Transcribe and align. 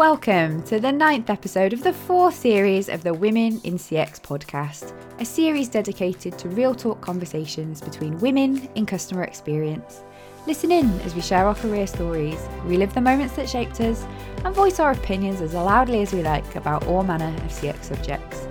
Welcome 0.00 0.62
to 0.62 0.80
the 0.80 0.90
ninth 0.90 1.28
episode 1.28 1.74
of 1.74 1.82
the 1.82 1.92
fourth 1.92 2.34
series 2.34 2.88
of 2.88 3.02
the 3.02 3.12
Women 3.12 3.60
in 3.64 3.74
CX 3.74 4.18
podcast, 4.18 4.94
a 5.20 5.26
series 5.26 5.68
dedicated 5.68 6.38
to 6.38 6.48
real 6.48 6.74
talk 6.74 7.02
conversations 7.02 7.82
between 7.82 8.18
women 8.18 8.66
in 8.76 8.86
customer 8.86 9.24
experience. 9.24 10.00
Listen 10.46 10.72
in 10.72 10.88
as 11.00 11.14
we 11.14 11.20
share 11.20 11.44
our 11.44 11.54
career 11.54 11.86
stories, 11.86 12.40
relive 12.62 12.94
the 12.94 13.00
moments 13.02 13.36
that 13.36 13.46
shaped 13.46 13.78
us, 13.82 14.06
and 14.42 14.54
voice 14.54 14.80
our 14.80 14.92
opinions 14.92 15.42
as 15.42 15.52
loudly 15.52 16.00
as 16.00 16.14
we 16.14 16.22
like 16.22 16.56
about 16.56 16.86
all 16.86 17.02
manner 17.02 17.36
of 17.44 17.52
CX 17.52 17.84
subjects. 17.84 18.48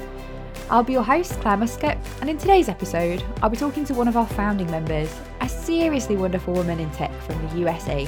I'll 0.69 0.83
be 0.83 0.93
your 0.93 1.01
host, 1.01 1.31
Claire 1.41 1.57
Muscat, 1.57 1.97
and 2.21 2.29
in 2.29 2.37
today's 2.37 2.69
episode, 2.69 3.23
I'll 3.41 3.49
be 3.49 3.57
talking 3.57 3.85
to 3.85 3.95
one 3.95 4.07
of 4.07 4.17
our 4.17 4.27
founding 4.27 4.69
members, 4.69 5.11
a 5.41 5.49
seriously 5.49 6.15
wonderful 6.15 6.53
woman 6.53 6.79
in 6.79 6.91
tech 6.91 7.11
from 7.23 7.41
the 7.47 7.61
USA, 7.61 8.07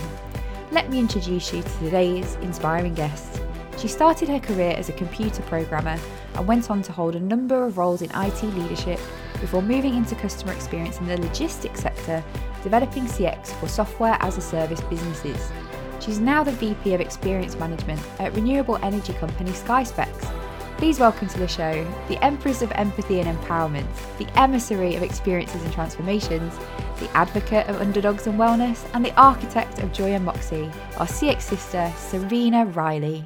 let 0.71 0.89
me 0.89 0.99
introduce 0.99 1.53
you 1.53 1.61
to 1.61 1.79
today's 1.79 2.35
inspiring 2.35 2.93
guest. 2.93 3.41
She 3.77 3.89
started 3.89 4.29
her 4.29 4.39
career 4.39 4.73
as 4.77 4.87
a 4.87 4.93
computer 4.93 5.41
programmer 5.43 5.99
and 6.35 6.47
went 6.47 6.71
on 6.71 6.81
to 6.83 6.93
hold 6.93 7.15
a 7.15 7.19
number 7.19 7.65
of 7.65 7.77
roles 7.77 8.01
in 8.01 8.09
IT 8.13 8.43
leadership 8.43 8.99
before 9.41 9.61
moving 9.61 9.95
into 9.95 10.15
customer 10.15 10.53
experience 10.53 10.99
in 10.99 11.07
the 11.07 11.17
logistics 11.17 11.81
sector, 11.81 12.23
developing 12.63 13.03
CX 13.03 13.47
for 13.59 13.67
software 13.67 14.17
as 14.21 14.37
a 14.37 14.41
service 14.41 14.81
businesses. 14.81 15.51
She's 15.99 16.19
now 16.19 16.43
the 16.43 16.53
VP 16.53 16.93
of 16.93 17.01
Experience 17.01 17.57
Management 17.57 18.01
at 18.19 18.33
renewable 18.33 18.77
energy 18.81 19.13
company 19.13 19.51
SkySpecs 19.51 20.40
Please 20.81 20.99
welcome 20.99 21.27
to 21.27 21.37
the 21.37 21.47
show 21.47 21.87
the 22.07 22.17
Empress 22.25 22.63
of 22.63 22.71
Empathy 22.71 23.19
and 23.19 23.37
Empowerment, 23.37 23.85
the 24.17 24.27
emissary 24.39 24.95
of 24.95 25.03
experiences 25.03 25.61
and 25.63 25.71
transformations, 25.71 26.57
the 26.99 27.07
advocate 27.15 27.67
of 27.67 27.79
underdogs 27.79 28.25
and 28.25 28.39
wellness, 28.39 28.89
and 28.95 29.05
the 29.05 29.13
architect 29.13 29.77
of 29.83 29.93
joy 29.93 30.13
and 30.13 30.25
moxie, 30.25 30.71
our 30.97 31.05
CX 31.05 31.41
sister, 31.41 31.93
Serena 31.95 32.65
Riley. 32.65 33.23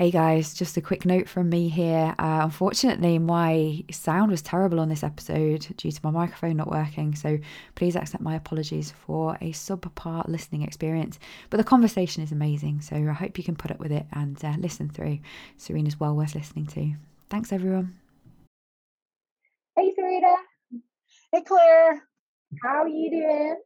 Hey 0.00 0.10
guys, 0.10 0.54
just 0.54 0.78
a 0.78 0.80
quick 0.80 1.04
note 1.04 1.28
from 1.28 1.50
me 1.50 1.68
here. 1.68 2.14
Uh, 2.18 2.40
unfortunately, 2.44 3.18
my 3.18 3.84
sound 3.90 4.30
was 4.30 4.40
terrible 4.40 4.80
on 4.80 4.88
this 4.88 5.02
episode 5.02 5.66
due 5.76 5.92
to 5.92 6.00
my 6.02 6.10
microphone 6.10 6.56
not 6.56 6.70
working, 6.70 7.14
so 7.14 7.38
please 7.74 7.96
accept 7.96 8.22
my 8.22 8.34
apologies 8.34 8.94
for 9.04 9.36
a 9.42 9.52
subpar 9.52 10.26
listening 10.26 10.62
experience. 10.62 11.18
But 11.50 11.58
the 11.58 11.64
conversation 11.64 12.22
is 12.22 12.32
amazing, 12.32 12.80
so 12.80 12.96
I 12.96 13.12
hope 13.12 13.36
you 13.36 13.44
can 13.44 13.56
put 13.56 13.70
up 13.70 13.78
with 13.78 13.92
it 13.92 14.06
and 14.12 14.42
uh, 14.42 14.54
listen 14.56 14.88
through. 14.88 15.18
Serena's 15.58 16.00
well 16.00 16.16
worth 16.16 16.34
listening 16.34 16.66
to. 16.68 16.94
Thanks, 17.28 17.52
everyone. 17.52 17.98
Hey, 19.76 19.92
Serena. 19.94 20.34
Hey, 21.30 21.42
Claire. 21.42 22.02
How 22.62 22.84
are 22.84 22.88
you 22.88 23.10
doing? 23.10 23.56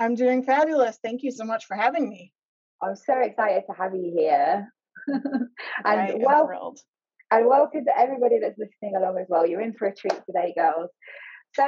I'm 0.00 0.16
doing 0.16 0.42
fabulous. 0.42 0.98
Thank 1.04 1.22
you 1.22 1.30
so 1.30 1.44
much 1.44 1.66
for 1.66 1.76
having 1.76 2.08
me. 2.08 2.32
I'm 2.82 2.96
so 2.96 3.20
excited 3.20 3.62
to 3.68 3.76
have 3.80 3.94
you 3.94 4.12
here. 4.18 4.72
and 5.84 6.22
well, 6.22 6.46
thrilled. 6.46 6.80
and 7.30 7.46
welcome 7.46 7.84
to 7.84 7.98
everybody 7.98 8.38
that's 8.40 8.58
listening 8.58 8.96
along 8.96 9.18
as 9.18 9.26
well. 9.28 9.46
You're 9.46 9.60
in 9.60 9.74
for 9.74 9.88
a 9.88 9.94
treat 9.94 10.20
today, 10.26 10.54
girls. 10.56 10.90
So, 11.54 11.64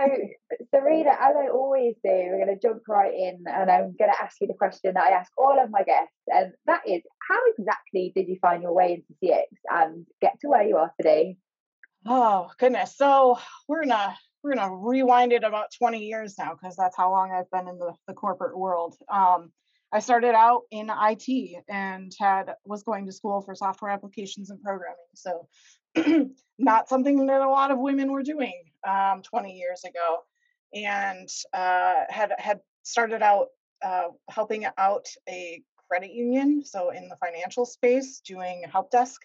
Serena, 0.75 1.11
as 1.11 1.35
I 1.37 1.49
always 1.49 1.95
do, 2.05 2.11
we're 2.11 2.45
going 2.45 2.59
to 2.59 2.69
jump 2.69 2.83
right 2.87 3.13
in, 3.13 3.45
and 3.47 3.71
I'm 3.71 3.97
going 3.99 4.13
to 4.13 4.23
ask 4.23 4.37
you 4.41 4.47
the 4.47 4.55
question 4.55 4.93
that 4.95 5.03
I 5.03 5.11
ask 5.11 5.33
all 5.39 5.59
of 5.59 5.71
my 5.71 5.83
guests, 5.83 6.13
and 6.29 6.53
that 6.67 6.83
is, 6.87 7.03
how 7.29 7.39
exactly 7.57 8.13
did 8.15 8.29
you 8.29 8.37
find 8.43 8.63
your 8.63 8.75
way 8.75 9.03
into 9.03 9.15
CX 9.25 9.47
and 9.71 10.07
get 10.21 10.39
to 10.43 10.49
where 10.49 10.63
you 10.63 10.77
are 10.77 10.93
today? 11.01 11.37
Oh 12.07 12.51
goodness! 12.59 12.97
So 12.97 13.39
we're 13.69 13.83
gonna 13.83 14.17
we're 14.43 14.55
gonna 14.55 14.75
rewind 14.75 15.33
it 15.33 15.45
about 15.45 15.67
20 15.79 15.99
years 15.99 16.35
now 16.39 16.55
because 16.55 16.77
that's 16.77 16.97
how 16.97 17.11
long 17.11 17.31
I've 17.31 17.51
been 17.51 17.69
in 17.69 17.79
the, 17.79 17.93
the 18.07 18.15
corporate 18.15 18.57
world. 18.57 18.97
Um, 19.13 19.51
I 19.93 19.99
started 19.99 20.35
out 20.35 20.63
in 20.71 20.91
IT 20.91 21.65
and 21.69 22.13
had 22.19 22.55
was 22.65 22.83
going 22.83 23.07
to 23.07 23.13
school 23.13 23.41
for 23.41 23.55
software 23.55 23.91
applications 23.91 24.51
and 24.51 24.63
programming. 24.63 24.97
So 25.15 25.49
not 26.59 26.89
something 26.89 27.27
that 27.27 27.41
a 27.41 27.49
lot 27.49 27.71
of 27.71 27.79
women 27.79 28.13
were 28.13 28.23
doing 28.23 28.55
um, 28.87 29.23
20 29.23 29.53
years 29.53 29.83
ago, 29.85 30.19
and 30.73 31.29
uh, 31.53 32.05
had 32.09 32.33
had 32.39 32.61
started 32.85 33.23
out 33.23 33.49
uh, 33.85 34.09
helping 34.29 34.67
out 34.79 35.07
a 35.29 35.63
credit 35.89 36.13
union, 36.13 36.63
so 36.65 36.91
in 36.91 37.09
the 37.09 37.17
financial 37.17 37.67
space, 37.67 38.21
doing 38.21 38.63
help 38.71 38.91
desk, 38.93 39.21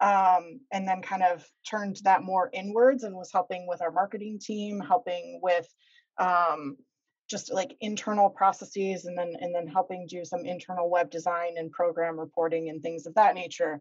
um, 0.00 0.60
and 0.72 0.88
then 0.88 1.02
kind 1.02 1.22
of 1.22 1.46
turned 1.68 1.98
that 2.04 2.22
more 2.22 2.48
inwards 2.54 3.04
and 3.04 3.14
was 3.14 3.30
helping 3.30 3.66
with 3.66 3.82
our 3.82 3.90
marketing 3.90 4.38
team, 4.40 4.80
helping 4.80 5.40
with 5.42 5.68
um, 6.18 6.76
just 7.28 7.52
like 7.52 7.76
internal 7.80 8.30
processes 8.30 9.04
and 9.04 9.16
then 9.18 9.34
and 9.40 9.54
then 9.54 9.66
helping 9.66 10.06
do 10.06 10.24
some 10.24 10.44
internal 10.44 10.88
web 10.88 11.10
design 11.10 11.54
and 11.56 11.70
program 11.72 12.18
reporting 12.18 12.68
and 12.68 12.82
things 12.82 13.06
of 13.06 13.14
that 13.14 13.34
nature 13.34 13.80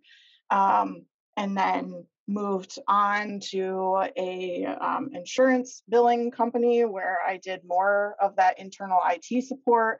um, 0.49 1.03
and 1.37 1.57
then 1.57 2.05
moved 2.27 2.79
on 2.87 3.39
to 3.39 4.03
a 4.17 4.65
um, 4.65 5.09
insurance 5.13 5.83
billing 5.89 6.31
company 6.31 6.83
where 6.85 7.19
i 7.27 7.37
did 7.37 7.61
more 7.65 8.15
of 8.19 8.35
that 8.35 8.59
internal 8.59 8.99
it 9.05 9.43
support 9.43 9.99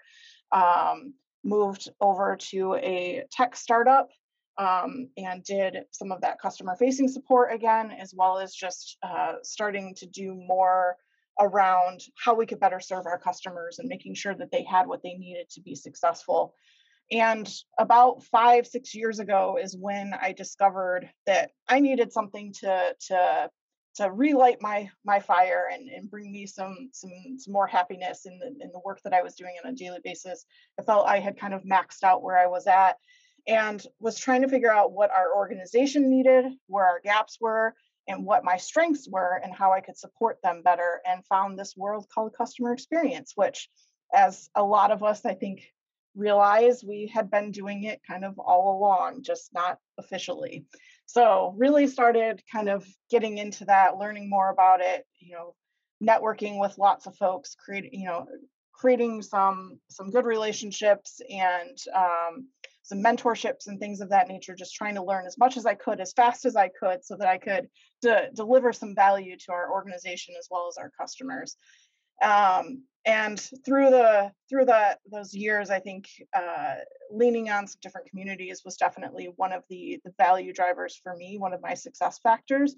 um, 0.52 1.14
moved 1.44 1.90
over 2.02 2.36
to 2.36 2.74
a 2.76 3.24
tech 3.32 3.56
startup 3.56 4.10
um, 4.58 5.10
and 5.18 5.44
did 5.44 5.84
some 5.92 6.12
of 6.12 6.22
that 6.22 6.40
customer 6.40 6.76
facing 6.80 7.08
support 7.08 7.54
again 7.54 7.92
as 7.92 8.14
well 8.16 8.40
as 8.40 8.54
just 8.54 8.98
uh, 9.04 9.34
starting 9.44 9.94
to 9.96 10.08
do 10.08 10.34
more 10.34 10.98
around 11.40 12.02
how 12.24 12.34
we 12.34 12.46
could 12.46 12.60
better 12.60 12.80
serve 12.80 13.06
our 13.06 13.20
customers 13.20 13.80
and 13.80 13.90
making 13.90 14.16
sure 14.16 14.36
that 14.36 14.52
they 14.52 14.64
had 14.64 14.88
what 14.88 15.04
they 15.04 15.14
needed 15.14 15.50
to 15.50 15.62
be 15.62 15.76
successful. 15.76 16.54
And 17.12 17.48
about 17.80 18.24
five, 18.24 18.66
six 18.66 18.96
years 18.96 19.20
ago 19.20 19.60
is 19.62 19.78
when 19.78 20.14
I 20.20 20.32
discovered 20.32 21.10
that 21.28 21.52
I 21.68 21.80
needed 21.80 22.12
something 22.12 22.54
to 22.62 22.96
to 23.08 23.50
to 23.96 24.12
relight 24.12 24.58
my 24.62 24.90
my 25.06 25.20
fire 25.20 25.70
and, 25.72 25.88
and 25.90 26.10
bring 26.10 26.32
me 26.32 26.46
some 26.46 26.90
some 26.92 27.12
some 27.38 27.54
more 27.54 27.68
happiness 27.68 28.26
in 28.26 28.40
the 28.40 28.48
in 28.48 28.72
the 28.72 28.82
work 28.84 29.02
that 29.04 29.14
I 29.14 29.22
was 29.22 29.36
doing 29.36 29.56
on 29.64 29.72
a 29.72 29.76
daily 29.76 30.00
basis. 30.04 30.46
I 30.80 30.84
felt 30.84 31.08
I 31.08 31.20
had 31.20 31.40
kind 31.40 31.54
of 31.54 31.64
maxed 31.64 32.04
out 32.04 32.24
where 32.24 32.38
I 32.38 32.48
was 32.48 32.68
at 32.68 32.98
and 33.48 33.86
was 34.00 34.18
trying 34.18 34.42
to 34.42 34.48
figure 34.48 34.72
out 34.72 34.92
what 34.92 35.12
our 35.12 35.36
organization 35.36 36.10
needed, 36.10 36.46
where 36.68 36.86
our 36.86 37.00
gaps 37.00 37.38
were, 37.40 37.76
and 38.08 38.26
what 38.26 38.44
my 38.44 38.58
strengths 38.58 39.08
were 39.10 39.40
and 39.44 39.54
how 39.54 39.74
I 39.74 39.82
could 39.82 39.98
support 39.98 40.38
them 40.44 40.62
better, 40.64 41.02
and 41.06 41.26
found 41.26 41.58
this 41.58 41.76
world 41.76 42.08
called 42.14 42.36
customer 42.38 42.74
experience, 42.74 43.34
which, 43.36 43.70
as 44.14 44.50
a 44.56 44.64
lot 44.64 44.92
of 44.92 45.04
us, 45.04 45.26
I 45.26 45.34
think, 45.34 45.64
realize 46.16 46.84
we 46.84 47.08
had 47.14 47.30
been 47.30 47.52
doing 47.52 47.84
it 47.84 48.02
kind 48.08 48.24
of 48.24 48.40
all 48.40 48.78
along, 48.78 49.24
just 49.24 49.54
not 49.54 49.80
officially. 49.98 50.66
So, 51.06 51.54
really 51.58 51.88
started 51.88 52.42
kind 52.52 52.70
of 52.70 52.88
getting 53.10 53.38
into 53.38 53.66
that, 53.66 53.98
learning 53.98 54.30
more 54.30 54.50
about 54.50 54.82
it, 54.82 55.06
you 55.20 55.34
know, 55.34 55.56
networking 56.04 56.60
with 56.60 56.78
lots 56.78 57.06
of 57.06 57.16
folks, 57.16 57.56
creating, 57.56 58.00
you 58.00 58.06
know, 58.06 58.28
creating 58.74 59.22
some 59.22 59.80
some 59.90 60.12
good 60.12 60.26
relationships 60.26 61.22
and 61.30 61.78
um, 61.94 62.48
some 62.86 63.02
mentorships 63.02 63.66
and 63.66 63.80
things 63.80 64.00
of 64.00 64.10
that 64.10 64.28
nature, 64.28 64.54
just 64.54 64.76
trying 64.76 64.94
to 64.94 65.04
learn 65.04 65.26
as 65.26 65.40
much 65.40 65.58
as 65.58 65.66
I 65.66 65.74
could, 65.74 66.00
as 66.00 66.14
fast 66.14 66.46
as 66.46 66.56
I 66.56 66.70
could, 66.70 67.04
so 67.04 67.16
that 67.18 67.28
I 67.28 67.40
could 67.40 67.68
de- 68.04 68.30
deliver 68.36 68.72
some 68.72 68.94
value 68.94 69.36
to 69.38 69.52
our 69.52 69.72
organization 69.72 70.36
as 70.38 70.48
well 70.52 70.68
as 70.70 70.78
our 70.78 70.92
customers. 71.00 71.58
Um, 72.22 72.84
and 73.04 73.40
through 73.66 73.90
the 73.90 74.32
through 74.50 74.66
the 74.66 74.98
those 75.12 75.34
years, 75.34 75.72
I 75.72 75.80
think 75.80 76.08
uh, 76.36 76.76
leaning 77.12 77.50
on 77.50 77.66
some 77.66 77.80
different 77.82 78.08
communities 78.08 78.62
was 78.64 78.78
definitely 78.78 79.34
one 79.36 79.52
of 79.52 79.64
the 79.68 80.00
the 80.06 80.14
value 80.20 80.54
drivers 80.54 81.00
for 81.04 81.16
me, 81.16 81.40
one 81.40 81.54
of 81.54 81.62
my 81.62 81.74
success 81.74 82.20
factors. 82.20 82.76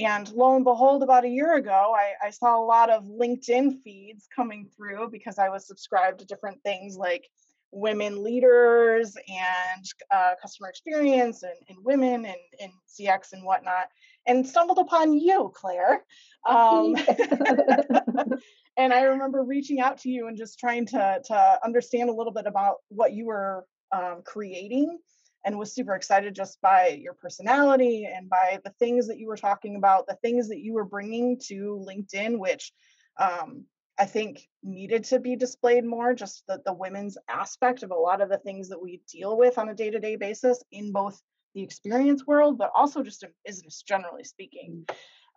And 0.00 0.28
lo 0.32 0.56
and 0.56 0.64
behold, 0.64 1.04
about 1.04 1.24
a 1.24 1.28
year 1.28 1.54
ago, 1.54 1.94
I, 1.96 2.26
I, 2.26 2.30
saw 2.30 2.58
a 2.58 2.66
lot 2.66 2.90
of 2.90 3.04
LinkedIn 3.04 3.80
feeds 3.84 4.26
coming 4.34 4.68
through 4.76 5.10
because 5.10 5.38
I 5.38 5.50
was 5.50 5.68
subscribed 5.68 6.18
to 6.18 6.24
different 6.26 6.60
things 6.64 6.96
like 6.96 7.30
women 7.74 8.22
leaders 8.22 9.16
and 9.28 9.84
uh, 10.10 10.34
customer 10.40 10.68
experience 10.68 11.42
and, 11.42 11.54
and 11.68 11.78
women 11.84 12.24
and, 12.24 12.36
and, 12.60 12.72
CX 12.88 13.32
and 13.32 13.44
whatnot, 13.44 13.88
and 14.26 14.46
stumbled 14.46 14.78
upon 14.78 15.12
you, 15.12 15.50
Claire. 15.52 16.04
Um, 16.48 16.94
and 18.76 18.92
I 18.92 19.02
remember 19.02 19.42
reaching 19.42 19.80
out 19.80 19.98
to 19.98 20.10
you 20.10 20.28
and 20.28 20.36
just 20.36 20.60
trying 20.60 20.86
to, 20.86 21.20
to 21.24 21.58
understand 21.64 22.08
a 22.08 22.12
little 22.12 22.32
bit 22.32 22.46
about 22.46 22.76
what 22.88 23.12
you 23.12 23.26
were 23.26 23.66
um, 23.90 24.22
creating 24.24 24.98
and 25.44 25.58
was 25.58 25.74
super 25.74 25.94
excited 25.94 26.34
just 26.34 26.60
by 26.60 26.98
your 27.02 27.14
personality 27.14 28.08
and 28.10 28.30
by 28.30 28.60
the 28.64 28.70
things 28.78 29.08
that 29.08 29.18
you 29.18 29.26
were 29.26 29.36
talking 29.36 29.76
about, 29.76 30.06
the 30.06 30.18
things 30.22 30.48
that 30.48 30.60
you 30.60 30.72
were 30.72 30.84
bringing 30.84 31.38
to 31.48 31.84
LinkedIn, 31.86 32.38
which 32.38 32.72
um, 33.18 33.64
I 33.98 34.06
think 34.06 34.48
needed 34.62 35.04
to 35.04 35.20
be 35.20 35.36
displayed 35.36 35.84
more, 35.84 36.14
just 36.14 36.44
the, 36.48 36.60
the 36.64 36.72
women's 36.72 37.16
aspect 37.28 37.82
of 37.82 37.90
a 37.90 37.94
lot 37.94 38.20
of 38.20 38.28
the 38.28 38.38
things 38.38 38.68
that 38.68 38.82
we 38.82 39.00
deal 39.10 39.36
with 39.36 39.56
on 39.58 39.68
a 39.68 39.74
day 39.74 39.90
to 39.90 40.00
day 40.00 40.16
basis 40.16 40.62
in 40.72 40.92
both 40.92 41.20
the 41.54 41.62
experience 41.62 42.26
world, 42.26 42.58
but 42.58 42.72
also 42.74 43.02
just 43.02 43.22
in 43.22 43.30
business, 43.44 43.82
generally 43.82 44.24
speaking. 44.24 44.84
Mm. 44.88 44.94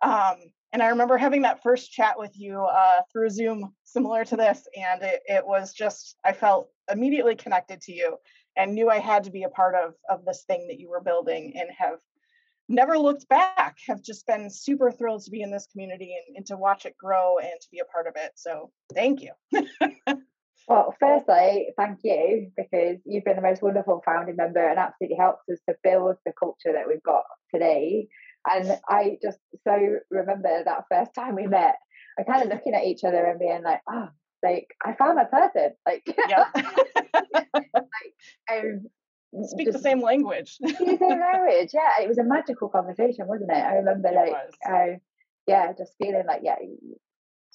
Um, 0.08 0.36
and 0.72 0.82
I 0.82 0.88
remember 0.88 1.16
having 1.16 1.42
that 1.42 1.62
first 1.62 1.92
chat 1.92 2.18
with 2.18 2.32
you 2.34 2.60
uh, 2.60 3.00
through 3.12 3.30
Zoom, 3.30 3.74
similar 3.84 4.24
to 4.24 4.36
this, 4.36 4.66
and 4.76 5.02
it, 5.02 5.22
it 5.26 5.46
was 5.46 5.72
just 5.72 6.16
I 6.24 6.32
felt 6.32 6.68
immediately 6.90 7.36
connected 7.36 7.80
to 7.82 7.92
you 7.92 8.16
and 8.56 8.74
knew 8.74 8.90
I 8.90 8.98
had 8.98 9.24
to 9.24 9.30
be 9.30 9.44
a 9.44 9.48
part 9.48 9.74
of 9.74 9.94
of 10.08 10.24
this 10.24 10.44
thing 10.44 10.66
that 10.68 10.78
you 10.80 10.90
were 10.90 11.00
building, 11.00 11.54
and 11.56 11.68
have 11.76 11.98
never 12.68 12.98
looked 12.98 13.28
back. 13.28 13.76
Have 13.86 14.02
just 14.02 14.26
been 14.26 14.50
super 14.50 14.90
thrilled 14.90 15.24
to 15.24 15.30
be 15.30 15.42
in 15.42 15.50
this 15.50 15.66
community 15.72 16.14
and, 16.26 16.36
and 16.36 16.46
to 16.46 16.56
watch 16.56 16.86
it 16.86 16.96
grow 16.96 17.38
and 17.38 17.60
to 17.60 17.68
be 17.70 17.80
a 17.80 17.84
part 17.84 18.06
of 18.06 18.14
it. 18.16 18.32
So 18.36 18.70
thank 18.94 19.22
you. 19.22 19.32
Well, 20.68 20.94
firstly, 21.00 21.68
thank 21.78 22.00
you 22.04 22.52
because 22.54 22.98
you've 23.06 23.24
been 23.24 23.36
the 23.36 23.42
most 23.42 23.62
wonderful 23.62 24.02
founding 24.04 24.36
member 24.36 24.60
and 24.68 24.78
absolutely 24.78 25.16
helped 25.16 25.48
us 25.50 25.58
to 25.66 25.74
build 25.82 26.16
the 26.26 26.32
culture 26.38 26.74
that 26.74 26.86
we've 26.86 27.02
got 27.02 27.22
today. 27.50 28.08
And 28.46 28.78
I 28.86 29.16
just 29.22 29.38
so 29.64 29.78
remember 30.10 30.62
that 30.64 30.84
first 30.90 31.14
time 31.14 31.36
we 31.36 31.46
met, 31.46 31.76
I 32.18 32.22
kind 32.24 32.42
of 32.42 32.50
looking 32.50 32.74
at 32.74 32.84
each 32.84 33.02
other 33.02 33.24
and 33.24 33.40
being 33.40 33.62
like, 33.62 33.80
oh, 33.90 34.08
like 34.42 34.68
I 34.84 34.92
found 34.92 35.16
my 35.16 35.24
person. 35.24 35.72
Like, 35.86 36.02
yeah. 36.28 36.44
like 36.54 37.74
um, 38.52 38.86
speak 39.44 39.70
the 39.72 39.78
same 39.78 40.02
language. 40.02 40.56
the 40.60 40.74
same 40.76 41.20
language. 41.20 41.70
Yeah, 41.72 42.02
it 42.02 42.08
was 42.08 42.18
a 42.18 42.24
magical 42.24 42.68
conversation, 42.68 43.26
wasn't 43.26 43.50
it? 43.50 43.56
I 43.56 43.74
remember, 43.74 44.10
like, 44.14 44.34
uh, 44.68 44.98
yeah, 45.46 45.72
just 45.76 45.94
feeling 46.00 46.24
like, 46.26 46.40
yeah, 46.42 46.56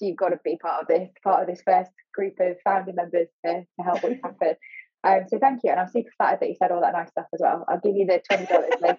you've 0.00 0.16
got 0.16 0.30
to 0.30 0.40
be 0.44 0.56
part 0.56 0.82
of 0.82 0.88
this, 0.88 1.08
part 1.22 1.42
of 1.42 1.48
this 1.48 1.62
first 1.64 1.90
group 2.12 2.34
of 2.40 2.56
founding 2.64 2.94
members 2.94 3.28
to, 3.44 3.60
to 3.60 3.84
help 3.84 4.02
what's 4.02 4.20
happen. 4.22 4.54
Um, 5.06 5.24
so 5.28 5.38
thank 5.38 5.60
you, 5.62 5.70
and 5.70 5.78
I'm 5.78 5.90
super 5.90 6.08
flattered 6.16 6.40
that 6.40 6.48
you 6.48 6.54
said 6.58 6.70
all 6.70 6.80
that 6.80 6.94
nice 6.94 7.10
stuff 7.10 7.26
as 7.34 7.40
well. 7.42 7.66
I'll 7.68 7.78
give 7.78 7.94
you 7.94 8.06
the 8.06 8.22
twenty 8.26 8.46
dollars 8.46 8.70
later. 8.80 8.98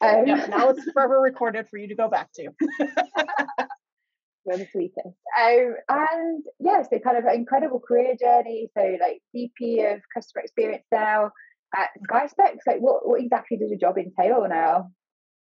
Um, 0.00 0.26
yeah, 0.28 0.46
now 0.46 0.68
it's 0.68 0.88
forever 0.92 1.20
recorded 1.20 1.66
for 1.68 1.76
you 1.76 1.88
to 1.88 1.96
go 1.96 2.08
back 2.08 2.30
to. 2.34 2.42
You're 4.46 4.58
the 4.58 4.68
sweetest. 4.70 5.18
Um, 5.36 5.74
and 5.88 6.44
yeah, 6.60 6.82
so 6.82 7.00
kind 7.00 7.18
of 7.18 7.24
an 7.24 7.34
incredible 7.34 7.80
career 7.80 8.14
journey. 8.14 8.70
So 8.76 8.96
like 9.00 9.20
VP 9.34 9.84
of 9.86 10.02
customer 10.14 10.42
experience 10.42 10.84
now 10.92 11.32
at 11.74 11.90
SkySpecs. 12.10 12.60
Like 12.66 12.80
what, 12.80 13.06
what 13.06 13.20
exactly 13.20 13.56
does 13.56 13.70
your 13.70 13.78
job 13.78 13.98
entail 13.98 14.46
now? 14.48 14.90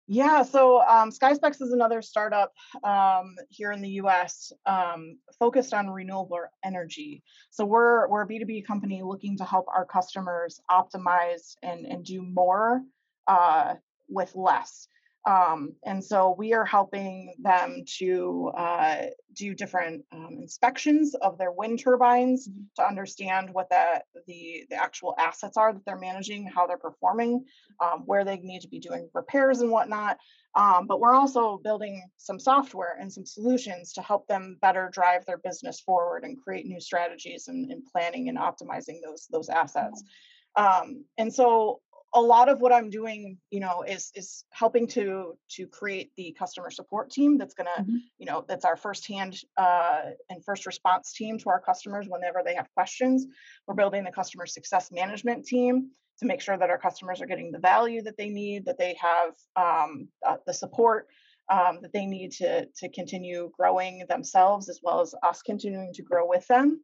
Yeah, 0.08 0.44
so 0.44 0.82
um, 0.82 1.10
SkySpecs 1.10 1.60
is 1.60 1.72
another 1.72 2.00
startup 2.00 2.52
um, 2.84 3.34
here 3.48 3.72
in 3.72 3.82
the 3.82 3.88
U.S. 4.02 4.52
Um, 4.64 5.18
focused 5.38 5.74
on 5.74 5.90
renewable 5.90 6.38
energy. 6.64 7.24
So 7.50 7.64
we're 7.64 8.08
we're 8.08 8.22
a 8.22 8.26
B 8.26 8.38
two 8.38 8.46
B 8.46 8.62
company 8.62 9.02
looking 9.02 9.36
to 9.38 9.44
help 9.44 9.66
our 9.66 9.84
customers 9.84 10.60
optimize 10.70 11.56
and 11.60 11.86
and 11.86 12.04
do 12.04 12.22
more 12.22 12.82
uh, 13.26 13.74
with 14.08 14.32
less. 14.36 14.86
Um, 15.26 15.74
and 15.84 16.02
so 16.02 16.36
we 16.38 16.52
are 16.54 16.64
helping 16.64 17.34
them 17.40 17.82
to 17.98 18.52
uh, 18.56 19.06
do 19.34 19.54
different 19.54 20.04
um, 20.12 20.38
inspections 20.40 21.16
of 21.16 21.36
their 21.36 21.50
wind 21.50 21.80
turbines 21.80 22.48
mm-hmm. 22.48 22.62
to 22.76 22.86
understand 22.86 23.50
what 23.50 23.68
the, 23.68 24.00
the, 24.28 24.64
the 24.70 24.76
actual 24.76 25.16
assets 25.18 25.56
are 25.56 25.72
that 25.72 25.84
they're 25.84 25.98
managing, 25.98 26.46
how 26.46 26.68
they're 26.68 26.78
performing, 26.78 27.44
um, 27.80 28.04
where 28.06 28.24
they 28.24 28.36
need 28.36 28.60
to 28.60 28.68
be 28.68 28.78
doing 28.78 29.10
repairs 29.14 29.62
and 29.62 29.70
whatnot. 29.70 30.16
Um, 30.54 30.86
but 30.86 31.00
we're 31.00 31.12
also 31.12 31.60
building 31.62 32.08
some 32.18 32.38
software 32.38 32.96
and 32.98 33.12
some 33.12 33.26
solutions 33.26 33.92
to 33.94 34.02
help 34.02 34.28
them 34.28 34.56
better 34.62 34.88
drive 34.92 35.26
their 35.26 35.38
business 35.38 35.80
forward 35.80 36.22
and 36.24 36.40
create 36.40 36.66
new 36.66 36.80
strategies 36.80 37.48
and, 37.48 37.70
and 37.72 37.82
planning 37.92 38.28
and 38.28 38.38
optimizing 38.38 39.00
those 39.04 39.26
those 39.30 39.48
assets. 39.48 40.02
Mm-hmm. 40.02 40.12
Um, 40.56 41.04
and 41.18 41.34
so 41.34 41.80
a 42.14 42.20
lot 42.20 42.48
of 42.48 42.60
what 42.60 42.72
I'm 42.72 42.88
doing, 42.88 43.38
you 43.50 43.60
know, 43.60 43.82
is 43.82 44.10
is 44.14 44.44
helping 44.50 44.86
to 44.88 45.36
to 45.50 45.66
create 45.66 46.12
the 46.16 46.34
customer 46.38 46.70
support 46.70 47.10
team 47.10 47.36
that's 47.38 47.54
gonna, 47.54 47.70
mm-hmm. 47.78 47.96
you 48.18 48.26
know, 48.26 48.44
that's 48.48 48.64
our 48.64 48.76
first 48.76 49.06
hand 49.06 49.36
uh, 49.56 50.00
and 50.30 50.44
first 50.44 50.66
response 50.66 51.12
team 51.12 51.38
to 51.38 51.50
our 51.50 51.60
customers 51.60 52.06
whenever 52.08 52.42
they 52.44 52.54
have 52.54 52.72
questions. 52.74 53.26
We're 53.66 53.74
building 53.74 54.04
the 54.04 54.12
customer 54.12 54.46
success 54.46 54.90
management 54.90 55.46
team 55.46 55.90
to 56.18 56.26
make 56.26 56.40
sure 56.40 56.56
that 56.56 56.70
our 56.70 56.78
customers 56.78 57.20
are 57.20 57.26
getting 57.26 57.52
the 57.52 57.58
value 57.58 58.02
that 58.02 58.16
they 58.16 58.30
need, 58.30 58.64
that 58.64 58.78
they 58.78 58.96
have 59.00 59.34
um, 59.56 60.08
uh, 60.26 60.36
the 60.46 60.54
support 60.54 61.08
um, 61.50 61.80
that 61.82 61.92
they 61.92 62.06
need 62.06 62.32
to 62.32 62.66
to 62.66 62.88
continue 62.88 63.50
growing 63.58 64.04
themselves 64.08 64.68
as 64.68 64.80
well 64.82 65.00
as 65.00 65.14
us 65.22 65.42
continuing 65.42 65.92
to 65.94 66.02
grow 66.02 66.26
with 66.26 66.46
them. 66.46 66.82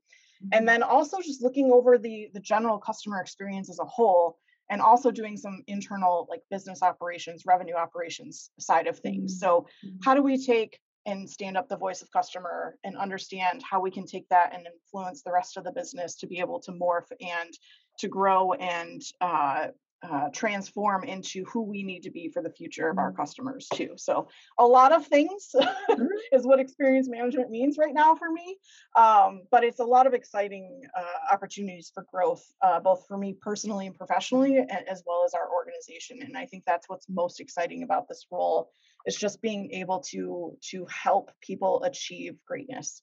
And 0.53 0.53
mm-hmm. 0.53 0.67
then 0.67 0.83
also 0.83 1.19
just 1.21 1.43
looking 1.43 1.71
over 1.73 1.99
the 1.99 2.29
the 2.35 2.41
general 2.41 2.79
customer 2.79 3.21
experience 3.21 3.71
as 3.71 3.79
a 3.79 3.85
whole 3.85 4.39
and 4.73 4.81
also 4.81 5.11
doing 5.11 5.37
some 5.37 5.63
internal 5.67 6.27
like 6.31 6.41
business 6.51 6.83
operations, 6.83 7.43
revenue 7.47 7.75
operations 7.75 8.51
side 8.59 8.87
of 8.87 8.99
things. 8.99 9.35
Mm-hmm. 9.35 9.39
So, 9.39 9.67
mm-hmm. 9.85 9.99
how 10.03 10.15
do 10.15 10.23
we 10.23 10.43
take 10.45 10.81
and 11.05 11.29
stand 11.29 11.57
up 11.57 11.69
the 11.69 11.77
voice 11.77 12.01
of 12.01 12.11
customer 12.11 12.77
and 12.83 12.97
understand 12.97 13.63
how 13.69 13.81
we 13.81 13.91
can 13.91 14.07
take 14.07 14.27
that 14.31 14.55
and 14.55 14.67
influence 14.67 15.23
the 15.23 15.33
rest 15.33 15.57
of 15.57 15.65
the 15.65 15.73
business 15.73 16.17
to 16.17 16.27
be 16.27 16.39
able 16.39 16.59
to 16.61 16.73
morph 16.73 17.11
and 17.21 17.53
to 17.99 18.09
grow 18.09 18.53
and 18.55 19.03
uh, 19.21 19.67
uh, 20.09 20.29
transform 20.33 21.05
into 21.05 21.45
who 21.45 21.63
we 21.63 21.83
need 21.83 22.01
to 22.01 22.11
be 22.11 22.29
for 22.29 22.43
the 22.43 22.51
future 22.51 22.89
of 22.89 22.99
our 22.99 23.11
mm-hmm. 23.11 23.21
customers 23.21 23.69
too. 23.75 23.91
So 23.97 24.29
a 24.59 24.67
lot 24.67 24.93
of 24.93 25.07
things. 25.07 25.55
is 26.33 26.47
what 26.47 26.59
experience 26.59 27.09
management 27.09 27.51
means 27.51 27.77
right 27.79 27.95
now 27.95 28.15
for 28.15 28.31
me. 28.31 28.57
Um, 28.97 29.43
but 29.51 29.65
it's 29.65 29.81
a 29.81 29.85
lot 29.85 30.07
of 30.07 30.15
exciting 30.15 30.83
uh, 30.97 31.35
opportunities 31.35 31.91
for 31.95 32.07
growth, 32.13 32.43
uh, 32.63 32.81
both 32.81 33.05
for 33.07 33.19
me 33.19 33.37
personally 33.41 33.87
and 33.87 33.97
professionally, 33.97 34.59
as 34.59 35.03
well 35.07 35.25
as 35.25 35.35
our 35.35 35.49
organization. 35.53 36.21
And 36.23 36.37
I 36.37 36.47
think 36.47 36.65
that's 36.67 36.89
what's 36.89 37.07
most 37.09 37.41
exciting 37.41 37.83
about 37.83 38.09
this 38.09 38.27
role 38.31 38.71
is 39.07 39.17
just 39.17 39.43
being 39.43 39.71
able 39.73 40.01
to 40.11 40.57
to 40.71 40.87
help 40.87 41.31
people 41.41 41.83
achieve 41.85 42.37
greatness. 42.47 43.03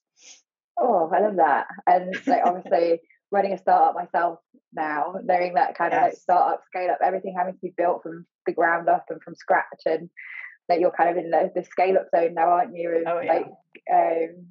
Oh, 0.78 1.10
I 1.14 1.20
love 1.20 1.36
that. 1.36 1.66
And 1.86 2.14
like 2.26 2.42
obviously 2.44 3.00
running 3.30 3.52
a 3.52 3.58
startup 3.58 3.94
myself 3.94 4.38
now, 4.72 5.14
knowing 5.22 5.54
that 5.54 5.76
kind 5.76 5.92
yes. 5.92 5.98
of 5.98 6.04
like 6.04 6.16
startup, 6.16 6.64
scale 6.66 6.90
up, 6.90 6.98
everything 7.04 7.34
having 7.36 7.54
to 7.54 7.60
be 7.60 7.74
built 7.76 8.02
from 8.02 8.26
the 8.46 8.52
ground 8.52 8.88
up 8.88 9.04
and 9.10 9.22
from 9.22 9.34
scratch, 9.34 9.82
and 9.86 10.08
that 10.70 10.80
you're 10.80 10.90
kind 10.90 11.10
of 11.10 11.16
in 11.22 11.30
the, 11.30 11.50
the 11.54 11.64
scale 11.64 11.96
up 11.96 12.08
zone 12.14 12.34
now, 12.34 12.48
aren't 12.48 12.76
you? 12.76 12.94
And 12.96 13.06
oh, 13.06 13.20
yeah. 13.20 13.32
like 13.32 13.46
um, 13.92 14.46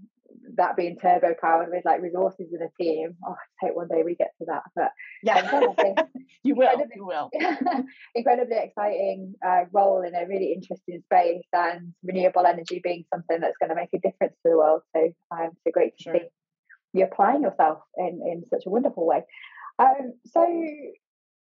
that 0.56 0.76
being 0.76 0.98
turbo 0.98 1.34
powered 1.40 1.70
with 1.70 1.86
like 1.86 2.02
resources 2.02 2.48
in 2.54 2.62
a 2.62 2.70
team. 2.82 3.16
Oh, 3.26 3.32
I 3.32 3.68
hope 3.68 3.76
one 3.76 3.88
day 3.88 4.04
we 4.04 4.16
get 4.16 4.32
to 4.40 4.46
that. 4.48 4.64
But 4.76 4.92
yeah, 5.24 5.50
you 6.44 6.56
will. 6.56 6.86
You 6.96 7.06
will. 7.06 7.30
incredibly 8.16 8.58
exciting 8.58 9.36
uh, 9.46 9.66
role 9.72 10.04
in 10.04 10.16
a 10.16 10.28
really 10.28 10.54
interesting 10.54 11.02
space, 11.06 11.48
and 11.54 11.94
renewable 12.04 12.46
energy 12.46 12.82
being 12.84 13.06
something 13.14 13.40
that's 13.40 13.58
going 13.58 13.70
to 13.70 13.76
make 13.76 13.90
a 13.94 14.00
difference 14.00 14.36
to 14.44 14.52
the 14.52 14.58
world. 14.58 14.82
So, 14.96 15.10
um, 15.32 15.50
so 15.64 15.72
great 15.72 15.98
to 15.98 16.04
sure. 16.04 16.14
see 16.14 16.26
you 16.94 17.06
applying 17.06 17.44
yourself 17.44 17.80
in, 17.98 18.22
in 18.26 18.44
such 18.50 18.66
a 18.66 18.70
wonderful 18.70 19.06
way. 19.06 19.24
Um, 19.78 20.14
so, 20.26 20.42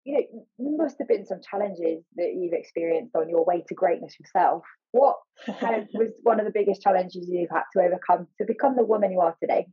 you 0.04 0.14
know, 0.58 0.76
must 0.76 0.96
have 0.98 1.08
been 1.08 1.24
some 1.24 1.40
challenges 1.40 2.04
that 2.16 2.34
you've 2.34 2.52
experienced 2.52 3.16
on 3.16 3.28
your 3.28 3.44
way 3.44 3.64
to 3.68 3.74
greatness 3.74 4.14
yourself. 4.20 4.62
What 4.92 5.16
kind 5.58 5.82
of 5.82 5.88
was 5.94 6.12
one 6.22 6.40
of 6.40 6.46
the 6.46 6.52
biggest 6.52 6.82
challenges 6.82 7.28
you've 7.28 7.50
had 7.50 7.64
to 7.72 7.80
overcome 7.80 8.28
to 8.38 8.46
become 8.46 8.76
the 8.76 8.84
woman 8.84 9.12
you 9.12 9.20
are 9.20 9.36
today? 9.40 9.66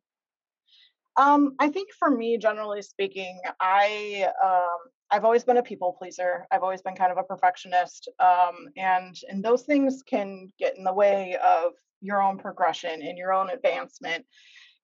Um, 1.17 1.55
I 1.59 1.67
think 1.69 1.89
for 1.99 2.09
me, 2.09 2.37
generally 2.37 2.81
speaking, 2.81 3.39
I 3.59 4.31
um, 4.43 4.77
I've 5.11 5.25
always 5.25 5.43
been 5.43 5.57
a 5.57 5.63
people 5.63 5.95
pleaser. 5.99 6.47
I've 6.51 6.63
always 6.63 6.81
been 6.81 6.95
kind 6.95 7.11
of 7.11 7.17
a 7.17 7.23
perfectionist, 7.23 8.09
um, 8.19 8.69
and 8.77 9.15
and 9.29 9.43
those 9.43 9.63
things 9.63 10.01
can 10.03 10.51
get 10.57 10.77
in 10.77 10.85
the 10.85 10.93
way 10.93 11.37
of 11.43 11.73
your 11.99 12.21
own 12.21 12.37
progression 12.37 13.01
and 13.01 13.17
your 13.17 13.33
own 13.33 13.49
advancement 13.49 14.25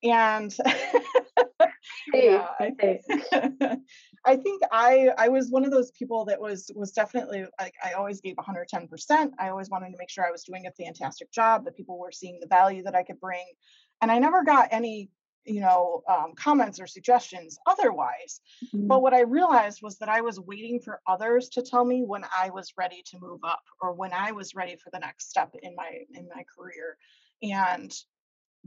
and 0.04 0.56
yeah, 2.13 2.48
I, 2.60 2.72
I, 4.25 4.36
think 4.36 4.62
I 4.72 5.10
I 5.17 5.29
was 5.29 5.50
one 5.50 5.65
of 5.65 5.72
those 5.72 5.91
people 5.91 6.25
that 6.25 6.39
was 6.39 6.72
was 6.75 6.91
definitely 6.91 7.46
like 7.60 7.74
I 7.84 7.94
always 7.94 8.22
gave 8.22 8.36
110 8.38 8.88
percent. 8.88 9.34
I 9.39 9.50
always 9.50 9.70
wanted 9.70 9.91
to 9.91 9.98
make 9.98 10.10
sure 10.10 10.25
I 10.25 10.32
was 10.32 10.44
doing 10.44 10.67
a 10.67 10.72
fantastic 10.72 11.32
job, 11.32 11.65
that 11.65 11.75
people 11.75 11.98
were 11.98 12.12
seeing 12.12 12.39
the 12.39 12.48
value 12.48 12.84
that 12.84 12.96
I 12.96 13.03
could 13.03 13.20
bring, 13.20 13.46
and 14.01 14.12
I 14.12 14.20
never 14.20 14.44
got 14.44 14.70
any 14.72 15.10
you 15.46 15.62
know 15.62 16.03
um, 16.10 16.34
comments 16.36 16.77
or 16.77 16.88
suggestions 16.88 17.58
otherwise 17.67 18.41
mm-hmm. 18.65 18.86
but 18.86 19.01
what 19.01 19.13
i 19.13 19.22
realized 19.22 19.79
was 19.82 19.98
that 19.98 20.10
i 20.10 20.20
was 20.20 20.41
waiting 20.41 20.77
for 20.77 21.00
others 21.08 21.48
to 21.48 21.62
tell 21.62 21.86
me 21.86 22.03
when 22.03 22.25
i 22.38 22.50
was 22.50 22.74
ready 22.77 23.01
to 23.06 23.17
move 23.22 23.39
up 23.46 23.63
or 23.82 23.94
when 23.94 24.12
i 24.12 24.29
was 24.34 24.56
ready 24.56 24.75
for 24.75 24.89
the 24.91 25.00
next 25.00 25.29
step 25.29 25.56
in 25.63 25.74
my 25.74 26.00
in 26.15 26.27
my 26.36 26.44
career 26.53 26.98
and 27.41 27.94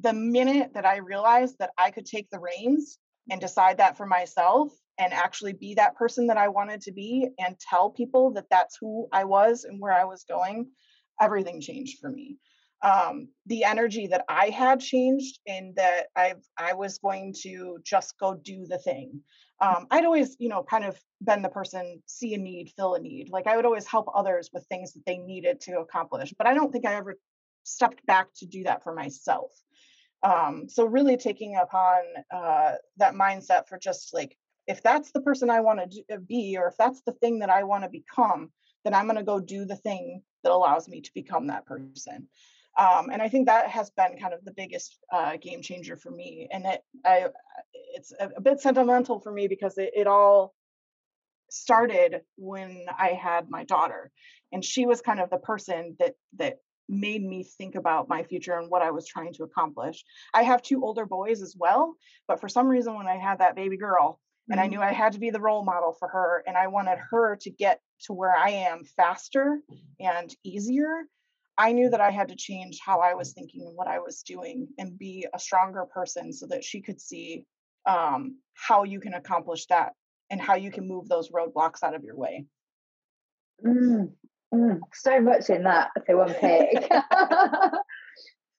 the 0.03 0.13
minute 0.13 0.73
that 0.75 0.87
I 0.87 0.97
realized 0.97 1.57
that 1.59 1.71
I 1.77 1.91
could 1.91 2.07
take 2.07 2.31
the 2.31 2.39
reins 2.39 2.99
and 3.31 3.41
decide 3.41 3.79
that 3.79 3.97
for 3.97 4.07
myself 4.07 4.73
and 4.99 5.13
actually 5.13 5.53
be 5.53 5.75
that 5.75 5.97
person 5.97 6.27
that 6.27 6.37
I 6.37 6.49
wanted 6.49 6.83
to 6.83 6.93
be 6.93 7.31
and 7.39 7.57
tell 7.59 7.91
people 7.91 8.33
that 8.33 8.51
that's 8.51 8.77
who 8.79 9.09
I 9.13 9.25
was 9.25 9.65
and 9.65 9.81
where 9.81 9.93
I 9.93 10.05
was 10.05 10.25
going, 10.29 10.69
everything 11.21 11.61
changed 11.61 12.01
for 12.01 12.11
me. 12.11 12.37
Um, 12.83 13.29
the 13.47 13.65
energy 13.65 14.07
that 14.09 14.25
I 14.29 14.49
had 14.49 14.81
changed 14.81 15.39
and 15.47 15.77
that 15.77 16.07
I've 16.17 16.43
I 16.59 16.73
was 16.73 16.99
going 16.99 17.35
to 17.43 17.79
just 17.85 18.19
go 18.19 18.35
do 18.35 18.67
the 18.67 18.79
thing. 18.79 19.21
Um, 19.61 19.87
I'd 19.91 20.07
always, 20.07 20.37
you 20.39 20.49
know, 20.49 20.63
kind 20.63 20.85
of 20.85 20.99
been 21.21 21.43
the 21.43 21.51
person 21.51 22.03
see 22.07 22.33
a 22.35 22.39
need, 22.39 22.73
fill 22.77 22.95
a 22.95 23.01
need. 23.01 23.29
Like 23.31 23.47
I 23.47 23.57
would 23.57 23.67
always 23.67 23.87
help 23.87 24.09
others 24.15 24.49
with 24.53 24.67
things 24.67 24.95
that 24.95 25.03
they 25.07 25.19
needed 25.19 25.61
to 25.63 25.81
accomplish, 25.81 26.33
but 26.37 26.47
I 26.47 26.55
don't 26.55 26.73
think 26.73 26.87
I 26.87 26.95
ever 26.95 27.17
stepped 27.65 28.05
back 28.07 28.29
to 28.37 28.47
do 28.47 28.65
that 28.65 28.83
for 28.83 28.95
myself 28.95 29.53
um, 30.23 30.69
so 30.69 30.85
really 30.85 31.17
taking 31.17 31.57
upon 31.57 32.01
uh, 32.31 32.73
that 32.99 33.15
mindset 33.15 33.69
for 33.69 33.79
just 33.79 34.13
like 34.15 34.37
if 34.67 34.83
that's 34.83 35.11
the 35.13 35.21
person 35.21 35.51
i 35.51 35.61
want 35.61 35.81
to 35.93 36.19
be 36.19 36.57
or 36.59 36.69
if 36.69 36.77
that's 36.77 37.03
the 37.03 37.13
thing 37.13 37.39
that 37.41 37.51
i 37.51 37.63
want 37.63 37.85
to 37.85 37.91
become 37.91 38.51
then 38.85 38.95
i'm 38.95 39.07
going 39.07 39.17
to 39.17 39.23
go 39.23 39.41
do 39.41 39.65
the 39.65 39.77
thing 39.77 40.23
that 40.43 40.53
allows 40.53 40.89
me 40.89 41.01
to 41.01 41.11
become 41.15 41.47
that 41.49 41.67
person 41.67 42.29
um, 42.79 43.11
and 43.11 43.21
I 43.21 43.29
think 43.29 43.47
that 43.47 43.69
has 43.69 43.91
been 43.91 44.17
kind 44.19 44.33
of 44.33 44.45
the 44.45 44.53
biggest 44.53 44.97
uh, 45.13 45.37
game 45.37 45.61
changer 45.61 45.97
for 45.97 46.11
me. 46.11 46.49
And 46.51 46.65
it, 46.67 46.81
I, 47.05 47.27
it's 47.95 48.13
a, 48.19 48.31
a 48.37 48.41
bit 48.41 48.61
sentimental 48.61 49.21
for 49.21 49.33
me 49.33 49.49
because 49.49 49.77
it, 49.77 49.91
it 49.95 50.07
all 50.07 50.55
started 51.51 52.23
when 52.37 52.87
I 52.97 53.09
had 53.09 53.51
my 53.51 53.65
daughter, 53.65 54.11
and 54.53 54.65
she 54.65 54.87
was 54.87 55.01
kind 55.01 55.21
of 55.21 55.31
the 55.31 55.39
person 55.39 55.97
that 55.99 56.15
that 56.39 56.59
made 56.91 57.23
me 57.23 57.45
think 57.45 57.77
about 57.77 58.09
my 58.09 58.23
future 58.25 58.59
and 58.59 58.69
what 58.69 58.83
I 58.83 58.91
was 58.91 59.07
trying 59.07 59.33
to 59.35 59.45
accomplish. 59.45 60.05
I 60.35 60.43
have 60.43 60.63
two 60.63 60.85
older 60.85 61.07
boys 61.07 61.41
as 61.41 61.55
well, 61.57 61.95
but 62.27 62.41
for 62.41 62.49
some 62.49 62.67
reason, 62.67 62.95
when 62.97 63.07
I 63.07 63.17
had 63.17 63.39
that 63.39 63.55
baby 63.57 63.77
girl, 63.77 64.13
mm-hmm. 64.13 64.53
and 64.53 64.61
I 64.61 64.65
mm-hmm. 64.65 64.73
knew 64.73 64.83
I 64.83 64.93
had 64.93 65.13
to 65.13 65.21
be 65.21 65.31
the 65.31 65.41
role 65.41 65.65
model 65.65 65.95
for 65.99 66.09
her, 66.09 66.43
and 66.47 66.57
I 66.57 66.67
wanted 66.67 66.99
her 67.11 67.37
to 67.43 67.51
get 67.51 67.81
to 68.07 68.13
where 68.13 68.35
I 68.35 68.51
am 68.51 68.85
faster 68.85 69.61
and 70.01 70.35
easier. 70.45 71.05
I 71.57 71.73
knew 71.73 71.91
that 71.91 72.01
I 72.01 72.11
had 72.11 72.29
to 72.29 72.37
change 72.37 72.79
how 72.85 73.01
I 73.01 73.15
was 73.15 73.33
thinking 73.33 73.67
and 73.67 73.77
what 73.77 73.87
I 73.87 73.99
was 73.99 74.23
doing 74.23 74.69
and 74.79 74.99
be 74.99 75.27
a 75.35 75.39
stronger 75.39 75.85
person 75.85 76.33
so 76.33 76.47
that 76.47 76.65
she 76.65 76.81
could 76.81 77.01
see 77.01 77.45
um, 77.87 78.39
how 78.55 78.85
you 78.85 78.99
can 78.99 79.15
accomplish 79.15 79.67
that 79.67 79.93
and 80.31 80.41
how 80.41 80.55
you 80.55 80.71
can 80.71 80.89
move 80.89 81.09
those 81.09 81.31
roadblocks 81.31 81.83
out 81.83 81.95
of 81.95 82.03
your 82.03 82.17
way. 82.17 82.47
Mm, 83.65 84.13
mm, 84.55 84.81
so 84.95 85.21
much 85.21 85.51
in 85.51 85.65
that 85.65 85.91
to 86.07 86.21
unpick. 86.21 86.91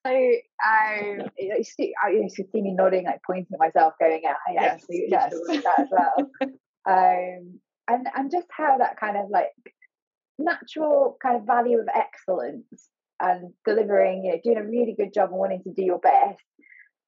so 0.06 0.32
I, 0.62 1.18
you 1.38 1.64
see, 1.64 1.94
I 2.04 2.10
used 2.12 2.36
to 2.38 2.44
see 2.52 2.62
me 2.62 2.74
nodding, 2.74 3.06
like 3.06 3.22
pointing 3.26 3.54
at 3.54 3.60
myself, 3.60 3.94
going, 4.00 4.22
"Yeah, 4.24 4.36
I 4.48 4.54
yes, 4.54 4.74
absolutely 4.74 5.10
yes. 5.10 5.34
that 5.64 5.80
as 5.80 5.88
well." 5.92 6.32
um, 6.88 7.60
and 7.88 8.08
and 8.16 8.32
just 8.32 8.48
how 8.50 8.78
that 8.78 9.00
kind 9.00 9.18
of 9.18 9.30
like 9.30 9.52
natural 10.40 11.18
kind 11.22 11.38
of 11.38 11.46
value 11.46 11.80
of 11.80 11.88
excellence 11.94 12.90
and 13.20 13.54
delivering, 13.66 14.26
you 14.26 14.32
know, 14.32 14.40
doing 14.44 14.58
a 14.58 14.68
really 14.68 14.96
good 14.98 15.14
job 15.14 15.30
and 15.30 15.38
wanting 15.38 15.62
to 15.64 15.74
do 15.74 15.84
your 15.84 16.00
best 16.00 16.42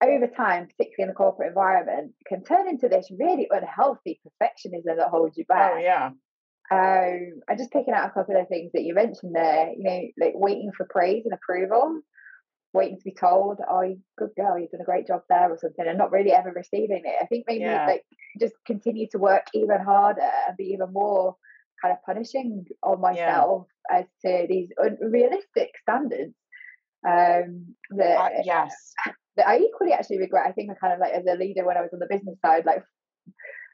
over 0.03 0.27
time, 0.27 0.67
particularly 0.67 1.03
in 1.03 1.07
the 1.07 1.13
corporate 1.13 1.49
environment, 1.49 2.11
can 2.27 2.43
turn 2.43 2.67
into 2.67 2.87
this 2.87 3.09
really 3.17 3.47
unhealthy 3.49 4.19
perfectionism 4.25 4.97
that 4.97 5.09
holds 5.09 5.37
you 5.37 5.45
back. 5.45 5.73
Oh, 5.75 5.79
yeah. 5.79 6.09
Um, 6.73 7.41
I'm 7.47 7.57
just 7.57 7.71
picking 7.71 7.93
out 7.93 8.09
a 8.09 8.13
couple 8.13 8.39
of 8.39 8.47
things 8.47 8.71
that 8.73 8.83
you 8.83 8.95
mentioned 8.95 9.35
there, 9.35 9.71
you 9.77 9.83
know, 9.83 10.01
like 10.19 10.33
waiting 10.35 10.71
for 10.75 10.87
praise 10.89 11.23
and 11.25 11.33
approval, 11.33 11.99
waiting 12.73 12.97
to 12.97 13.03
be 13.03 13.13
told, 13.13 13.59
oh, 13.69 13.95
good 14.17 14.29
girl, 14.35 14.57
you've 14.57 14.71
done 14.71 14.81
a 14.81 14.85
great 14.85 15.05
job 15.05 15.21
there 15.29 15.51
or 15.51 15.57
something, 15.59 15.85
and 15.85 15.97
not 15.97 16.11
really 16.11 16.31
ever 16.31 16.51
receiving 16.55 17.03
it. 17.05 17.15
I 17.21 17.25
think 17.27 17.45
maybe 17.47 17.65
yeah. 17.65 17.85
like 17.85 18.03
just 18.39 18.55
continue 18.65 19.07
to 19.11 19.19
work 19.19 19.45
even 19.53 19.79
harder 19.81 20.31
and 20.47 20.57
be 20.57 20.73
even 20.73 20.91
more 20.91 21.35
kind 21.81 21.91
of 21.91 22.03
punishing 22.05 22.65
on 22.81 23.01
myself 23.01 23.67
yeah. 23.91 23.99
as 23.99 24.05
to 24.25 24.47
these 24.49 24.69
unrealistic 24.77 25.69
standards. 25.81 26.33
Um, 27.05 27.75
that, 27.91 28.17
uh, 28.17 28.29
yes. 28.45 28.73
That 29.35 29.47
I 29.47 29.59
equally 29.59 29.93
actually 29.93 30.19
regret. 30.19 30.47
I 30.47 30.53
think 30.53 30.71
I 30.71 30.75
kind 30.75 30.93
of 30.93 30.99
like 30.99 31.13
as 31.13 31.25
a 31.29 31.37
leader 31.37 31.65
when 31.65 31.77
I 31.77 31.81
was 31.81 31.91
on 31.93 31.99
the 31.99 32.07
business 32.09 32.37
side, 32.43 32.65
like 32.65 32.83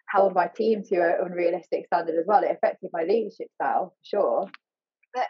held 0.10 0.34
my 0.34 0.48
team 0.48 0.84
to 0.84 0.96
an 0.96 1.16
unrealistic 1.26 1.86
standard 1.86 2.16
as 2.20 2.26
well. 2.28 2.44
It 2.44 2.52
affected 2.52 2.90
my 2.94 3.04
leadership 3.04 3.48
style, 3.56 3.94
for 3.96 4.04
sure. 4.04 4.46
But 5.14 5.28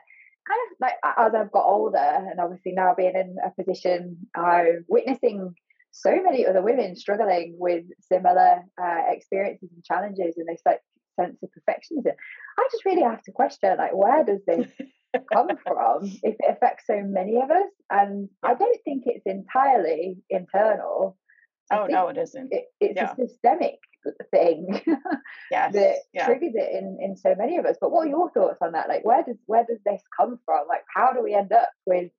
kind 0.47 0.59
of 0.71 0.77
like 0.81 0.93
as 1.17 1.33
I've 1.35 1.51
got 1.51 1.65
older, 1.65 1.97
and 1.97 2.39
obviously 2.39 2.71
now 2.71 2.93
being 2.95 3.15
in 3.15 3.35
a 3.45 3.51
position, 3.51 4.17
I'm 4.35 4.85
witnessing 4.87 5.53
so 5.91 6.21
many 6.23 6.45
other 6.45 6.61
women 6.61 6.95
struggling 6.95 7.55
with 7.57 7.83
similar 8.01 8.61
uh, 8.81 9.01
experiences 9.09 9.69
and 9.73 9.83
challenges, 9.83 10.35
and 10.37 10.47
this 10.47 10.61
like 10.65 10.81
sense 11.19 11.37
of 11.43 11.49
perfectionism. 11.49 12.13
I 12.57 12.67
just 12.71 12.85
really 12.85 13.03
have 13.03 13.21
to 13.23 13.31
question 13.31 13.77
like 13.77 13.93
where 13.93 14.23
does 14.23 14.41
this 14.47 14.67
come 15.33 15.49
from 15.65 16.05
if 16.23 16.35
it 16.39 16.45
affects 16.47 16.85
so 16.87 17.01
many 17.03 17.37
of 17.37 17.51
us? 17.51 17.71
And 17.89 18.29
I 18.43 18.53
don't 18.53 18.79
think 18.85 19.03
it's 19.05 19.25
entirely 19.25 20.17
internal. 20.29 21.17
oh 21.71 21.87
no, 21.89 22.07
it 22.07 22.17
isn't. 22.17 22.49
It, 22.51 22.65
it's 22.79 22.95
yeah. 22.95 23.11
a 23.11 23.27
systemic 23.27 23.79
thing 24.31 24.81
yes. 25.51 25.73
that 25.73 25.95
yeah. 26.13 26.25
triggers 26.25 26.53
it 26.55 26.75
in 26.75 26.97
in 27.01 27.15
so 27.17 27.35
many 27.37 27.57
of 27.57 27.65
us. 27.65 27.77
But 27.79 27.91
what 27.91 28.07
are 28.07 28.09
your 28.09 28.31
thoughts 28.31 28.59
on 28.61 28.73
that? 28.73 28.89
Like 28.89 29.05
where 29.05 29.23
does 29.23 29.37
where 29.45 29.65
does 29.67 29.79
this 29.85 30.01
come 30.17 30.39
from? 30.45 30.67
Like 30.67 30.83
how 30.93 31.13
do 31.13 31.23
we 31.23 31.33
end 31.33 31.51
up 31.51 31.69
with 31.85 32.11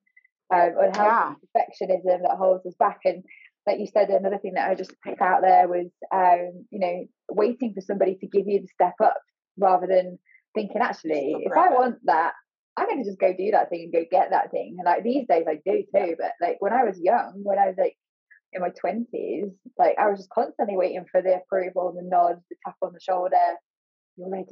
um, 0.53 0.73
unhealthy 0.79 0.97
yeah. 0.97 1.35
perfectionism 1.57 2.23
that 2.23 2.37
holds 2.39 2.67
us 2.67 2.75
back? 2.79 3.01
And 3.05 3.25
like 3.67 3.79
you 3.79 3.87
said, 3.87 4.09
another 4.09 4.39
thing 4.39 4.55
that 4.55 4.71
I 4.71 4.75
just 4.75 4.95
pick 5.05 5.21
out 5.21 5.43
there 5.43 5.69
was, 5.69 5.91
um, 6.13 6.67
you 6.71 6.81
know, 6.81 7.05
waiting 7.31 7.75
for 7.75 7.81
somebody 7.81 8.17
to 8.17 8.27
give 8.27 8.47
you 8.47 8.61
the 8.61 8.69
step 8.69 8.95
up 9.03 9.19
rather 9.59 9.87
than 9.87 10.19
thinking, 10.55 10.81
actually, 10.81 11.37
if 11.41 11.53
I 11.53 11.69
want 11.69 11.97
that, 12.05 12.33
I'm 12.77 12.87
going 12.87 13.03
to 13.03 13.09
just 13.09 13.21
go 13.21 13.33
do 13.37 13.51
that 13.53 13.69
thing 13.69 13.85
and 13.85 13.93
go 13.93 14.05
get 14.11 14.31
that 14.31 14.51
thing. 14.51 14.77
And 14.79 14.87
like 14.87 15.05
these 15.05 15.27
days, 15.29 15.45
I 15.47 15.61
do 15.65 15.83
too. 15.95 16.17
But 16.19 16.33
like 16.41 16.57
when 16.61 16.73
I 16.73 16.85
was 16.85 16.99
young, 16.99 17.41
when 17.43 17.59
I 17.59 17.67
was 17.67 17.77
like 17.79 17.97
in 18.53 18.63
my 18.63 18.71
twenties, 18.71 19.53
like 19.79 19.97
I 19.99 20.09
was 20.09 20.21
just 20.21 20.31
constantly 20.31 20.77
waiting 20.77 21.05
for 21.11 21.23
the 21.23 21.37
approval, 21.37 21.93
the 21.95 22.03
nod, 22.03 22.41
the 22.49 22.57
tap 22.65 22.77
on 22.83 22.93
the 22.93 23.01
shoulder. 23.01 23.37
You're 24.17 24.31
ready 24.31 24.45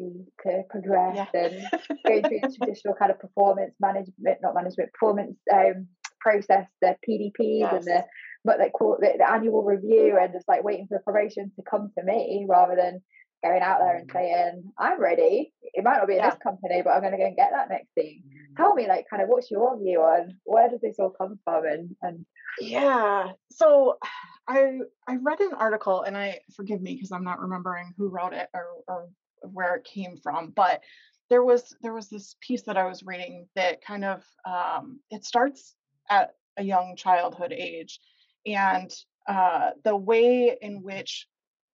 to 0.45 0.63
progress 0.71 1.29
yeah. 1.35 1.41
and 1.41 1.63
going 2.07 2.23
through 2.23 2.41
the 2.43 2.57
traditional 2.57 2.95
kind 2.95 3.11
of 3.11 3.19
performance 3.19 3.75
management, 3.81 4.39
not 4.41 4.55
management, 4.55 4.93
performance 4.93 5.37
um, 5.53 5.89
process, 6.21 6.67
the 6.81 6.97
PDPs 7.07 7.61
yes. 7.61 7.73
and 7.73 7.85
the 7.85 8.05
but 8.45 8.59
like 8.59 8.73
the, 8.79 9.15
the 9.19 9.31
annual 9.31 9.63
review 9.63 10.17
and 10.19 10.33
just 10.33 10.49
like 10.49 10.65
waiting 10.65 10.87
for 10.87 10.97
the 10.97 11.03
promotion 11.03 11.53
to 11.57 11.63
come 11.69 11.91
to 11.99 12.05
me 12.05 12.47
rather 12.49 12.77
than 12.77 13.03
going 13.45 13.63
out 13.63 13.79
there 13.81 13.97
and 13.97 14.09
mm. 14.09 14.13
saying, 14.13 14.73
I'm 14.79 15.01
ready. 15.01 15.53
It 15.75 15.85
might 15.85 15.99
not 15.99 16.09
be 16.09 16.15
in 16.15 16.21
yeah. 16.21 16.31
this 16.31 16.39
company, 16.43 16.83
but 16.83 16.91
I'm 16.91 17.01
going 17.01 17.13
to 17.13 17.19
go 17.19 17.27
and 17.27 17.37
get 17.37 17.51
that 17.53 17.69
next 17.69 17.89
thing. 17.95 18.23
Tell 18.59 18.75
me, 18.75 18.89
like, 18.89 19.07
kind 19.09 19.23
of 19.23 19.29
what's 19.29 19.51
your 19.51 19.79
view 19.79 20.01
on 20.01 20.37
where 20.45 20.69
does 20.69 20.81
this 20.81 20.99
all 20.99 21.11
come 21.11 21.39
from? 21.45 21.65
And, 21.65 21.97
and 22.03 22.27
yeah, 22.61 23.33
so 23.51 23.99
I 24.49 24.79
I 25.07 25.17
read 25.17 25.41
an 25.41 25.53
article, 25.55 26.03
and 26.03 26.17
I 26.17 26.41
forgive 26.57 26.83
me 26.83 26.95
because 26.95 27.13
I'm 27.13 27.25
not 27.25 27.41
remembering 27.41 27.95
who 27.97 28.09
wrote 28.09 28.33
it 28.33 28.49
or, 28.53 28.67
or 28.89 29.09
where 29.43 29.77
it 29.77 29.85
came 29.85 30.17
from, 30.17 30.51
but 30.51 30.83
there 31.31 31.45
was 31.45 31.77
there 31.83 31.95
was 31.95 32.09
this 32.09 32.37
piece 32.41 32.63
that 32.63 32.77
I 32.77 32.87
was 32.87 33.03
reading 33.03 33.47
that 33.55 33.85
kind 33.85 34.05
of 34.05 34.25
um, 34.45 35.01
it 35.11 35.25
starts 35.25 35.75
at 36.11 36.35
a 36.57 36.65
young 36.65 36.97
childhood 36.97 37.53
age 37.53 38.01
and 38.47 38.91
uh, 39.29 39.71
the 39.85 39.97
way 39.97 40.57
in 40.61 40.83
which 40.83 41.29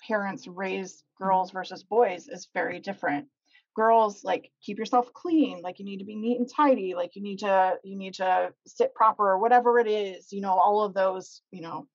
parents 0.06 0.46
raise 0.46 1.02
girls 1.18 1.52
versus 1.52 1.84
boys 1.84 2.28
is 2.28 2.48
very 2.52 2.80
different 2.80 3.28
girls 3.74 4.22
like 4.24 4.50
keep 4.62 4.78
yourself 4.78 5.12
clean 5.12 5.60
like 5.62 5.78
you 5.78 5.84
need 5.84 5.98
to 5.98 6.04
be 6.04 6.16
neat 6.16 6.38
and 6.38 6.48
tidy 6.48 6.94
like 6.94 7.16
you 7.16 7.22
need 7.22 7.40
to 7.40 7.74
you 7.82 7.96
need 7.96 8.14
to 8.14 8.52
sit 8.66 8.94
proper 8.94 9.28
or 9.28 9.38
whatever 9.38 9.78
it 9.78 9.86
is 9.88 10.32
you 10.32 10.40
know 10.40 10.52
all 10.52 10.82
of 10.82 10.94
those 10.94 11.42
you 11.50 11.60
know 11.60 11.86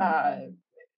uh 0.00 0.04
mm-hmm. 0.04 0.50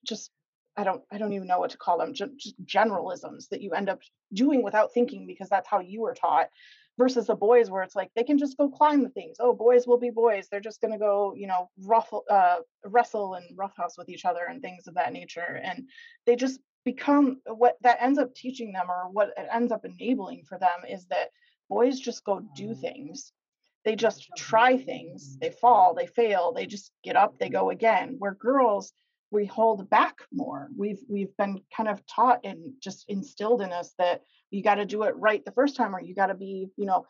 just 0.06 0.30
i 0.76 0.84
don't 0.84 1.02
i 1.10 1.18
don't 1.18 1.32
even 1.32 1.46
know 1.46 1.58
what 1.58 1.70
to 1.70 1.78
call 1.78 1.98
them 1.98 2.14
just, 2.14 2.36
just 2.36 2.54
generalisms 2.64 3.48
that 3.50 3.62
you 3.62 3.72
end 3.72 3.88
up 3.88 4.00
doing 4.32 4.62
without 4.62 4.92
thinking 4.92 5.26
because 5.26 5.48
that's 5.48 5.68
how 5.68 5.80
you 5.80 6.02
were 6.02 6.14
taught 6.14 6.48
versus 6.98 7.26
the 7.26 7.34
boys 7.34 7.70
where 7.70 7.82
it's 7.82 7.94
like 7.94 8.10
they 8.16 8.24
can 8.24 8.38
just 8.38 8.56
go 8.56 8.68
climb 8.68 9.02
the 9.02 9.10
things. 9.10 9.36
Oh 9.40 9.52
boys 9.54 9.86
will 9.86 9.98
be 9.98 10.10
boys. 10.10 10.48
They're 10.50 10.60
just 10.60 10.80
going 10.80 10.92
to 10.92 10.98
go 10.98 11.34
you 11.36 11.46
know 11.46 11.70
ruffle 11.82 12.24
uh, 12.30 12.56
wrestle 12.84 13.34
and 13.34 13.44
roughhouse 13.56 13.98
with 13.98 14.08
each 14.08 14.24
other 14.24 14.46
and 14.48 14.62
things 14.62 14.86
of 14.86 14.94
that 14.94 15.12
nature. 15.12 15.60
And 15.62 15.88
they 16.26 16.36
just 16.36 16.60
become 16.86 17.40
what 17.46 17.76
that 17.82 17.98
ends 18.00 18.18
up 18.18 18.32
teaching 18.34 18.72
them 18.72 18.88
or 18.88 19.10
what 19.10 19.30
it 19.36 19.48
ends 19.52 19.72
up 19.72 19.84
enabling 19.84 20.44
for 20.48 20.56
them 20.56 20.84
is 20.88 21.04
that 21.06 21.30
boys 21.68 21.98
just 21.98 22.24
go 22.24 22.40
do 22.54 22.74
things. 22.74 23.32
They 23.84 23.96
just 23.96 24.30
try 24.36 24.78
things. 24.78 25.36
They 25.38 25.50
fall 25.50 25.94
they 25.94 26.06
fail 26.06 26.52
they 26.52 26.64
just 26.64 26.92
get 27.02 27.16
up 27.16 27.38
they 27.38 27.50
go 27.50 27.70
again. 27.70 28.14
Where 28.18 28.34
girls 28.34 28.92
we 29.32 29.46
hold 29.46 29.90
back 29.90 30.18
more. 30.32 30.68
We've 30.78 31.00
we've 31.08 31.36
been 31.36 31.60
kind 31.76 31.88
of 31.88 32.06
taught 32.06 32.40
and 32.44 32.74
just 32.80 33.04
instilled 33.08 33.62
in 33.62 33.72
us 33.72 33.92
that 33.98 34.22
you 34.52 34.62
got 34.62 34.76
to 34.76 34.86
do 34.86 35.02
it 35.02 35.16
right 35.16 35.44
the 35.44 35.50
first 35.50 35.76
time 35.76 35.94
or 35.94 36.00
you 36.00 36.14
got 36.14 36.28
to 36.28 36.34
be 36.34 36.68
you 36.76 36.86
know 36.86 37.04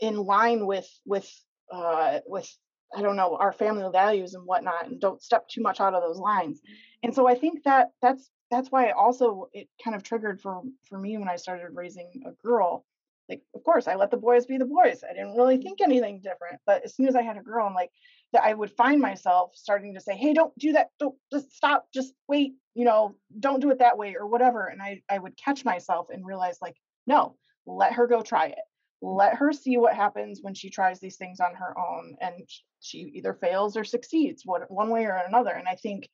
in 0.00 0.16
line 0.16 0.64
with 0.64 0.88
with 1.04 1.30
uh 1.70 2.20
with 2.26 2.50
i 2.96 3.02
don't 3.02 3.16
know 3.16 3.36
our 3.36 3.52
family 3.52 3.84
values 3.92 4.34
and 4.34 4.44
whatnot 4.44 4.86
and 4.86 5.00
don't 5.00 5.22
step 5.22 5.48
too 5.48 5.62
much 5.62 5.80
out 5.80 5.94
of 5.94 6.02
those 6.02 6.18
lines. 6.18 6.60
And 7.02 7.14
so 7.14 7.28
i 7.28 7.34
think 7.34 7.64
that 7.64 7.90
that's 8.02 8.30
that's 8.50 8.70
why 8.70 8.90
also 8.90 9.48
it 9.52 9.68
kind 9.82 9.94
of 9.94 10.02
triggered 10.02 10.40
for 10.40 10.62
for 10.88 10.98
me 10.98 11.18
when 11.18 11.28
i 11.28 11.36
started 11.36 11.68
raising 11.72 12.22
a 12.26 12.32
girl. 12.46 12.84
Like 13.28 13.42
of 13.54 13.62
course 13.62 13.88
i 13.88 13.94
let 13.94 14.10
the 14.10 14.16
boys 14.16 14.46
be 14.46 14.56
the 14.56 14.64
boys. 14.64 15.02
I 15.08 15.12
didn't 15.12 15.36
really 15.36 15.56
mm-hmm. 15.56 15.62
think 15.62 15.80
anything 15.80 16.20
different 16.20 16.60
but 16.66 16.84
as 16.84 16.94
soon 16.94 17.08
as 17.08 17.16
i 17.16 17.22
had 17.22 17.36
a 17.36 17.42
girl 17.42 17.66
i'm 17.66 17.74
like 17.74 17.90
that 18.32 18.42
i 18.42 18.54
would 18.54 18.70
find 18.70 19.00
myself 19.00 19.52
starting 19.54 19.94
to 19.94 20.00
say 20.00 20.16
hey 20.16 20.32
don't 20.32 20.56
do 20.58 20.72
that. 20.72 20.90
Don't 20.98 21.16
just 21.32 21.54
stop. 21.54 21.86
Just 21.92 22.14
wait 22.26 22.54
you 22.78 22.84
know 22.84 23.16
don't 23.40 23.60
do 23.60 23.70
it 23.70 23.80
that 23.80 23.98
way 23.98 24.14
or 24.18 24.26
whatever 24.26 24.66
and 24.66 24.80
i 24.80 25.02
i 25.10 25.18
would 25.18 25.36
catch 25.36 25.64
myself 25.64 26.06
and 26.10 26.24
realize 26.24 26.58
like 26.62 26.76
no 27.08 27.36
let 27.66 27.92
her 27.92 28.06
go 28.06 28.22
try 28.22 28.46
it 28.46 28.58
let 29.00 29.34
her 29.34 29.52
see 29.52 29.76
what 29.76 29.94
happens 29.94 30.40
when 30.42 30.54
she 30.54 30.70
tries 30.70 30.98
these 30.98 31.16
things 31.16 31.40
on 31.40 31.54
her 31.54 31.74
own 31.78 32.16
and 32.20 32.48
she 32.80 33.12
either 33.14 33.34
fails 33.34 33.76
or 33.76 33.84
succeeds 33.84 34.42
one, 34.44 34.62
one 34.68 34.90
way 34.90 35.04
or 35.04 35.22
another 35.26 35.50
and 35.50 35.68
i 35.68 35.74
think 35.74 36.08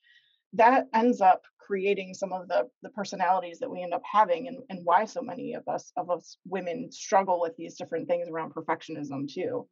that 0.54 0.86
ends 0.94 1.20
up 1.20 1.42
creating 1.58 2.14
some 2.14 2.32
of 2.32 2.48
the 2.48 2.68
the 2.82 2.90
personalities 2.90 3.58
that 3.58 3.70
we 3.70 3.82
end 3.82 3.94
up 3.94 4.02
having 4.10 4.48
and, 4.48 4.58
and 4.70 4.80
why 4.84 5.04
so 5.04 5.22
many 5.22 5.54
of 5.54 5.66
us 5.68 5.92
of 5.96 6.10
us 6.10 6.38
women 6.46 6.90
struggle 6.90 7.40
with 7.40 7.56
these 7.56 7.76
different 7.76 8.06
things 8.08 8.28
around 8.28 8.54
perfectionism 8.54 9.32
too. 9.32 9.66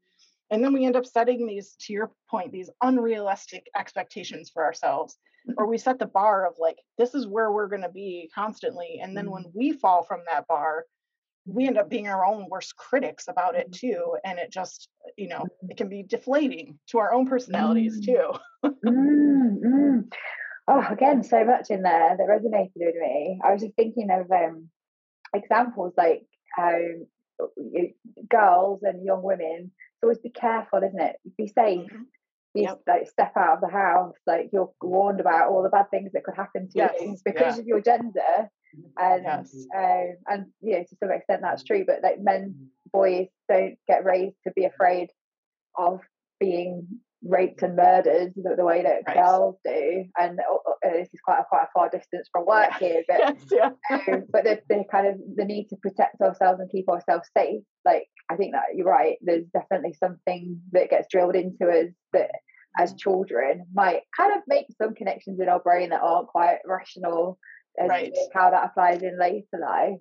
And 0.51 0.63
then 0.63 0.75
we 0.75 0.85
end 0.85 0.97
up 0.97 1.07
setting 1.07 1.47
these 1.47 1.77
to 1.81 1.93
your 1.93 2.13
point 2.31 2.53
these 2.53 2.71
unrealistic 2.83 3.67
expectations 3.79 4.51
for 4.53 4.65
ourselves 4.65 5.17
mm-hmm. 5.49 5.55
or 5.59 5.67
we 5.67 5.79
set 5.79 5.99
the 5.99 6.07
bar 6.07 6.47
of 6.47 6.55
like 6.59 6.79
this 6.99 7.15
is 7.15 7.27
where 7.27 7.53
we're 7.53 7.69
going 7.69 7.83
to 7.83 7.89
be 7.89 8.31
constantly 8.35 9.01
and 9.03 9.17
then 9.17 9.27
mm-hmm. 9.27 9.35
when 9.35 9.53
we 9.55 9.73
fall 9.73 10.03
from 10.03 10.21
that 10.27 10.47
bar 10.47 10.85
we 11.47 11.67
end 11.67 11.79
up 11.79 11.91
being 11.91 12.09
our 12.09 12.25
own 12.25 12.47
worst 12.49 12.77
critics 12.77 13.27
about 13.29 13.55
it 13.55 13.71
mm-hmm. 13.71 13.87
too 13.87 14.17
and 14.25 14.39
it 14.39 14.51
just 14.51 14.89
you 15.17 15.29
know 15.29 15.39
mm-hmm. 15.39 15.71
it 15.71 15.77
can 15.77 15.89
be 15.89 16.03
deflating 16.03 16.79
to 16.89 16.99
our 16.99 17.13
own 17.13 17.27
personalities 17.27 18.01
mm. 18.01 18.05
too 18.05 18.33
mm, 18.65 19.59
mm. 19.59 20.03
oh 20.69 20.87
again 20.89 21.23
so 21.23 21.45
much 21.45 21.71
in 21.71 21.83
there 21.83 22.17
that 22.17 22.29
resonated 22.29 22.71
with 22.77 22.95
me 22.95 23.41
i 23.45 23.53
was 23.53 23.63
just 23.63 23.75
thinking 23.75 24.09
of 24.11 24.31
um, 24.31 24.69
examples 25.35 25.93
like 25.97 26.23
how 26.57 26.79
girls 28.29 28.81
and 28.83 29.05
young 29.05 29.23
women 29.23 29.71
always 30.03 30.19
be 30.19 30.31
careful 30.31 30.81
isn't 30.83 31.01
it 31.01 31.17
be 31.37 31.47
safe 31.47 31.81
mm-hmm. 31.81 32.03
you 32.55 32.65
yep. 32.65 32.81
like 32.87 33.09
step 33.09 33.33
out 33.37 33.55
of 33.57 33.61
the 33.61 33.69
house 33.69 34.15
like 34.27 34.51
you're 34.53 34.71
warned 34.81 35.21
about 35.21 35.49
all 35.49 35.63
the 35.63 35.69
bad 35.69 35.91
things 35.91 36.13
that 36.13 36.25
could 36.25 36.37
happen 36.37 36.69
to 36.69 36.73
yes. 36.77 36.93
you 37.01 37.17
because 37.25 37.57
yeah. 37.57 37.61
of 37.61 37.67
your 37.67 37.81
gender 37.81 38.49
and 38.99 39.25
yes. 39.25 39.67
um, 39.77 40.17
and 40.29 40.47
you 40.61 40.73
know 40.73 40.85
to 40.89 40.97
some 41.01 41.11
extent 41.11 41.41
that's 41.43 41.65
true 41.65 41.85
but 41.87 42.03
like 42.03 42.21
men 42.21 42.55
boys 42.93 43.29
don't 43.49 43.77
get 43.87 44.05
raised 44.05 44.37
to 44.45 44.53
be 44.55 44.65
afraid 44.65 45.09
of 45.77 46.01
being 46.39 46.87
raped 47.25 47.63
and 47.63 47.77
murdered 47.77 48.33
the, 48.35 48.55
the 48.57 48.65
way 48.65 48.83
that 48.83 49.03
right. 49.07 49.17
girls 49.17 49.57
do 49.65 50.05
and 50.19 50.41
uh, 50.41 50.91
this 50.93 51.09
is 51.13 51.21
quite 51.25 51.39
a 51.39 51.45
quite 51.49 51.63
a 51.63 51.69
far 51.73 51.89
distance 51.89 52.29
from 52.33 52.45
work 52.45 52.73
here 52.81 53.03
but 53.09 53.19
yes, 53.19 53.37
yeah. 53.53 53.71
um, 53.91 54.25
but 54.33 54.45
the, 54.45 54.61
the 54.69 54.83
kind 54.91 55.07
of 55.07 55.15
the 55.37 55.45
need 55.45 55.69
to 55.69 55.77
protect 55.77 56.21
ourselves 56.21 56.61
and 56.61 56.71
keep 56.71 56.89
ourselves 56.89 57.29
safe 57.37 57.63
like 57.85 58.07
i 58.31 58.37
think 58.37 58.53
that 58.53 58.75
you're 58.75 58.87
right 58.87 59.19
there's 59.23 59.47
definitely 59.53 59.95
something 59.95 60.61
that 60.73 60.91
gets 60.91 61.07
drilled 61.11 61.37
into 61.37 61.69
us 61.69 61.93
that 62.13 62.31
as 62.79 62.95
children 62.95 63.67
might 63.75 64.01
kind 64.17 64.35
of 64.35 64.43
make 64.49 64.67
some 64.81 64.95
connections 64.95 65.39
in 65.41 65.49
our 65.49 65.61
brain 65.61 65.91
that 65.91 66.01
aren't 66.01 66.29
quite 66.29 66.59
rational 66.67 67.39
and 67.77 67.89
right. 67.89 68.13
how 68.35 68.51
that 68.51 68.65
applies 68.65 69.03
in 69.03 69.19
later 69.19 69.59
life. 69.61 69.99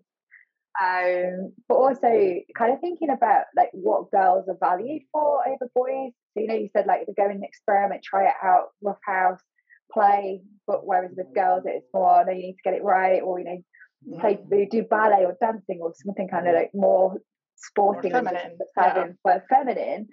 Um, 0.81 1.51
but 1.67 1.75
also 1.75 2.35
kind 2.57 2.73
of 2.73 2.79
thinking 2.79 3.09
about 3.09 3.45
like 3.55 3.69
what 3.73 4.09
girls 4.09 4.45
are 4.47 4.57
valued 4.59 5.03
for 5.11 5.41
over 5.47 5.69
boys. 5.75 6.11
So 6.33 6.41
you 6.41 6.47
know, 6.47 6.55
you 6.55 6.69
said 6.75 6.85
like 6.87 7.05
go 7.17 7.25
and 7.25 7.43
experiment, 7.43 8.03
try 8.03 8.27
it 8.27 8.33
out, 8.43 8.69
rough 8.81 8.97
house, 9.05 9.41
play. 9.93 10.41
But 10.67 10.85
whereas 10.85 11.11
with 11.15 11.35
girls, 11.35 11.63
it's 11.65 11.87
more 11.93 12.23
no, 12.25 12.31
you 12.31 12.41
need 12.41 12.53
to 12.53 12.63
get 12.63 12.73
it 12.73 12.83
right, 12.83 13.21
or 13.21 13.39
you 13.39 13.45
know, 13.45 14.19
play 14.19 14.35
mm. 14.35 14.69
do 14.69 14.83
ballet 14.83 15.25
or 15.25 15.35
dancing 15.41 15.79
or 15.81 15.93
something 15.95 16.27
kind 16.29 16.47
of 16.47 16.55
like 16.55 16.71
more 16.73 17.17
sporting, 17.57 18.11
more 18.11 18.23
feminine, 18.23 18.57
yeah. 18.77 19.07
but 19.23 19.43
feminine. 19.49 20.07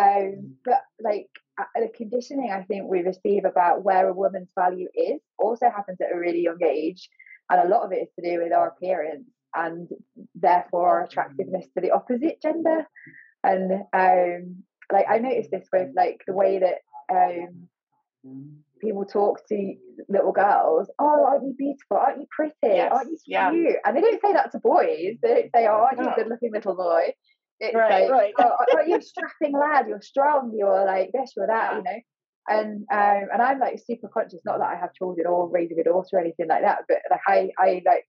Um, 0.00 0.56
but 0.64 0.82
like 1.02 1.28
the 1.74 1.88
conditioning 1.94 2.50
I 2.52 2.62
think 2.62 2.84
we 2.88 3.00
receive 3.00 3.44
about 3.44 3.84
where 3.84 4.08
a 4.08 4.14
woman's 4.14 4.50
value 4.58 4.88
is 4.94 5.20
also 5.38 5.70
happens 5.70 5.98
at 6.00 6.14
a 6.14 6.18
really 6.18 6.40
young 6.40 6.62
age, 6.62 7.08
and 7.50 7.60
a 7.60 7.68
lot 7.68 7.84
of 7.84 7.92
it 7.92 8.02
is 8.02 8.08
to 8.18 8.30
do 8.30 8.42
with 8.42 8.52
our 8.52 8.68
appearance 8.68 9.28
and 9.54 9.88
therefore 10.34 10.88
our 10.88 11.04
attractiveness 11.04 11.66
to 11.74 11.80
the 11.80 11.92
opposite 11.92 12.42
gender. 12.42 12.86
And 13.44 13.72
um, 13.92 14.64
like 14.92 15.06
I 15.08 15.18
noticed 15.18 15.50
this 15.50 15.68
with 15.72 15.90
like 15.94 16.22
the 16.26 16.32
way 16.32 16.58
that 16.58 16.78
um, 17.12 18.58
people 18.80 19.04
talk 19.04 19.46
to 19.48 19.74
little 20.08 20.32
girls. 20.32 20.90
Oh, 20.98 21.24
aren't 21.26 21.44
you 21.44 21.54
beautiful? 21.56 21.98
Aren't 21.98 22.20
you 22.20 22.26
pretty? 22.30 22.54
Yes. 22.62 22.90
Aren't 22.92 23.10
you 23.10 23.16
cute? 23.16 23.26
Yeah. 23.26 23.50
And 23.84 23.96
they 23.96 24.00
don't 24.00 24.20
say 24.20 24.32
that 24.32 24.52
to 24.52 24.58
boys. 24.58 25.16
They 25.22 25.28
don't 25.28 25.50
say, 25.54 25.66
"Oh, 25.66 25.86
aren't 25.86 25.98
you 25.98 26.08
a 26.08 26.14
good-looking 26.16 26.52
little 26.52 26.74
boy?" 26.74 27.14
It's 27.60 27.74
right, 27.74 28.10
like, 28.10 28.10
right. 28.10 28.34
oh, 28.38 28.56
oh, 28.72 28.80
you're 28.86 28.98
a 28.98 29.02
strapping 29.02 29.52
lad, 29.52 29.86
you're 29.88 30.02
strong, 30.02 30.52
you're 30.56 30.84
like 30.84 31.10
this, 31.12 31.32
you're 31.36 31.46
that, 31.46 31.76
you 31.76 31.82
know. 31.82 32.00
And 32.46 32.84
um, 32.92 33.28
and 33.32 33.40
I'm 33.40 33.58
like 33.58 33.80
super 33.86 34.08
conscious, 34.08 34.40
not 34.44 34.58
that 34.58 34.68
I 34.68 34.76
have 34.78 34.92
children 34.92 35.26
or 35.26 35.48
raising 35.48 35.78
a 35.80 35.84
daughter 35.84 36.08
or 36.14 36.20
anything 36.20 36.48
like 36.48 36.62
that, 36.62 36.80
but 36.88 36.98
like 37.10 37.20
I, 37.26 37.50
I 37.58 37.82
like 37.86 38.04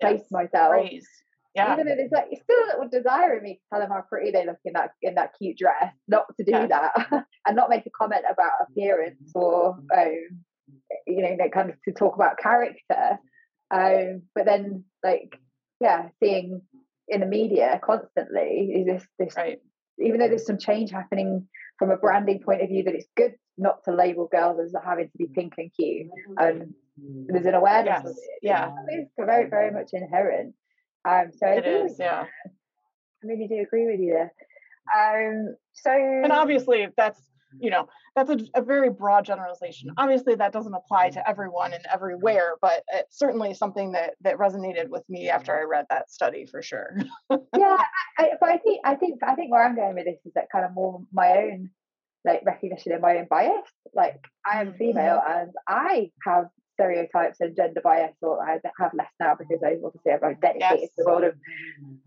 face 0.00 0.22
yes. 0.22 0.30
myself. 0.30 0.72
Raise. 0.72 1.06
Yeah. 1.54 1.74
Even 1.74 1.86
though 1.86 1.96
there's 1.96 2.12
like 2.12 2.28
it's 2.30 2.42
still 2.42 2.56
a 2.56 2.68
little 2.68 2.88
desire 2.88 3.36
in 3.36 3.42
me 3.42 3.54
to 3.54 3.60
tell 3.70 3.80
them 3.80 3.90
how 3.90 4.02
pretty 4.08 4.30
they 4.30 4.46
look 4.46 4.58
in 4.64 4.74
that 4.74 4.90
in 5.02 5.16
that 5.16 5.32
cute 5.38 5.58
dress, 5.58 5.92
not 6.06 6.24
to 6.36 6.44
do 6.44 6.52
yes. 6.52 6.68
that 6.70 7.24
and 7.46 7.56
not 7.56 7.68
make 7.68 7.84
a 7.84 7.90
comment 7.90 8.24
about 8.30 8.68
appearance 8.70 9.32
or 9.34 9.76
um, 9.94 10.44
you 11.06 11.22
know, 11.22 11.36
kind 11.52 11.70
of 11.70 11.76
to 11.86 11.92
talk 11.92 12.14
about 12.14 12.38
character. 12.38 13.18
Um, 13.70 14.22
but 14.34 14.46
then 14.46 14.84
like 15.04 15.38
yeah, 15.80 16.08
seeing 16.22 16.62
in 17.08 17.20
the 17.20 17.26
media 17.26 17.80
constantly 17.82 18.72
is 18.74 18.86
this 18.86 19.06
this 19.18 19.36
right. 19.36 19.58
even 19.98 20.18
though 20.18 20.28
there's 20.28 20.46
some 20.46 20.58
change 20.58 20.90
happening 20.90 21.48
from 21.78 21.90
a 21.90 21.96
branding 21.96 22.40
point 22.40 22.62
of 22.62 22.68
view 22.68 22.82
that 22.82 22.94
it's 22.94 23.08
good 23.16 23.34
not 23.56 23.82
to 23.84 23.94
label 23.94 24.28
girls 24.30 24.58
as 24.60 24.74
having 24.84 25.06
to 25.06 25.18
be 25.18 25.26
pink 25.26 25.54
and 25.58 25.70
cute 25.74 26.08
and 26.36 26.74
there's 27.28 27.46
an 27.46 27.54
awareness 27.54 28.02
yes. 28.04 28.18
Yeah. 28.42 28.70
It's 28.88 29.12
very, 29.16 29.48
very 29.48 29.70
much 29.70 29.90
inherent. 29.92 30.54
Um 31.08 31.30
so 31.36 31.46
it 31.46 31.66
is, 31.66 31.96
yeah. 31.98 32.24
I 32.24 33.26
really 33.26 33.48
do 33.48 33.60
agree 33.60 33.86
with 33.86 34.00
you 34.00 34.14
there. 34.14 34.32
Um 34.94 35.54
so 35.72 35.92
and 35.92 36.32
obviously 36.32 36.88
that's 36.96 37.20
you 37.58 37.70
know 37.70 37.88
that's 38.14 38.30
a, 38.30 38.38
a, 38.54 38.62
very 38.62 38.90
broad 38.90 39.24
generalization. 39.24 39.88
Mm-hmm. 39.88 39.98
Obviously 39.98 40.34
that 40.34 40.52
doesn't 40.52 40.74
apply 40.74 41.10
to 41.10 41.18
mm-hmm. 41.18 41.30
everyone 41.30 41.72
and 41.72 41.84
everywhere 41.92 42.56
but 42.60 42.82
it's 42.92 43.18
certainly 43.18 43.54
something 43.54 43.92
that 43.92 44.14
that 44.22 44.38
resonated 44.38 44.88
with 44.88 45.08
me 45.08 45.28
after 45.28 45.52
mm-hmm. 45.52 45.66
i 45.66 45.76
read 45.76 45.86
that 45.90 46.10
study 46.10 46.46
for 46.46 46.62
sure. 46.62 46.96
Yeah 47.30 47.82
I, 48.18 48.30
but 48.40 48.50
i 48.50 48.58
think 48.58 48.80
i 48.84 48.94
think 48.94 49.22
i 49.22 49.34
think 49.34 49.50
where 49.52 49.64
i'm 49.64 49.76
going 49.76 49.94
with 49.94 50.04
this 50.04 50.18
is 50.24 50.32
that 50.34 50.50
kind 50.50 50.64
of 50.64 50.74
more 50.74 51.00
my 51.12 51.36
own 51.36 51.70
like 52.24 52.42
recognition 52.44 52.92
of 52.92 53.00
my 53.00 53.18
own 53.18 53.26
bias. 53.30 53.68
Like 53.94 54.20
i 54.46 54.60
am 54.60 54.74
female 54.74 55.20
mm-hmm. 55.20 55.40
and 55.40 55.52
i 55.66 56.10
have 56.24 56.46
stereotypes 56.78 57.40
and 57.40 57.56
gender 57.56 57.80
bias, 57.82 58.14
or 58.22 58.42
I 58.42 58.58
have 58.78 58.92
less 58.94 59.10
now 59.20 59.34
because 59.38 59.62
I 59.64 59.76
obviously 59.84 60.12
I've 60.12 60.40
dedicated 60.40 60.80
yes. 60.80 60.90
to 60.90 60.94
the 60.98 61.04
role 61.04 61.24
of 61.24 61.34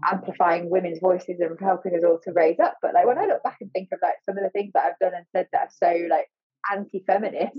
amplifying 0.09 0.69
women's 0.69 0.99
voices 0.99 1.39
and 1.39 1.57
helping 1.59 1.95
us 1.95 2.03
all 2.05 2.19
to 2.23 2.31
raise 2.31 2.59
up. 2.59 2.77
But 2.81 2.93
like 2.93 3.05
when 3.05 3.17
I 3.17 3.25
look 3.25 3.43
back 3.43 3.57
and 3.61 3.71
think 3.73 3.89
of 3.91 3.99
like 4.01 4.15
some 4.25 4.37
of 4.37 4.43
the 4.43 4.49
things 4.49 4.71
that 4.73 4.85
I've 4.85 4.99
done 4.99 5.13
and 5.15 5.25
said 5.35 5.47
that 5.51 5.69
are 5.69 5.93
so 5.93 6.07
like 6.09 6.27
anti-feminist 6.71 7.57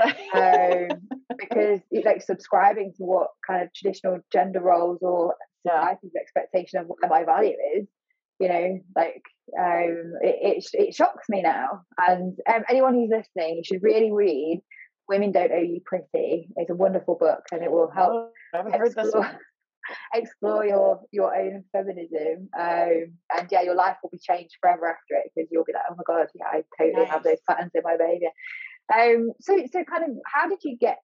um, 0.34 0.88
because 1.38 1.80
it's 1.90 2.06
like 2.06 2.22
subscribing 2.22 2.92
to 2.96 3.04
what 3.04 3.28
kind 3.46 3.62
of 3.62 3.72
traditional 3.74 4.18
gender 4.32 4.60
roles 4.60 4.98
or 5.02 5.34
society's 5.66 6.10
yeah. 6.14 6.20
expectation 6.20 6.80
of 6.80 6.86
what 6.86 6.98
my 7.08 7.24
value 7.24 7.54
is 7.76 7.86
you 8.40 8.48
know 8.48 8.80
like 8.96 9.22
um 9.58 10.14
it, 10.22 10.64
it, 10.74 10.88
it 10.88 10.94
shocks 10.94 11.28
me 11.28 11.42
now 11.42 11.82
and 11.98 12.38
um, 12.52 12.62
anyone 12.68 12.94
who's 12.94 13.10
listening 13.10 13.56
you 13.56 13.62
should 13.64 13.82
really 13.82 14.10
read 14.10 14.60
Women 15.12 15.30
Don't 15.30 15.52
Owe 15.52 15.58
You 15.58 15.80
Pretty. 15.84 16.48
It's 16.56 16.70
a 16.70 16.74
wonderful 16.74 17.16
book 17.16 17.42
and 17.52 17.62
it 17.62 17.70
will 17.70 17.90
help 17.90 18.12
oh, 18.12 18.30
I 18.54 18.56
haven't 18.56 18.72
heard 18.72 18.86
explore, 18.86 19.22
this 19.22 19.34
explore 20.14 20.64
your, 20.64 21.00
your 21.10 21.36
own 21.36 21.64
feminism. 21.70 22.48
Um, 22.58 23.12
and 23.36 23.48
yeah, 23.50 23.60
your 23.60 23.74
life 23.74 23.96
will 24.02 24.08
be 24.08 24.18
changed 24.18 24.54
forever 24.58 24.88
after 24.88 25.22
it 25.22 25.30
because 25.34 25.50
you'll 25.52 25.64
be 25.64 25.74
like, 25.74 25.82
oh 25.90 25.96
my 25.96 26.02
God, 26.06 26.28
yeah, 26.34 26.46
I 26.46 26.62
totally 26.80 27.04
nice. 27.04 27.12
have 27.12 27.24
those 27.24 27.36
patterns 27.46 27.72
in 27.74 27.82
my 27.84 27.98
behavior. 27.98 28.30
Um, 28.90 29.32
so, 29.38 29.58
so 29.70 29.84
kind 29.84 30.04
of, 30.04 30.16
how 30.24 30.48
did 30.48 30.60
you 30.62 30.78
get 30.80 30.96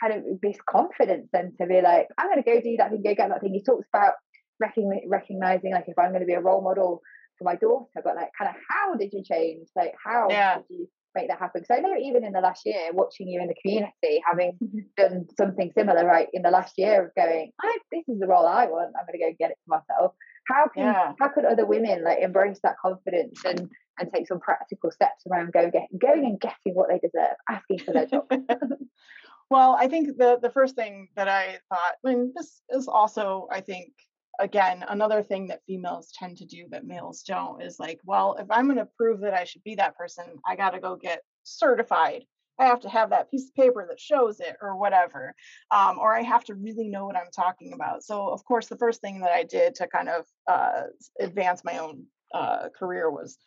kind 0.00 0.14
of 0.14 0.40
this 0.40 0.56
confidence 0.66 1.28
then 1.30 1.52
to 1.60 1.66
be 1.66 1.82
like, 1.82 2.08
I'm 2.16 2.28
going 2.28 2.42
to 2.42 2.50
go 2.50 2.62
do 2.62 2.76
that 2.78 2.90
thing, 2.90 3.02
go 3.02 3.14
get 3.14 3.28
that 3.28 3.42
thing? 3.42 3.52
He 3.52 3.62
talks 3.62 3.86
about 3.92 4.14
recognizing 4.58 5.72
like 5.72 5.84
if 5.86 5.98
I'm 5.98 6.12
going 6.12 6.20
to 6.20 6.26
be 6.26 6.32
a 6.32 6.40
role 6.40 6.62
model 6.62 7.02
for 7.36 7.44
my 7.44 7.56
daughter, 7.56 8.00
but 8.02 8.16
like 8.16 8.30
kind 8.38 8.48
of 8.48 8.56
how 8.70 8.94
did 8.94 9.12
you 9.12 9.22
change? 9.22 9.68
Like 9.76 9.92
how 10.02 10.28
yeah. 10.30 10.56
did 10.56 10.64
you 10.70 10.88
make 11.14 11.28
that 11.28 11.38
happen. 11.38 11.62
Because 11.62 11.76
I 11.76 11.80
know 11.80 11.96
even 11.96 12.24
in 12.24 12.32
the 12.32 12.40
last 12.40 12.62
year, 12.64 12.90
watching 12.92 13.28
you 13.28 13.40
in 13.40 13.48
the 13.48 13.54
community, 13.60 14.22
having 14.26 14.52
mm-hmm. 14.62 14.78
done 14.96 15.26
something 15.36 15.70
similar, 15.74 16.04
right, 16.04 16.28
in 16.32 16.42
the 16.42 16.50
last 16.50 16.74
year 16.78 17.06
of 17.06 17.14
going, 17.14 17.52
I, 17.60 17.78
this 17.92 18.08
is 18.08 18.20
the 18.20 18.26
role 18.26 18.46
I 18.46 18.66
want. 18.66 18.94
I'm 18.98 19.06
going 19.06 19.18
to 19.18 19.30
go 19.30 19.36
get 19.38 19.50
it 19.50 19.58
for 19.66 19.78
myself. 19.78 20.14
How 20.48 20.68
can 20.68 20.84
yeah. 20.84 21.12
how 21.20 21.28
could 21.28 21.44
other 21.44 21.66
women 21.66 22.02
like 22.02 22.18
embrace 22.20 22.58
that 22.62 22.76
confidence 22.82 23.44
and 23.44 23.70
and 23.98 24.10
take 24.12 24.26
some 24.26 24.40
practical 24.40 24.90
steps 24.90 25.22
around 25.30 25.52
going 25.52 25.70
get 25.70 25.86
going 25.96 26.24
and 26.24 26.40
getting 26.40 26.74
what 26.74 26.88
they 26.88 26.98
deserve, 26.98 27.36
asking 27.48 27.78
for 27.80 27.92
their 27.92 28.06
job? 28.06 28.24
well, 29.50 29.76
I 29.78 29.86
think 29.88 30.16
the 30.16 30.38
the 30.40 30.50
first 30.50 30.74
thing 30.74 31.08
that 31.16 31.28
I 31.28 31.58
thought, 31.68 31.94
I 32.04 32.08
mean, 32.08 32.32
this 32.34 32.62
is 32.70 32.88
also, 32.88 33.48
I 33.52 33.60
think, 33.60 33.92
again, 34.38 34.84
another 34.88 35.22
thing 35.22 35.48
that 35.48 35.64
females 35.66 36.12
tend 36.16 36.38
to 36.38 36.46
do 36.46 36.66
that 36.70 36.86
males 36.86 37.22
don't 37.22 37.62
is 37.62 37.78
like, 37.78 38.00
well, 38.04 38.36
if 38.38 38.46
I'm 38.50 38.66
going 38.66 38.78
to 38.78 38.88
prove 38.96 39.20
that 39.20 39.34
I 39.34 39.44
should 39.44 39.62
be 39.64 39.74
that 39.76 39.96
person, 39.96 40.24
I 40.46 40.56
got 40.56 40.70
to 40.70 40.80
go 40.80 40.96
get 40.96 41.22
certified 41.42 42.24
I 42.60 42.66
have 42.66 42.80
to 42.80 42.90
have 42.90 43.10
that 43.10 43.30
piece 43.30 43.48
of 43.48 43.54
paper 43.54 43.86
that 43.88 43.98
shows 43.98 44.38
it 44.38 44.56
or 44.60 44.76
whatever. 44.76 45.34
Um, 45.70 45.98
or 45.98 46.14
I 46.14 46.22
have 46.22 46.44
to 46.44 46.54
really 46.54 46.88
know 46.88 47.06
what 47.06 47.16
I'm 47.16 47.30
talking 47.34 47.72
about. 47.72 48.04
So, 48.04 48.28
of 48.28 48.44
course, 48.44 48.66
the 48.66 48.76
first 48.76 49.00
thing 49.00 49.20
that 49.20 49.30
I 49.30 49.44
did 49.44 49.74
to 49.76 49.88
kind 49.88 50.10
of 50.10 50.26
uh, 50.46 50.82
advance 51.18 51.64
my 51.64 51.78
own 51.78 52.04
uh, 52.34 52.68
career 52.78 53.10
was 53.10 53.38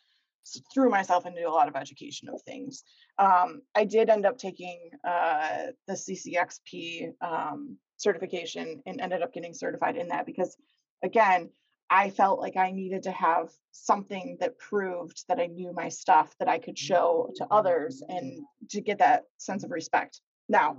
threw 0.74 0.90
myself 0.90 1.24
into 1.24 1.48
a 1.48 1.50
lot 1.50 1.68
of 1.68 1.76
education 1.76 2.28
of 2.28 2.42
things. 2.42 2.82
Um, 3.18 3.62
I 3.74 3.84
did 3.84 4.10
end 4.10 4.26
up 4.26 4.36
taking 4.36 4.90
uh, 5.06 5.68
the 5.86 5.94
CCXP 5.94 7.12
um, 7.22 7.78
certification 7.96 8.82
and 8.84 9.00
ended 9.00 9.22
up 9.22 9.32
getting 9.32 9.54
certified 9.54 9.96
in 9.96 10.08
that 10.08 10.26
because, 10.26 10.56
again, 11.02 11.50
I 11.90 12.10
felt 12.10 12.40
like 12.40 12.56
I 12.56 12.70
needed 12.70 13.02
to 13.04 13.12
have 13.12 13.50
something 13.70 14.38
that 14.40 14.58
proved 14.58 15.24
that 15.28 15.38
I 15.38 15.46
knew 15.46 15.72
my 15.72 15.88
stuff 15.88 16.34
that 16.38 16.48
I 16.48 16.58
could 16.58 16.78
show 16.78 17.30
to 17.36 17.46
others 17.50 18.02
and 18.08 18.42
to 18.70 18.80
get 18.80 18.98
that 18.98 19.24
sense 19.38 19.64
of 19.64 19.70
respect. 19.70 20.20
Now, 20.48 20.76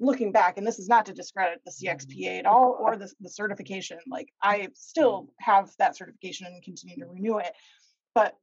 looking 0.00 0.32
back, 0.32 0.56
and 0.56 0.66
this 0.66 0.78
is 0.78 0.88
not 0.88 1.06
to 1.06 1.12
discredit 1.12 1.60
the 1.64 1.70
CXPA 1.70 2.38
at 2.38 2.46
all 2.46 2.78
or 2.80 2.96
the, 2.96 3.12
the 3.20 3.28
certification, 3.28 3.98
like 4.08 4.28
I 4.42 4.68
still 4.74 5.28
have 5.40 5.70
that 5.78 5.96
certification 5.96 6.46
and 6.46 6.62
continue 6.62 6.96
to 6.96 7.06
renew 7.06 7.38
it. 7.38 7.52
But 8.14 8.36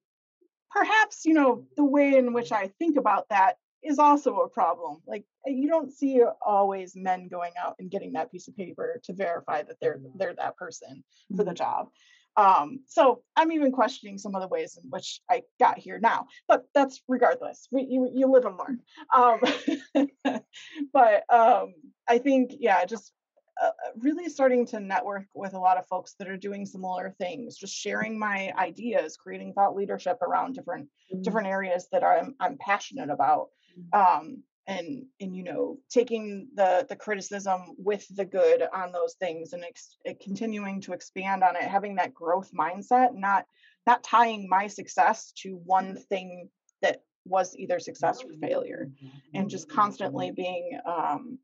perhaps, 0.71 1.25
you 1.25 1.33
know, 1.33 1.65
the 1.75 1.85
way 1.85 2.15
in 2.15 2.33
which 2.33 2.51
I 2.51 2.67
think 2.79 2.97
about 2.97 3.29
that 3.29 3.55
is 3.83 3.99
also 3.99 4.37
a 4.37 4.49
problem. 4.49 5.01
Like 5.07 5.25
eh, 5.47 5.51
you 5.51 5.67
don't 5.67 5.91
see 5.91 6.21
always 6.45 6.93
men 6.95 7.27
going 7.27 7.53
out 7.61 7.75
and 7.79 7.91
getting 7.91 8.13
that 8.13 8.31
piece 8.31 8.47
of 8.47 8.55
paper 8.55 8.99
to 9.03 9.13
verify 9.13 9.63
that 9.63 9.77
they're 9.81 9.99
they're 10.15 10.35
that 10.35 10.57
person 10.57 11.03
for 11.35 11.43
the 11.43 11.51
mm-hmm. 11.51 11.55
job. 11.55 11.89
Um, 12.35 12.79
so 12.87 13.21
I'm 13.35 13.51
even 13.51 13.71
questioning 13.71 14.17
some 14.17 14.33
of 14.33 14.41
the 14.41 14.47
ways 14.47 14.79
in 14.81 14.89
which 14.89 15.21
I 15.29 15.43
got 15.59 15.77
here 15.77 15.99
now, 15.99 16.27
but 16.47 16.65
that's 16.73 17.01
regardless. 17.07 17.67
We, 17.71 17.83
you 17.83 18.09
you 18.13 18.31
live 18.31 18.45
and 18.45 18.57
learn. 18.57 18.79
Um, 19.15 20.41
but 20.93 21.23
um, 21.31 21.73
I 22.07 22.17
think 22.17 22.53
yeah, 22.59 22.85
just 22.85 23.13
uh, 23.61 23.69
really 23.97 24.29
starting 24.29 24.65
to 24.65 24.79
network 24.79 25.25
with 25.35 25.53
a 25.53 25.59
lot 25.59 25.77
of 25.77 25.85
folks 25.85 26.15
that 26.17 26.27
are 26.27 26.37
doing 26.37 26.65
similar 26.65 27.13
things 27.19 27.55
just 27.55 27.75
sharing 27.75 28.17
my 28.17 28.51
ideas 28.57 29.15
creating 29.15 29.53
thought 29.53 29.75
leadership 29.75 30.21
around 30.21 30.53
different 30.53 30.85
mm-hmm. 30.85 31.21
different 31.21 31.47
areas 31.47 31.87
that 31.91 32.03
I'm, 32.03 32.33
I'm 32.39 32.57
passionate 32.57 33.11
about 33.11 33.41
mm-hmm. 33.41 33.62
Um, 33.91 34.43
and 34.67 35.05
and 35.19 35.35
you 35.35 35.43
know 35.43 35.77
taking 35.89 36.47
the 36.55 36.85
the 36.87 36.95
criticism 36.95 37.61
with 37.77 38.05
the 38.15 38.25
good 38.25 38.63
on 38.73 38.91
those 38.91 39.15
things 39.15 39.53
and 39.53 39.63
ex- 39.63 39.97
continuing 40.21 40.79
to 40.79 40.93
expand 40.93 41.43
on 41.43 41.55
it 41.55 41.63
having 41.63 41.95
that 41.95 42.13
growth 42.13 42.49
mindset 42.57 43.13
not 43.13 43.45
not 43.85 44.03
tying 44.03 44.47
my 44.47 44.67
success 44.67 45.33
to 45.35 45.59
one 45.65 45.97
thing 45.97 46.47
that 46.81 47.01
was 47.25 47.55
either 47.57 47.79
success 47.79 48.23
or 48.23 48.33
failure 48.33 48.89
and 49.33 49.49
just 49.49 49.69
constantly 49.69 50.31
being 50.31 50.79
um, 50.85 51.37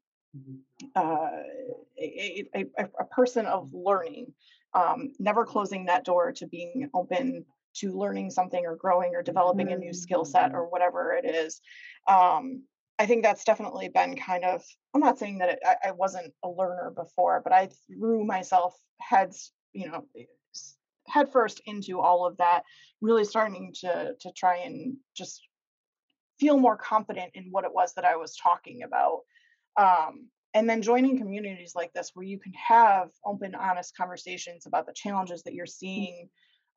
uh, 0.96 1.30
a, 1.98 2.46
a, 2.56 2.66
a, 3.00 3.06
person 3.06 3.46
of 3.46 3.74
learning, 3.74 4.34
um, 4.74 5.12
never 5.20 5.46
closing 5.46 5.86
that 5.86 6.06
door 6.06 6.32
to 6.34 6.48
being 6.48 6.90
open 6.94 7.46
to 7.80 7.98
learning 7.98 8.30
something 8.32 8.66
or 8.66 8.76
growing 8.76 9.16
or 9.16 9.22
developing 9.22 9.72
a 9.72 9.78
new 9.78 9.94
skill 9.94 10.26
set 10.26 10.54
or 10.54 10.70
whatever 10.70 11.14
it 11.14 11.26
is. 11.26 11.62
Um, 12.08 12.64
I 12.98 13.06
think 13.06 13.24
that's 13.24 13.46
definitely 13.46 13.90
been 13.90 14.16
kind 14.18 14.44
of, 14.44 14.62
I'm 14.94 15.02
not 15.02 15.18
saying 15.18 15.38
that 15.40 15.50
it, 15.50 15.60
I, 15.66 15.90
I 15.90 15.92
wasn't 15.92 16.34
a 16.44 16.50
learner 16.50 16.92
before, 16.96 17.42
but 17.44 17.54
I 17.54 17.70
threw 17.88 18.26
myself 18.26 18.76
heads, 19.00 19.54
you 19.72 19.88
know, 19.88 20.06
head 21.08 21.32
first 21.32 21.62
into 21.66 22.00
all 22.00 22.26
of 22.26 22.38
that, 22.38 22.64
really 23.02 23.26
starting 23.26 23.74
to 23.82 24.14
to 24.20 24.32
try 24.36 24.58
and 24.58 24.98
just 25.16 25.42
feel 26.40 26.58
more 26.58 26.78
confident 26.78 27.32
in 27.34 27.48
what 27.52 27.66
it 27.66 27.74
was 27.74 27.94
that 27.94 28.06
I 28.06 28.16
was 28.16 28.36
talking 28.36 28.84
about. 28.84 29.22
Um, 29.78 30.28
and 30.54 30.70
then 30.70 30.82
joining 30.82 31.18
communities 31.18 31.74
like 31.76 31.94
this 31.94 32.12
where 32.14 32.26
you 32.26 32.40
can 32.40 32.54
have 32.54 33.10
open 33.26 33.56
honest 33.56 33.96
conversations 33.96 34.66
about 34.66 34.86
the 34.86 34.94
challenges 34.94 35.44
that 35.44 35.54
you're 35.54 35.66
mm. 35.66 35.70
seeing 35.70 36.30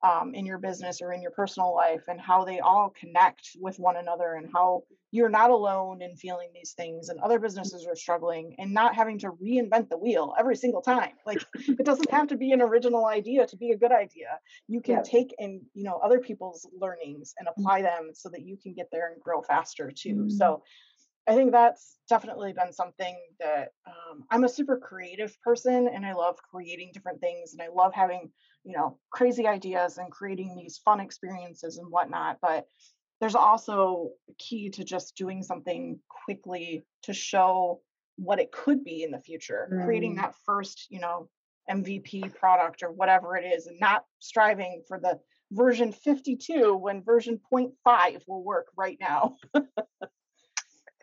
um, 0.03 0.33
in 0.35 0.45
your 0.45 0.57
business 0.57 1.01
or 1.01 1.13
in 1.13 1.21
your 1.21 1.31
personal 1.31 1.73
life 1.73 2.03
and 2.07 2.19
how 2.19 2.43
they 2.43 2.59
all 2.59 2.93
connect 2.99 3.51
with 3.59 3.79
one 3.79 3.95
another 3.95 4.33
and 4.33 4.49
how 4.53 4.83
you're 5.11 5.29
not 5.29 5.49
alone 5.49 6.01
in 6.01 6.15
feeling 6.17 6.49
these 6.53 6.73
things 6.73 7.07
and 7.09 7.19
other 7.21 7.39
businesses 7.39 7.87
are 7.87 7.95
struggling 7.95 8.53
and 8.59 8.73
not 8.73 8.95
having 8.95 9.17
to 9.19 9.31
reinvent 9.31 9.89
the 9.89 9.97
wheel 9.97 10.33
every 10.37 10.55
single 10.55 10.81
time 10.81 11.13
like 11.25 11.41
it 11.55 11.85
doesn't 11.85 12.11
have 12.11 12.27
to 12.27 12.35
be 12.35 12.51
an 12.51 12.61
original 12.61 13.05
idea 13.05 13.47
to 13.47 13.55
be 13.55 13.71
a 13.71 13.77
good 13.77 13.91
idea 13.93 14.37
you 14.67 14.81
can 14.81 14.95
yeah. 14.95 15.01
take 15.03 15.33
and 15.39 15.61
you 15.73 15.83
know 15.83 15.99
other 16.03 16.19
people's 16.19 16.67
learnings 16.79 17.33
and 17.39 17.47
mm. 17.47 17.51
apply 17.51 17.81
them 17.81 18.11
so 18.13 18.27
that 18.29 18.41
you 18.41 18.57
can 18.61 18.73
get 18.73 18.87
there 18.91 19.11
and 19.13 19.21
grow 19.21 19.41
faster 19.41 19.91
too 19.95 20.15
mm-hmm. 20.15 20.29
so 20.29 20.61
I 21.25 21.35
think 21.35 21.51
that's 21.51 21.97
definitely 22.09 22.53
been 22.53 22.73
something 22.73 23.17
that 23.39 23.69
um, 23.87 24.25
I'm 24.29 24.43
a 24.43 24.49
super 24.49 24.77
creative 24.77 25.35
person 25.41 25.87
and 25.87 26.05
I 26.05 26.13
love 26.13 26.35
creating 26.51 26.91
different 26.93 27.21
things 27.21 27.53
and 27.53 27.61
I 27.61 27.69
love 27.73 27.93
having, 27.93 28.29
you 28.63 28.75
know, 28.75 28.97
crazy 29.11 29.47
ideas 29.47 29.97
and 29.97 30.11
creating 30.11 30.55
these 30.55 30.79
fun 30.83 30.99
experiences 30.99 31.77
and 31.77 31.91
whatnot. 31.91 32.37
But 32.41 32.65
there's 33.19 33.35
also 33.35 34.11
key 34.37 34.69
to 34.71 34.83
just 34.83 35.15
doing 35.15 35.43
something 35.43 35.99
quickly 36.25 36.83
to 37.03 37.13
show 37.13 37.81
what 38.17 38.39
it 38.39 38.51
could 38.51 38.83
be 38.83 39.03
in 39.03 39.11
the 39.11 39.19
future, 39.19 39.69
mm. 39.71 39.85
creating 39.85 40.15
that 40.15 40.35
first, 40.45 40.87
you 40.89 40.99
know, 40.99 41.29
MVP 41.69 42.35
product 42.35 42.83
or 42.83 42.91
whatever 42.91 43.37
it 43.37 43.45
is, 43.45 43.67
and 43.67 43.79
not 43.79 44.03
striving 44.19 44.83
for 44.87 44.99
the 44.99 45.19
version 45.51 45.91
52 45.91 46.75
when 46.75 47.03
version 47.03 47.39
0.5 47.51 48.21
will 48.27 48.43
work 48.43 48.67
right 48.77 48.97
now. 48.99 49.35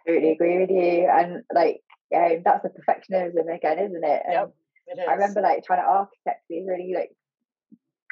totally 0.06 0.32
agree 0.32 0.58
with 0.58 0.70
you. 0.70 1.08
And 1.10 1.42
like, 1.54 1.80
um, 2.14 2.42
that's 2.44 2.62
the 2.62 2.70
perfectionism 2.70 3.54
again, 3.54 3.78
isn't 3.78 4.04
it? 4.04 4.22
And 4.24 4.32
yep, 4.32 4.54
it 4.88 4.98
is. 4.98 5.06
I 5.08 5.12
remember 5.12 5.40
like 5.40 5.64
trying 5.64 5.82
to 5.82 5.88
architect 5.88 6.42
these 6.48 6.66
really 6.66 6.92
like 6.94 7.12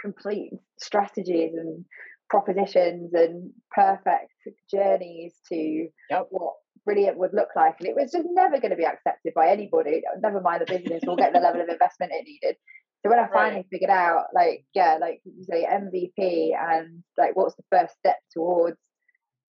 complete 0.00 0.50
strategies 0.78 1.54
and 1.54 1.84
propositions 2.30 3.12
and 3.14 3.50
perfect 3.70 4.32
journeys 4.70 5.34
to 5.50 5.88
yep. 6.10 6.26
what 6.30 6.54
brilliant 6.84 7.18
would 7.18 7.32
look 7.32 7.48
like. 7.56 7.76
And 7.80 7.88
it 7.88 7.94
was 7.94 8.12
just 8.12 8.26
never 8.30 8.60
going 8.60 8.70
to 8.70 8.76
be 8.76 8.86
accepted 8.86 9.34
by 9.34 9.48
anybody. 9.48 10.02
Never 10.20 10.40
mind 10.40 10.62
the 10.62 10.78
business 10.78 11.02
will 11.06 11.16
get 11.16 11.32
the 11.32 11.40
level 11.40 11.60
of 11.60 11.68
investment 11.68 12.12
it 12.14 12.24
needed. 12.26 12.56
So 13.02 13.10
when 13.10 13.18
I 13.18 13.28
finally 13.32 13.56
right. 13.56 13.66
figured 13.70 13.90
out, 13.90 14.24
like, 14.34 14.64
yeah, 14.74 14.98
like 15.00 15.20
you 15.24 15.44
say, 15.44 15.66
MVP 15.70 16.50
and 16.58 17.02
like 17.16 17.36
what's 17.36 17.54
the 17.54 17.62
first 17.70 17.94
step 17.98 18.16
towards 18.32 18.76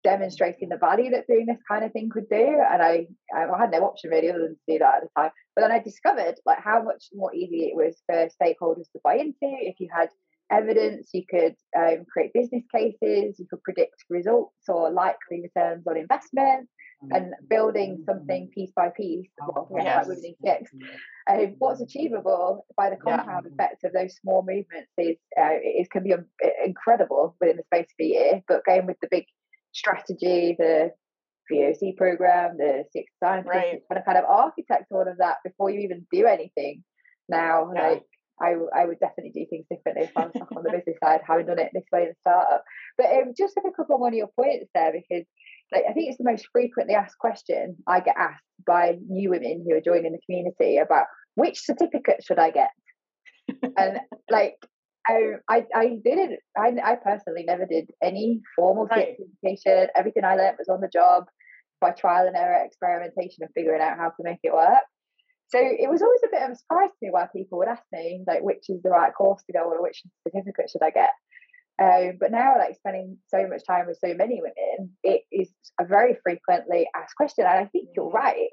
demonstrating 0.04 0.70
the 0.70 0.78
value 0.78 1.12
that 1.12 1.28
doing 1.28 1.46
this 1.46 1.62
kind 1.70 1.84
of 1.84 1.92
thing 1.92 2.10
could 2.10 2.28
do. 2.30 2.62
And 2.72 2.82
I, 2.82 3.08
I 3.36 3.48
had 3.60 3.72
no 3.72 3.84
option 3.84 4.10
really 4.10 4.30
other 4.30 4.40
than 4.40 4.56
to 4.56 4.74
do 4.74 4.80
that 4.80 4.96
at 4.96 5.02
the 5.04 5.10
time. 5.22 5.32
But 5.56 5.62
then 5.62 5.72
I 5.72 5.80
discovered 5.80 6.36
like 6.46 6.60
how 6.62 6.82
much 6.84 7.06
more 7.14 7.34
easy 7.34 7.66
it 7.66 7.76
was 7.76 7.96
for 8.06 8.30
stakeholders 8.42 8.92
to 8.92 9.00
buy 9.04 9.16
into. 9.16 9.36
If 9.42 9.80
you 9.80 9.90
had 9.96 10.10
evidence, 10.52 11.10
you 11.14 11.24
could 11.30 11.56
um, 11.78 12.06
create 12.12 12.34
business 12.34 12.64
cases, 12.74 13.40
you 13.40 13.46
could 13.50 13.64
predict 13.64 13.96
results 14.10 14.68
or 14.68 14.92
likely 14.92 15.42
returns 15.42 15.86
on 15.88 15.98
investment. 15.98 16.70
And 17.12 17.34
building 17.48 18.04
something 18.08 18.50
piece 18.56 18.72
by 18.76 18.90
piece, 18.90 19.28
well, 19.40 19.70
yes. 19.76 20.08
like 20.44 20.66
um, 21.30 21.56
what's 21.60 21.80
achievable 21.80 22.66
by 22.76 22.90
the 22.90 22.96
compound 22.96 23.46
yeah. 23.46 23.54
effect 23.54 23.84
of 23.84 23.94
those 23.94 24.16
small 24.16 24.42
movements 24.42 24.92
is 24.98 25.16
uh, 25.40 25.62
it 25.62 25.92
can 25.92 26.04
be 26.04 26.14
um, 26.14 26.26
incredible 26.66 27.36
within 27.40 27.58
the 27.58 27.64
space 27.64 27.86
of 27.86 28.04
a 28.04 28.04
year. 28.04 28.42
But 28.48 28.66
going 28.66 28.88
with 28.88 28.98
the 29.00 29.10
big 29.12 29.26
strategy, 29.74 30.56
the 30.58 30.92
VOC 31.52 31.96
program, 31.98 32.58
the 32.58 32.84
six 32.92 33.12
science, 33.24 33.48
right. 33.48 33.82
kind 33.90 34.00
of 34.00 34.06
kind 34.06 34.18
of 34.18 34.26
architect 34.26 34.86
all 34.92 35.08
of 35.08 35.18
that 35.20 35.38
before 35.44 35.70
you 35.70 35.82
even 35.82 36.08
do 36.12 36.26
anything. 36.26 36.84
Now, 37.30 37.72
yeah. 37.76 37.90
like 37.90 38.04
I, 38.42 38.56
I 38.76 38.86
would 38.86 39.00
definitely 39.00 39.32
do 39.34 39.46
things 39.50 39.66
differently 39.70 40.06
if 40.06 40.16
I 40.16 40.26
was 40.26 40.34
stuck 40.36 40.52
on 40.56 40.64
the 40.64 40.72
business 40.72 40.98
side, 41.04 41.22
having 41.28 41.48
done 41.48 41.60
it 41.60 41.72
this 41.74 41.86
way 41.92 42.04
in 42.04 42.10
the 42.10 42.16
startup. 42.22 42.64
But 42.98 43.08
um, 43.08 43.34
just 43.38 43.56
like 43.58 43.72
a 43.72 43.76
couple 43.76 44.00
one 44.00 44.14
of 44.14 44.18
your 44.18 44.30
points 44.36 44.70
there, 44.74 44.92
because 44.92 45.26
like 45.72 45.84
I 45.90 45.94
think 45.94 46.10
it's 46.10 46.18
the 46.18 46.30
most 46.30 46.48
frequently 46.52 46.96
asked 46.96 47.18
question 47.18 47.78
I 47.88 48.00
get 48.00 48.16
asked 48.18 48.44
by 48.66 48.98
new 49.08 49.32
women 49.32 49.66
who 49.68 49.76
are 49.76 49.82
joining 49.82 50.12
the 50.12 50.20
community 50.26 50.78
about 50.78 51.06
which 51.36 51.60
certificate 51.60 52.24
should 52.24 52.40
I 52.40 52.52
get, 52.52 52.70
and 53.78 54.00
like 54.30 54.56
I, 55.08 55.34
I, 55.50 55.64
I 55.74 55.88
didn't. 56.04 56.40
I, 56.58 56.74
I 56.84 56.96
personally 56.96 57.44
never 57.46 57.66
did 57.66 57.90
any 58.04 58.42
formal 58.56 58.86
right. 58.86 59.16
certification. 59.18 59.88
Everything 59.96 60.26
I 60.26 60.36
learned 60.36 60.58
was 60.60 60.70
on 60.70 60.82
the 60.82 60.90
job 60.92 61.26
by 61.80 61.92
trial 61.92 62.28
and 62.28 62.36
error, 62.36 62.64
experimentation, 62.66 63.42
and 63.44 63.50
figuring 63.56 63.82
out 63.82 63.98
how 63.98 64.10
to 64.10 64.24
make 64.24 64.40
it 64.44 64.54
work. 64.54 64.84
So 65.50 65.60
it 65.60 65.90
was 65.90 66.02
always 66.02 66.22
a 66.26 66.32
bit 66.32 66.44
of 66.44 66.52
a 66.52 66.56
surprise 66.56 66.90
to 66.90 66.98
me 67.02 67.10
why 67.12 67.28
people 67.34 67.60
would 67.60 67.70
ask 67.70 67.84
me 67.92 68.24
like, 68.28 68.42
which 68.42 68.66
is 68.70 68.82
the 68.82 68.90
right 68.90 69.14
course 69.14 69.44
to 69.44 69.54
go 69.54 69.64
or 69.64 69.82
which 69.82 70.04
certificate 70.28 70.70
should 70.70 70.84
I 70.84 70.92
get. 70.92 71.12
Um, 71.82 72.18
but 72.20 72.32
now, 72.32 72.56
like 72.58 72.76
spending 72.76 73.18
so 73.28 73.48
much 73.48 73.62
time 73.66 73.86
with 73.88 74.00
so 74.04 74.14
many 74.14 74.42
women, 74.42 74.92
it 75.04 75.22
is 75.32 75.50
a 75.80 75.86
very 75.86 76.18
frequently 76.24 76.88
asked 76.96 77.16
question, 77.16 77.46
and 77.46 77.60
I 77.60 77.66
think 77.66 77.90
you're 77.96 78.10
right. 78.10 78.50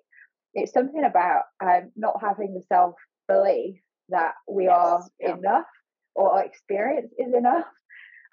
It's 0.53 0.73
something 0.73 1.03
about 1.03 1.45
um, 1.65 1.91
not 1.97 2.21
having 2.21 2.55
the 2.55 2.63
self 2.69 2.95
belief 3.27 3.81
that 4.11 4.35
we 4.47 4.65
yes, 4.65 4.75
are 4.77 5.03
yeah. 5.19 5.37
enough 5.37 5.67
or 6.15 6.33
our 6.33 6.45
experience 6.45 7.13
is 7.19 7.33
enough 7.35 7.65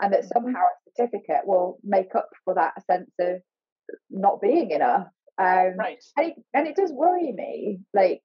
and 0.02 0.14
that 0.14 0.22
mm-hmm. 0.22 0.28
somehow 0.34 0.60
a 0.60 0.92
certificate 0.98 1.46
will 1.46 1.80
make 1.84 2.14
up 2.16 2.28
for 2.44 2.56
that 2.56 2.74
sense 2.86 3.12
of 3.20 3.38
not 4.10 4.42
being 4.42 4.72
enough 4.72 5.08
Um, 5.38 5.78
right. 5.78 6.04
And 6.18 6.28
it, 6.28 6.36
and 6.54 6.68
it 6.68 6.76
does 6.76 6.92
worry 6.92 7.32
me, 7.32 7.80
like 7.94 8.22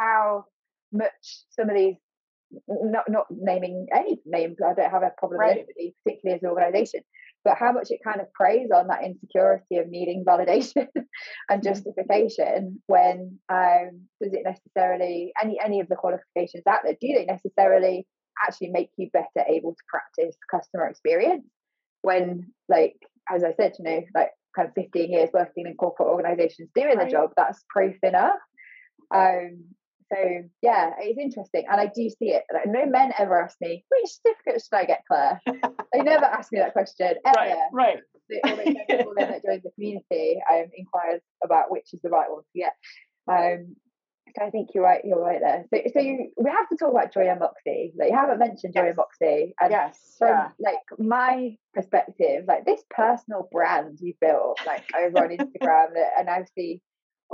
how 0.00 0.44
much 0.92 1.44
some 1.50 1.68
of 1.68 1.76
these, 1.76 1.96
not 2.68 3.04
not 3.08 3.26
naming 3.30 3.86
any 3.94 4.20
names, 4.26 4.56
I 4.64 4.74
don't 4.74 4.90
have 4.90 5.02
a 5.02 5.12
problem 5.18 5.40
right. 5.40 5.48
with 5.48 5.66
anybody, 5.78 5.94
particularly 6.04 6.36
as 6.36 6.42
an 6.42 6.48
organisation, 6.48 7.00
but 7.44 7.56
how 7.58 7.72
much 7.72 7.90
it 7.90 8.00
kind 8.04 8.20
of 8.20 8.32
preys 8.32 8.68
on 8.74 8.88
that 8.88 9.04
insecurity 9.04 9.76
of 9.78 9.88
needing 9.88 10.24
validation 10.24 10.86
and 11.48 11.62
justification 11.62 12.80
when 12.86 13.38
um, 13.48 14.02
does 14.22 14.32
it 14.32 14.44
necessarily 14.44 15.32
any 15.42 15.58
any 15.62 15.80
of 15.80 15.88
the 15.88 15.96
qualifications 15.96 16.64
out 16.68 16.80
there 16.84 16.96
do 17.00 17.12
they 17.14 17.24
necessarily 17.24 18.06
actually 18.46 18.68
make 18.68 18.90
you 18.96 19.08
better 19.12 19.46
able 19.48 19.72
to 19.72 19.82
practice 19.88 20.36
customer 20.50 20.86
experience 20.86 21.46
when 22.02 22.50
like 22.68 22.96
as 23.30 23.44
i 23.44 23.52
said 23.54 23.72
you 23.78 23.84
know 23.84 24.02
like 24.14 24.30
kind 24.56 24.68
of 24.68 24.74
15 24.74 25.12
years 25.12 25.30
working 25.32 25.66
in 25.66 25.74
corporate 25.74 26.08
organizations 26.08 26.68
doing 26.74 26.96
right. 26.96 27.06
the 27.06 27.10
job 27.10 27.30
that's 27.36 27.64
proof 27.68 27.96
enough 28.02 28.38
um 29.14 29.64
so 30.12 30.18
yeah, 30.62 30.92
it's 30.98 31.18
interesting, 31.18 31.64
and 31.70 31.80
I 31.80 31.86
do 31.86 32.08
see 32.10 32.30
it. 32.30 32.44
Like, 32.52 32.66
no 32.66 32.86
men 32.86 33.12
ever 33.18 33.40
ask 33.42 33.56
me 33.60 33.84
which 33.88 34.10
certificate 34.10 34.62
should 34.62 34.76
I 34.76 34.84
get, 34.84 35.02
Claire. 35.06 35.40
they 35.92 36.02
never 36.02 36.24
ask 36.24 36.52
me 36.52 36.58
that 36.58 36.72
question 36.72 37.14
ever. 37.24 37.34
Right, 37.36 37.56
right. 37.72 37.98
The, 38.28 38.40
people 38.88 39.12
then 39.16 39.30
that 39.30 39.44
joins 39.44 39.62
the 39.62 39.70
community 39.72 40.40
um, 40.52 40.66
inquires 40.76 41.20
about 41.44 41.70
which 41.70 41.92
is 41.92 42.00
the 42.02 42.10
right 42.10 42.30
one 42.30 42.42
to 42.42 42.58
get. 42.58 42.74
Um, 43.28 43.76
so 44.36 44.44
I 44.44 44.50
think 44.50 44.70
you're 44.74 44.84
right. 44.84 45.00
You're 45.04 45.20
right 45.20 45.40
there. 45.40 45.64
So, 45.72 45.80
so 45.92 46.00
you, 46.00 46.30
we 46.36 46.50
have 46.50 46.68
to 46.68 46.76
talk 46.76 46.90
about 46.90 47.12
Joy 47.12 47.28
and 47.28 47.40
Moxie. 47.40 47.92
Like 47.98 48.10
you 48.10 48.16
haven't 48.16 48.38
mentioned 48.38 48.74
Joy 48.74 48.82
yes. 48.82 48.88
and 48.88 48.96
Moxie. 48.96 49.54
And 49.60 49.70
yes. 49.70 50.14
From 50.18 50.28
yeah. 50.28 50.48
like 50.58 50.98
my 50.98 51.56
perspective, 51.74 52.44
like 52.46 52.64
this 52.64 52.82
personal 52.90 53.48
brand 53.50 53.98
you 54.00 54.14
built, 54.20 54.60
like 54.66 54.84
over 54.96 55.24
on 55.24 55.30
Instagram, 55.36 55.94
that, 55.94 56.10
and 56.18 56.30
I 56.30 56.44
see 56.56 56.80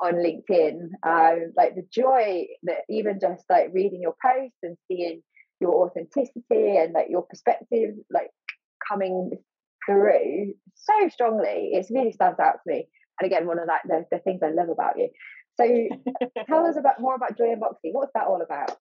on 0.02 0.14
LinkedIn, 0.14 0.90
um, 1.02 1.52
like 1.56 1.74
the 1.74 1.86
joy 1.90 2.46
that 2.64 2.78
even 2.88 3.18
just 3.20 3.44
like 3.48 3.70
reading 3.72 4.00
your 4.02 4.14
posts 4.24 4.58
and 4.62 4.76
seeing 4.88 5.22
your 5.60 5.86
authenticity 5.86 6.76
and 6.76 6.92
like 6.92 7.06
your 7.08 7.22
perspective 7.22 7.94
like 8.12 8.30
coming 8.88 9.30
through 9.86 10.54
so 10.74 11.08
strongly, 11.08 11.70
it 11.72 11.86
really 11.90 12.12
stands 12.12 12.38
out 12.40 12.54
to 12.54 12.60
me. 12.66 12.88
And 13.20 13.30
again, 13.30 13.46
one 13.46 13.58
of 13.58 13.66
that 13.66 13.82
the, 13.86 14.04
the 14.10 14.18
things 14.18 14.40
I 14.42 14.50
love 14.50 14.68
about 14.68 14.98
you. 14.98 15.08
So 15.56 15.64
tell 16.46 16.66
us 16.66 16.76
about 16.76 17.00
more 17.00 17.14
about 17.14 17.38
Joy 17.38 17.52
and. 17.52 17.90
What's 17.92 18.12
that 18.14 18.26
all 18.26 18.42
about? 18.42 18.76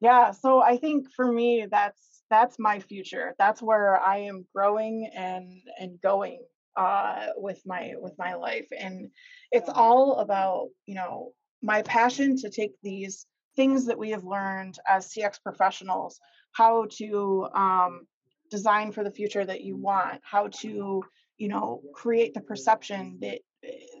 Yeah, 0.00 0.30
so 0.30 0.62
I 0.62 0.78
think 0.78 1.08
for 1.14 1.30
me 1.30 1.66
that's 1.70 2.22
that's 2.30 2.58
my 2.58 2.78
future. 2.78 3.34
That's 3.38 3.60
where 3.60 4.00
I 4.00 4.18
am 4.18 4.46
growing 4.54 5.10
and 5.14 5.60
and 5.78 6.00
going 6.00 6.40
uh, 6.76 7.26
with 7.36 7.60
my 7.66 7.94
with 7.98 8.14
my 8.18 8.34
life 8.34 8.68
and 8.78 9.10
it's 9.50 9.68
all 9.68 10.18
about 10.18 10.68
you 10.86 10.94
know 10.94 11.32
my 11.62 11.82
passion 11.82 12.36
to 12.36 12.50
take 12.50 12.72
these 12.82 13.26
things 13.56 13.86
that 13.86 13.98
we 13.98 14.10
have 14.10 14.24
learned 14.24 14.78
as 14.88 15.12
cx 15.12 15.42
professionals 15.42 16.20
how 16.52 16.86
to 16.90 17.48
um, 17.54 18.06
design 18.50 18.92
for 18.92 19.02
the 19.02 19.10
future 19.10 19.44
that 19.44 19.62
you 19.62 19.76
want 19.76 20.20
how 20.22 20.46
to 20.48 21.02
you 21.38 21.48
know 21.48 21.80
create 21.94 22.34
the 22.34 22.40
perception 22.40 23.18
that 23.20 23.40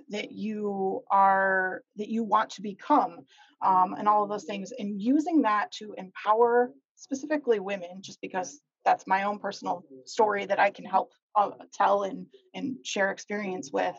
that 0.08 0.30
you 0.32 1.02
are 1.10 1.82
that 1.96 2.08
you 2.08 2.22
want 2.22 2.50
to 2.50 2.62
become 2.62 3.18
um, 3.62 3.94
and 3.98 4.08
all 4.08 4.22
of 4.22 4.28
those 4.28 4.44
things 4.44 4.72
and 4.78 5.02
using 5.02 5.42
that 5.42 5.70
to 5.72 5.94
empower 5.98 6.70
specifically 6.94 7.58
women 7.58 8.00
just 8.00 8.20
because 8.20 8.60
that's 8.84 9.06
my 9.06 9.24
own 9.24 9.38
personal 9.38 9.84
story 10.06 10.46
that 10.46 10.58
I 10.58 10.70
can 10.70 10.84
help 10.84 11.12
tell 11.72 12.02
and 12.04 12.26
and 12.54 12.76
share 12.84 13.10
experience 13.10 13.70
with 13.72 13.96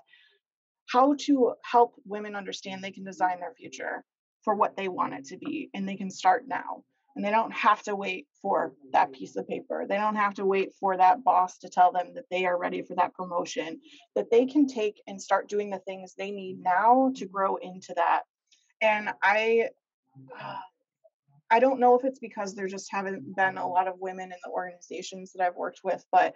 how 0.91 1.15
to 1.19 1.53
help 1.63 1.93
women 2.05 2.35
understand 2.35 2.83
they 2.83 2.91
can 2.91 3.03
design 3.03 3.39
their 3.39 3.53
future 3.53 4.03
for 4.43 4.55
what 4.55 4.75
they 4.75 4.87
want 4.87 5.13
it 5.13 5.25
to 5.25 5.37
be 5.37 5.69
and 5.73 5.87
they 5.87 5.95
can 5.95 6.09
start 6.09 6.45
now. 6.47 6.83
And 7.15 7.25
they 7.25 7.31
don't 7.31 7.53
have 7.53 7.83
to 7.83 7.95
wait 7.95 8.27
for 8.41 8.73
that 8.93 9.11
piece 9.11 9.35
of 9.35 9.47
paper. 9.47 9.85
They 9.87 9.97
don't 9.97 10.15
have 10.15 10.35
to 10.35 10.45
wait 10.45 10.73
for 10.79 10.95
that 10.95 11.23
boss 11.23 11.57
to 11.59 11.69
tell 11.69 11.91
them 11.91 12.13
that 12.15 12.25
they 12.31 12.45
are 12.45 12.57
ready 12.57 12.81
for 12.81 12.95
that 12.95 13.13
promotion 13.13 13.81
that 14.15 14.31
they 14.31 14.45
can 14.45 14.67
take 14.67 15.01
and 15.07 15.21
start 15.21 15.49
doing 15.49 15.69
the 15.69 15.79
things 15.79 16.13
they 16.13 16.31
need 16.31 16.61
now 16.63 17.11
to 17.17 17.25
grow 17.25 17.57
into 17.57 17.93
that. 17.95 18.21
And 18.81 19.09
i 19.21 19.69
uh, 20.39 20.57
I 21.51 21.59
don't 21.59 21.79
know 21.79 21.97
if 21.97 22.05
it's 22.05 22.19
because 22.19 22.53
there 22.53 22.67
just 22.67 22.91
haven't 22.91 23.35
been 23.35 23.57
a 23.57 23.67
lot 23.67 23.87
of 23.87 23.99
women 23.99 24.25
in 24.31 24.37
the 24.43 24.51
organizations 24.51 25.33
that 25.33 25.43
I've 25.43 25.55
worked 25.55 25.79
with, 25.83 26.05
but 26.11 26.35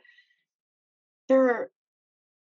there, 1.27 1.69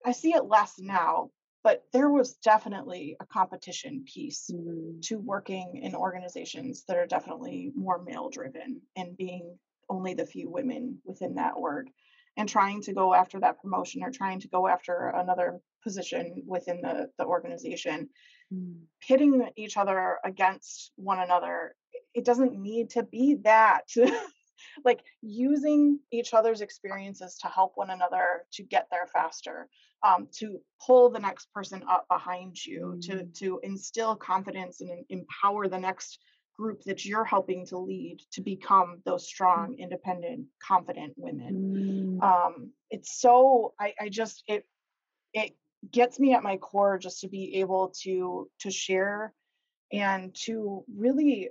I 0.05 0.11
see 0.11 0.33
it 0.33 0.45
less 0.45 0.75
now, 0.79 1.29
but 1.63 1.83
there 1.93 2.09
was 2.09 2.33
definitely 2.37 3.15
a 3.19 3.25
competition 3.25 4.03
piece 4.05 4.49
mm-hmm. 4.53 4.99
to 5.01 5.19
working 5.19 5.81
in 5.83 5.95
organizations 5.95 6.83
that 6.87 6.97
are 6.97 7.07
definitely 7.07 7.71
more 7.75 8.03
male 8.03 8.29
driven 8.29 8.81
and 8.95 9.17
being 9.17 9.57
only 9.89 10.13
the 10.13 10.25
few 10.25 10.49
women 10.49 10.99
within 11.05 11.35
that 11.35 11.53
org 11.55 11.87
and 12.37 12.47
trying 12.47 12.81
to 12.81 12.93
go 12.93 13.13
after 13.13 13.39
that 13.39 13.61
promotion 13.61 14.03
or 14.03 14.09
trying 14.09 14.39
to 14.39 14.47
go 14.47 14.67
after 14.67 15.09
another 15.15 15.59
position 15.83 16.43
within 16.47 16.81
the, 16.81 17.09
the 17.17 17.25
organization 17.25 18.07
mm. 18.53 18.75
pitting 19.01 19.49
each 19.57 19.75
other 19.77 20.17
against 20.23 20.91
one 20.95 21.19
another 21.19 21.75
it 22.13 22.25
doesn't 22.25 22.57
need 22.57 22.89
to 22.91 23.03
be 23.03 23.35
that 23.43 23.81
like 24.83 25.01
using 25.21 25.99
each 26.11 26.33
other's 26.33 26.61
experiences 26.61 27.37
to 27.37 27.47
help 27.47 27.73
one 27.75 27.89
another 27.89 28.45
to 28.53 28.63
get 28.63 28.87
there 28.91 29.07
faster 29.13 29.67
um, 30.03 30.27
to 30.31 30.59
pull 30.85 31.09
the 31.09 31.19
next 31.19 31.51
person 31.53 31.83
up 31.89 32.05
behind 32.09 32.63
you 32.65 32.95
mm. 32.97 33.01
to 33.01 33.23
to 33.39 33.59
instill 33.63 34.15
confidence 34.15 34.81
and 34.81 35.05
empower 35.09 35.67
the 35.67 35.77
next 35.77 36.19
group 36.57 36.83
that 36.83 37.05
you're 37.05 37.25
helping 37.25 37.65
to 37.65 37.77
lead 37.77 38.19
to 38.31 38.41
become 38.41 39.01
those 39.05 39.25
strong 39.25 39.75
independent 39.79 40.45
confident 40.65 41.13
women 41.17 42.19
mm. 42.19 42.23
um, 42.23 42.71
it's 42.89 43.19
so 43.19 43.73
I, 43.79 43.93
I 43.99 44.09
just 44.09 44.43
it 44.47 44.65
it 45.33 45.55
gets 45.89 46.19
me 46.19 46.33
at 46.33 46.43
my 46.43 46.57
core 46.57 46.97
just 46.97 47.21
to 47.21 47.27
be 47.27 47.55
able 47.55 47.93
to 48.03 48.49
to 48.59 48.71
share 48.71 49.33
and 49.91 50.35
to 50.45 50.83
really 50.95 51.49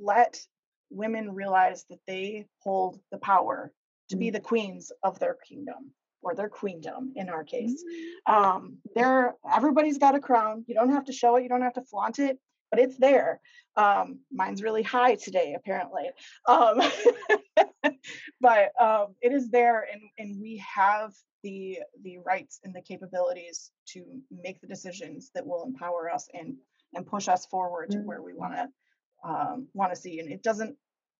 let 0.00 0.40
women 0.90 1.32
realize 1.32 1.84
that 1.90 2.00
they 2.06 2.46
hold 2.60 3.00
the 3.10 3.18
power 3.18 3.72
to 4.10 4.16
be 4.16 4.28
mm. 4.28 4.32
the 4.32 4.40
queens 4.40 4.92
of 5.02 5.18
their 5.18 5.36
kingdom 5.46 5.92
or 6.22 6.34
their 6.34 6.48
queendom 6.48 7.12
in 7.16 7.28
our 7.28 7.44
case. 7.44 7.82
Mm. 8.28 8.32
Um, 8.32 8.78
there, 8.94 9.34
everybody's 9.50 9.98
got 9.98 10.14
a 10.14 10.20
crown. 10.20 10.64
You 10.66 10.74
don't 10.74 10.92
have 10.92 11.06
to 11.06 11.12
show 11.12 11.36
it. 11.36 11.42
You 11.42 11.48
don't 11.48 11.62
have 11.62 11.74
to 11.74 11.82
flaunt 11.82 12.18
it, 12.18 12.38
but 12.70 12.80
it's 12.80 12.98
there. 12.98 13.40
Um, 13.76 14.20
mine's 14.30 14.62
really 14.62 14.82
high 14.82 15.14
today, 15.14 15.54
apparently. 15.56 16.10
Um, 16.46 16.82
but 18.40 18.72
um, 18.80 19.14
it 19.22 19.32
is 19.32 19.50
there, 19.50 19.86
and 19.90 20.02
and 20.18 20.40
we 20.40 20.62
have 20.74 21.12
the 21.42 21.78
the 22.02 22.18
rights 22.18 22.60
and 22.64 22.74
the 22.74 22.82
capabilities 22.82 23.70
to 23.88 24.04
make 24.30 24.60
the 24.60 24.66
decisions 24.66 25.30
that 25.34 25.46
will 25.46 25.64
empower 25.64 26.10
us 26.10 26.28
and 26.34 26.56
and 26.94 27.06
push 27.06 27.28
us 27.28 27.46
forward 27.46 27.90
to 27.90 27.98
where 27.98 28.20
mm. 28.20 28.24
we 28.24 28.34
want 28.34 28.54
to 28.54 28.68
um, 29.24 29.68
want 29.74 29.92
to 29.92 30.00
see 30.00 30.20
and 30.20 30.30
it 30.30 30.42
doesn't 30.42 30.76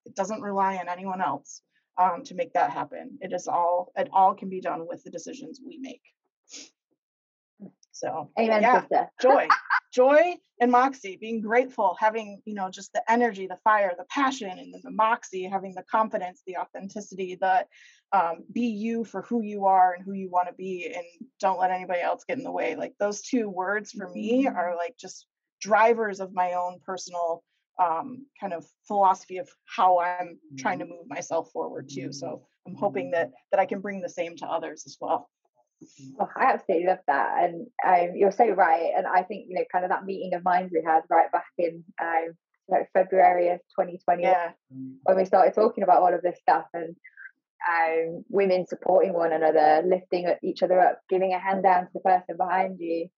it 0.06 0.14
doesn't 0.14 0.40
rely 0.40 0.76
on 0.76 0.88
anyone 0.88 1.20
else 1.20 1.62
um, 1.98 2.22
to 2.24 2.34
make 2.34 2.52
that 2.54 2.70
happen 2.70 3.18
it 3.20 3.32
is 3.32 3.46
all 3.46 3.92
it 3.96 4.08
all 4.12 4.34
can 4.34 4.48
be 4.48 4.60
done 4.60 4.86
with 4.88 5.02
the 5.04 5.10
decisions 5.10 5.60
we 5.64 5.78
make 5.78 6.02
so 7.92 8.30
Amen, 8.38 8.62
yeah, 8.62 8.80
sister. 8.80 9.10
joy 9.20 9.46
joy 9.92 10.34
and 10.60 10.70
moxie 10.70 11.18
being 11.20 11.40
grateful 11.40 11.96
having 11.98 12.40
you 12.44 12.54
know 12.54 12.70
just 12.70 12.92
the 12.92 13.02
energy 13.10 13.46
the 13.46 13.58
fire 13.64 13.92
the 13.98 14.04
passion 14.04 14.50
and 14.50 14.72
then 14.72 14.80
the 14.84 14.90
moxie 14.90 15.44
having 15.44 15.74
the 15.74 15.82
confidence 15.90 16.42
the 16.46 16.56
authenticity 16.56 17.36
the 17.40 17.66
um, 18.12 18.44
be 18.52 18.66
you 18.66 19.04
for 19.04 19.22
who 19.22 19.42
you 19.42 19.66
are 19.66 19.94
and 19.94 20.04
who 20.04 20.12
you 20.12 20.28
want 20.30 20.48
to 20.48 20.54
be 20.54 20.92
and 20.94 21.04
don't 21.38 21.60
let 21.60 21.70
anybody 21.70 22.00
else 22.00 22.24
get 22.26 22.38
in 22.38 22.44
the 22.44 22.50
way 22.50 22.74
like 22.74 22.94
those 22.98 23.20
two 23.20 23.48
words 23.48 23.92
for 23.92 24.08
me 24.08 24.44
mm-hmm. 24.44 24.56
are 24.56 24.74
like 24.76 24.96
just 24.98 25.26
drivers 25.60 26.20
of 26.20 26.32
my 26.32 26.54
own 26.54 26.80
personal 26.84 27.42
um, 27.82 28.26
kind 28.40 28.52
of 28.52 28.66
philosophy 28.86 29.38
of 29.38 29.48
how 29.64 30.00
I'm 30.00 30.38
trying 30.58 30.78
to 30.80 30.84
move 30.84 31.06
myself 31.08 31.50
forward 31.52 31.88
too. 31.88 32.12
So 32.12 32.42
I'm 32.66 32.74
hoping 32.74 33.10
that 33.12 33.30
that 33.50 33.60
I 33.60 33.66
can 33.66 33.80
bring 33.80 34.00
the 34.00 34.08
same 34.08 34.36
to 34.36 34.46
others 34.46 34.84
as 34.86 34.96
well. 35.00 35.28
Oh, 36.20 36.28
I 36.36 36.52
absolutely 36.52 36.88
love 36.88 36.98
that, 37.06 37.44
and 37.44 37.66
um, 37.86 38.14
you're 38.14 38.32
so 38.32 38.50
right. 38.50 38.92
And 38.96 39.06
I 39.06 39.22
think 39.22 39.46
you 39.48 39.54
know, 39.54 39.64
kind 39.72 39.84
of 39.84 39.90
that 39.90 40.04
meeting 40.04 40.34
of 40.34 40.44
minds 40.44 40.72
we 40.74 40.82
had 40.84 41.02
right 41.08 41.32
back 41.32 41.46
in 41.56 41.82
um, 42.02 42.36
like 42.68 42.90
February 42.92 43.48
of 43.48 43.60
2020 43.78 44.22
yeah. 44.22 44.52
when 45.02 45.16
we 45.16 45.24
started 45.24 45.54
talking 45.54 45.82
about 45.82 46.02
all 46.02 46.14
of 46.14 46.22
this 46.22 46.38
stuff 46.38 46.66
and 46.74 46.94
um, 47.68 48.24
women 48.28 48.66
supporting 48.66 49.12
one 49.12 49.32
another, 49.32 49.82
lifting 49.86 50.32
each 50.42 50.62
other 50.62 50.80
up, 50.80 51.00
giving 51.08 51.32
a 51.32 51.38
hand 51.38 51.62
down 51.62 51.84
to 51.84 51.90
the 51.94 52.00
person 52.00 52.36
behind 52.36 52.78
you, 52.78 53.08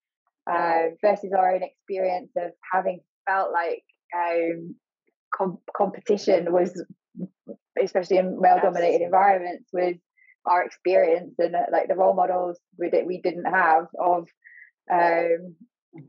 uh, 0.51 0.89
versus 1.01 1.33
our 1.33 1.55
own 1.55 1.63
experience 1.63 2.31
of 2.37 2.51
having 2.73 3.01
felt 3.29 3.53
like 3.53 3.85
um, 4.17 4.75
com- 5.35 5.59
competition 5.77 6.53
was, 6.53 6.85
especially 7.83 8.19
in 8.19 8.41
male-dominated 8.41 9.05
environments, 9.05 9.69
was 9.73 9.97
our 10.47 10.65
experience 10.65 11.35
and 11.39 11.55
uh, 11.55 11.67
like 11.71 11.89
the 11.89 11.95
role 11.95 12.15
models 12.15 12.59
we, 12.79 12.91
that 12.91 13.07
we 13.07 13.21
didn't 13.21 13.45
have 13.45 13.87
of 13.99 14.29
um, 14.93 15.55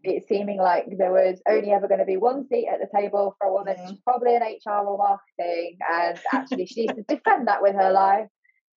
it 0.03 0.23
seeming 0.27 0.57
like 0.57 0.85
there 0.97 1.11
was 1.11 1.41
only 1.47 1.71
ever 1.71 1.87
going 1.87 1.99
to 1.99 2.05
be 2.05 2.17
one 2.17 2.47
seat 2.47 2.67
at 2.71 2.79
the 2.79 2.97
table 2.97 3.35
for 3.37 3.47
a 3.47 3.53
woman, 3.53 3.75
mm-hmm. 3.75 3.93
probably 4.05 4.35
in 4.35 4.41
HR 4.41 4.85
or 4.87 4.97
marketing, 4.97 5.77
and 5.91 6.19
actually 6.33 6.65
she 6.65 6.81
needs 6.81 6.95
to 6.95 7.15
defend 7.15 7.47
that 7.47 7.61
with 7.61 7.75
her 7.75 7.91
life. 7.91 8.27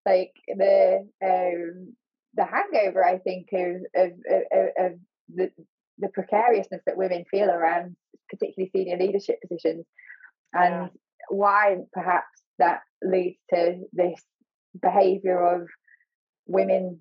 Like 0.04 0.32
the 0.48 1.06
um, 1.24 1.94
the 2.34 2.44
hangover, 2.44 3.04
I 3.04 3.18
think, 3.18 3.48
of 3.52 3.76
of, 3.94 4.10
of, 4.52 4.68
of 4.78 4.92
the 5.34 5.50
the 5.98 6.08
precariousness 6.08 6.82
that 6.86 6.96
women 6.96 7.24
feel 7.30 7.50
around 7.50 7.96
particularly 8.30 8.70
senior 8.74 8.96
leadership 8.96 9.36
positions, 9.40 9.84
and 10.52 10.90
why 11.28 11.76
perhaps 11.92 12.42
that 12.58 12.80
leads 13.02 13.38
to 13.50 13.82
this 13.92 14.20
behaviour 14.80 15.38
of 15.38 15.68
women 16.46 16.98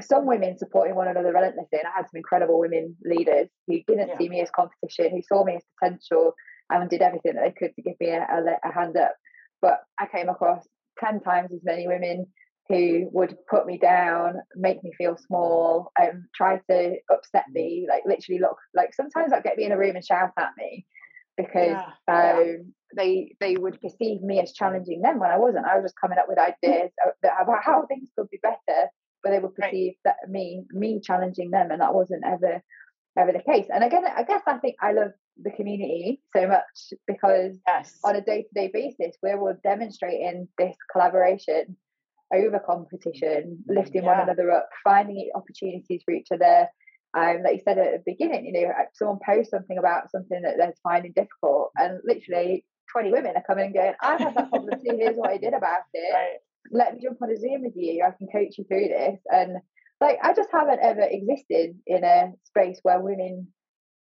some 0.00 0.26
women 0.26 0.58
supporting 0.58 0.94
one 0.94 1.08
another 1.08 1.32
relentlessly. 1.32 1.78
And 1.78 1.86
I 1.86 1.96
had 1.96 2.06
some 2.06 2.16
incredible 2.18 2.58
women 2.58 2.96
leaders 3.04 3.48
who 3.66 3.78
didn't 3.86 4.08
yeah. 4.08 4.18
see 4.18 4.28
me 4.28 4.40
as 4.40 4.50
competition, 4.50 5.10
who 5.10 5.22
saw 5.22 5.44
me 5.44 5.56
as 5.56 5.62
potential 5.80 6.34
and 6.70 6.90
did 6.90 7.02
everything 7.02 7.34
that 7.34 7.42
they 7.42 7.58
could 7.58 7.74
to 7.74 7.82
give 7.82 7.94
me 8.00 8.08
a, 8.08 8.20
a, 8.20 8.68
a 8.68 8.72
hand 8.72 8.96
up. 8.96 9.14
But 9.62 9.80
I 9.98 10.06
came 10.06 10.28
across 10.28 10.66
10 11.02 11.20
times 11.20 11.50
as 11.52 11.60
many 11.64 11.86
women 11.86 12.26
who 12.68 13.08
would 13.12 13.36
put 13.48 13.66
me 13.66 13.78
down, 13.78 14.34
make 14.54 14.82
me 14.82 14.92
feel 14.98 15.16
small, 15.16 15.92
um, 16.00 16.26
try 16.34 16.60
to 16.70 16.96
upset 17.10 17.44
me, 17.52 17.86
like 17.88 18.02
literally 18.06 18.40
look 18.40 18.56
like 18.74 18.94
sometimes 18.94 19.32
I'd 19.32 19.44
get 19.44 19.56
me 19.56 19.64
in 19.64 19.72
a 19.72 19.78
room 19.78 19.96
and 19.96 20.04
shout 20.04 20.32
at 20.38 20.50
me 20.58 20.86
because 21.36 21.76
yeah. 22.08 22.32
Um, 22.32 22.72
they 22.96 23.34
they 23.40 23.56
would 23.56 23.80
perceive 23.80 24.22
me 24.22 24.40
as 24.40 24.52
challenging 24.52 25.02
them 25.02 25.18
when 25.18 25.30
I 25.30 25.38
wasn't. 25.38 25.66
I 25.66 25.76
was 25.76 25.84
just 25.84 26.00
coming 26.00 26.18
up 26.18 26.26
with 26.28 26.38
ideas 26.38 26.90
about 27.22 27.64
how 27.64 27.84
things 27.86 28.08
could 28.16 28.30
be 28.30 28.38
better 28.42 28.90
but 29.26 29.32
they 29.32 29.38
would 29.40 29.54
perceive 29.54 29.94
right. 30.04 30.14
that 30.22 30.30
me 30.30 30.64
me 30.70 31.00
challenging 31.02 31.50
them, 31.50 31.70
and 31.70 31.80
that 31.80 31.94
wasn't 31.94 32.24
ever 32.24 32.62
ever 33.18 33.32
the 33.32 33.42
case. 33.42 33.66
And 33.72 33.82
again, 33.82 34.04
I 34.04 34.22
guess 34.22 34.42
I 34.46 34.58
think 34.58 34.76
I 34.80 34.92
love 34.92 35.10
the 35.42 35.50
community 35.50 36.20
so 36.34 36.46
much 36.46 36.92
because 37.06 37.58
yes. 37.66 37.98
on 38.04 38.14
a 38.14 38.20
day 38.20 38.42
to 38.42 38.48
day 38.54 38.70
basis, 38.72 39.16
we're 39.22 39.38
all 39.38 39.56
demonstrating 39.64 40.48
this 40.58 40.76
collaboration 40.92 41.76
over 42.34 42.58
competition, 42.58 43.62
lifting 43.68 44.02
yeah. 44.02 44.08
one 44.08 44.20
another 44.20 44.50
up, 44.50 44.68
finding 44.84 45.30
opportunities 45.34 46.02
for 46.04 46.14
each 46.14 46.28
other. 46.32 46.68
Um, 47.16 47.42
like 47.44 47.54
you 47.54 47.60
said 47.64 47.78
at 47.78 48.04
the 48.04 48.12
beginning, 48.12 48.46
you 48.46 48.52
know, 48.52 48.72
someone 48.94 49.18
posts 49.24 49.50
something 49.50 49.78
about 49.78 50.10
something 50.10 50.42
that 50.42 50.56
they're 50.58 50.74
finding 50.82 51.12
difficult, 51.12 51.70
and 51.76 52.00
literally 52.04 52.64
20 52.92 53.10
women 53.12 53.36
are 53.36 53.44
coming 53.46 53.66
and 53.66 53.74
going, 53.74 53.94
I've 54.02 54.20
had 54.20 54.34
that 54.36 54.50
problem 54.50 54.78
too, 54.80 54.96
here's 54.98 55.16
what 55.16 55.30
I 55.30 55.38
did 55.38 55.54
about 55.54 55.80
it. 55.94 56.14
Right 56.14 56.38
let 56.70 56.94
me 56.94 57.00
jump 57.02 57.20
on 57.22 57.30
a 57.30 57.36
Zoom 57.36 57.62
with 57.62 57.74
you. 57.76 58.04
I 58.04 58.10
can 58.16 58.28
coach 58.28 58.58
you 58.58 58.64
through 58.64 58.88
this. 58.88 59.20
And 59.30 59.56
like, 60.00 60.18
I 60.22 60.34
just 60.34 60.50
haven't 60.52 60.80
ever 60.82 61.02
existed 61.02 61.76
in 61.86 62.04
a 62.04 62.32
space 62.44 62.78
where 62.82 63.00
women 63.00 63.48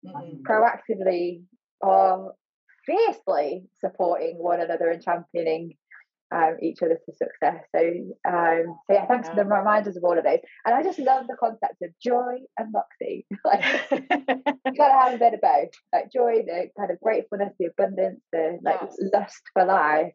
mm-hmm. 0.07 0.42
proactively 0.42 1.42
are 1.83 2.33
fiercely 2.87 3.64
supporting 3.81 4.37
one 4.38 4.61
another 4.61 4.90
and 4.90 5.03
championing 5.03 5.75
um, 6.33 6.57
each 6.62 6.83
other 6.83 6.95
to 6.95 7.12
success. 7.12 7.64
So, 7.75 7.81
um, 8.29 8.79
so 8.87 8.90
yeah, 8.90 9.07
thanks 9.07 9.29
for 9.29 9.35
the 9.35 9.45
reminders 9.45 9.97
of 9.97 10.05
all 10.05 10.16
of 10.16 10.25
those. 10.25 10.38
And 10.64 10.75
I 10.75 10.83
just 10.83 10.99
love 10.99 11.27
the 11.27 11.37
concept 11.38 11.83
of 11.83 11.90
joy 12.03 12.38
and 12.59 12.73
moxie. 12.73 13.27
like, 13.45 13.64
you 13.90 14.73
gotta 14.77 15.05
have 15.05 15.14
a 15.14 15.18
bit 15.18 15.35
of 15.35 15.40
both. 15.40 15.71
Like 15.92 16.12
joy, 16.12 16.42
the 16.47 16.68
kind 16.79 16.90
of 16.90 17.01
gratefulness, 17.01 17.53
the 17.59 17.66
abundance, 17.66 18.21
the 18.33 18.59
like 18.62 18.79
yes. 18.83 18.97
lust 19.12 19.42
for 19.53 19.64
life, 19.64 20.12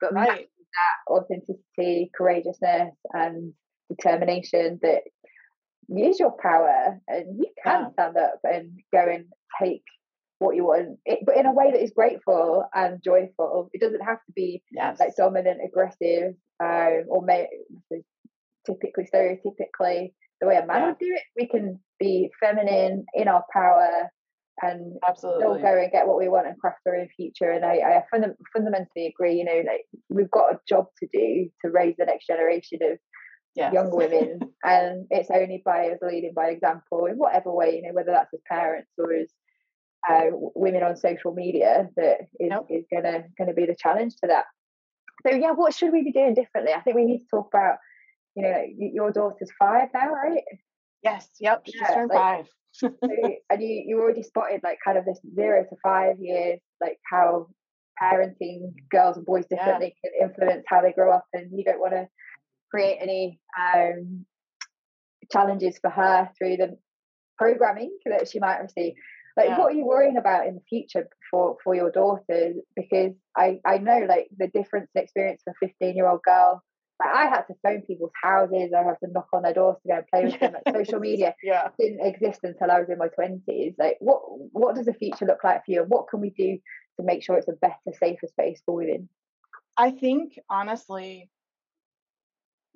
but 0.00 0.14
right 0.14 0.48
that 0.78 1.12
authenticity, 1.12 2.10
courageousness, 2.16 2.94
and 3.12 3.52
determination 3.88 4.78
that 4.82 5.02
use 5.88 6.20
your 6.20 6.34
power 6.40 7.00
and 7.08 7.38
you 7.38 7.46
can 7.64 7.82
yeah. 7.82 7.90
stand 7.92 8.16
up 8.16 8.40
and 8.44 8.78
go 8.92 9.06
and 9.08 9.26
take 9.62 9.82
what 10.38 10.56
you 10.56 10.64
want, 10.64 10.98
it, 11.04 11.20
but 11.24 11.36
in 11.36 11.46
a 11.46 11.52
way 11.52 11.70
that 11.72 11.82
is 11.82 11.92
grateful 11.94 12.64
and 12.74 13.02
joyful. 13.02 13.70
It 13.72 13.80
doesn't 13.80 14.00
have 14.00 14.18
to 14.26 14.32
be 14.34 14.62
yes. 14.72 14.98
like 15.00 15.16
dominant, 15.16 15.60
aggressive, 15.64 16.34
um, 16.62 17.04
or 17.08 17.22
may, 17.22 17.48
typically, 18.66 19.08
stereotypically, 19.12 20.12
the 20.40 20.46
way 20.46 20.56
a 20.56 20.66
man 20.66 20.80
yeah. 20.80 20.86
would 20.86 20.98
do 20.98 21.14
it. 21.14 21.22
We 21.36 21.48
can 21.48 21.80
be 21.98 22.30
feminine 22.40 23.04
in 23.14 23.28
our 23.28 23.44
power 23.52 24.10
and 24.62 24.96
Absolutely. 25.08 25.40
still 25.40 25.58
go 25.58 25.78
and 25.78 25.92
get 25.92 26.06
what 26.06 26.18
we 26.18 26.28
want 26.28 26.46
and 26.46 26.58
craft 26.58 26.80
our 26.86 26.96
own 26.96 27.08
future. 27.16 27.50
And 27.50 27.64
I, 27.64 27.74
I 27.76 28.04
fund- 28.10 28.34
fundamentally 28.52 29.06
agree. 29.06 29.34
You 29.34 29.44
know, 29.44 29.62
like 29.66 29.86
we've 30.08 30.30
got 30.30 30.52
a 30.52 30.60
job 30.68 30.86
to 31.00 31.08
do 31.12 31.48
to 31.64 31.70
raise 31.70 31.94
the 31.98 32.06
next 32.06 32.26
generation 32.26 32.78
of 32.82 32.98
yes. 33.54 33.72
young 33.72 33.90
women, 33.94 34.40
and 34.64 35.06
it's 35.10 35.30
only 35.30 35.62
by 35.64 35.88
us 35.88 35.98
leading 36.02 36.32
by 36.34 36.48
example 36.48 37.06
in 37.06 37.16
whatever 37.16 37.52
way. 37.52 37.76
You 37.76 37.82
know, 37.82 37.94
whether 37.94 38.12
that's 38.12 38.34
as 38.34 38.40
parents 38.48 38.90
or 38.98 39.12
as 39.12 39.28
uh, 40.08 40.26
women 40.32 40.82
on 40.82 40.96
social 40.96 41.32
media, 41.32 41.88
that 41.96 42.20
is, 42.40 42.52
is 42.68 42.84
gonna 42.92 43.24
gonna 43.38 43.54
be 43.54 43.66
the 43.66 43.76
challenge 43.78 44.14
to 44.16 44.28
that. 44.28 44.44
So 45.26 45.34
yeah, 45.34 45.52
what 45.52 45.74
should 45.74 45.92
we 45.92 46.04
be 46.04 46.12
doing 46.12 46.34
differently? 46.34 46.72
I 46.72 46.80
think 46.80 46.96
we 46.96 47.04
need 47.04 47.20
to 47.20 47.26
talk 47.30 47.48
about. 47.52 47.76
You 48.34 48.42
know, 48.42 48.62
your 48.76 49.10
daughter's 49.10 49.50
five 49.58 49.88
now, 49.92 50.12
right? 50.12 50.44
Yes. 51.02 51.28
Yep. 51.40 51.62
She's 51.66 51.80
yeah, 51.80 51.94
turned 51.94 52.10
like, 52.10 52.18
five 52.18 52.46
so, 52.72 52.90
and 53.50 53.62
you 53.62 53.84
you 53.86 54.00
already 54.00 54.22
spotted 54.22 54.60
like 54.62 54.78
kind 54.84 54.98
of 54.98 55.04
this 55.04 55.20
zero 55.34 55.64
to 55.64 55.76
five 55.82 56.18
years, 56.18 56.60
like 56.80 56.98
how 57.10 57.48
parenting 58.00 58.72
girls 58.90 59.16
and 59.16 59.26
boys 59.26 59.46
differently 59.46 59.94
yeah. 60.04 60.10
can 60.10 60.30
influence 60.30 60.64
how 60.68 60.82
they 60.82 60.92
grow 60.92 61.12
up, 61.12 61.26
and 61.32 61.50
you 61.52 61.64
don't 61.64 61.80
want 61.80 61.92
to 61.92 62.08
create 62.70 62.98
any 63.00 63.40
um, 63.60 64.24
challenges 65.32 65.78
for 65.78 65.90
her 65.90 66.30
through 66.38 66.56
the 66.56 66.78
programming 67.36 67.96
that 68.06 68.28
she 68.28 68.38
might 68.38 68.58
receive. 68.58 68.94
Like, 69.38 69.48
yeah. 69.50 69.58
what 69.58 69.72
are 69.72 69.76
you 69.76 69.86
worrying 69.86 70.18
about 70.18 70.46
in 70.46 70.56
the 70.56 70.60
future 70.68 71.08
for 71.30 71.56
for 71.64 71.74
your 71.74 71.90
daughter? 71.90 72.54
Because 72.76 73.14
I 73.36 73.60
I 73.64 73.78
know 73.78 74.04
like 74.08 74.28
the 74.36 74.48
difference 74.48 74.90
in 74.94 75.02
experience 75.02 75.42
for 75.44 75.52
a 75.52 75.66
fifteen 75.66 75.96
year 75.96 76.08
old 76.08 76.22
girl 76.22 76.62
like 77.00 77.14
I 77.14 77.26
had 77.26 77.42
to 77.42 77.54
phone 77.62 77.82
people's 77.82 78.10
houses, 78.20 78.72
I 78.76 78.82
had 78.82 78.96
to 79.04 79.12
knock 79.12 79.28
on 79.32 79.42
their 79.42 79.54
doors 79.54 79.76
to 79.82 79.88
go 79.88 79.96
and 79.98 80.06
play 80.08 80.24
with 80.24 80.40
them. 80.40 80.54
Like 80.54 80.74
social 80.74 81.00
media 81.08 81.34
yeah. 81.42 81.68
didn't 81.78 82.04
exist 82.04 82.40
until 82.42 82.70
I 82.70 82.80
was 82.80 82.88
in 82.88 82.98
my 82.98 83.08
twenties. 83.08 83.74
Like 83.78 83.98
what 84.00 84.20
what 84.52 84.74
does 84.74 84.86
the 84.86 84.94
future 84.94 85.26
look 85.26 85.44
like 85.44 85.64
for 85.64 85.70
you 85.70 85.82
and 85.82 85.90
what 85.90 86.08
can 86.08 86.20
we 86.20 86.30
do 86.30 86.58
to 86.98 87.06
make 87.06 87.22
sure 87.22 87.36
it's 87.36 87.48
a 87.48 87.52
better, 87.52 87.74
safer 87.92 88.26
space 88.26 88.60
for 88.66 88.74
women? 88.74 89.08
I 89.76 89.92
think 89.92 90.38
honestly, 90.50 91.30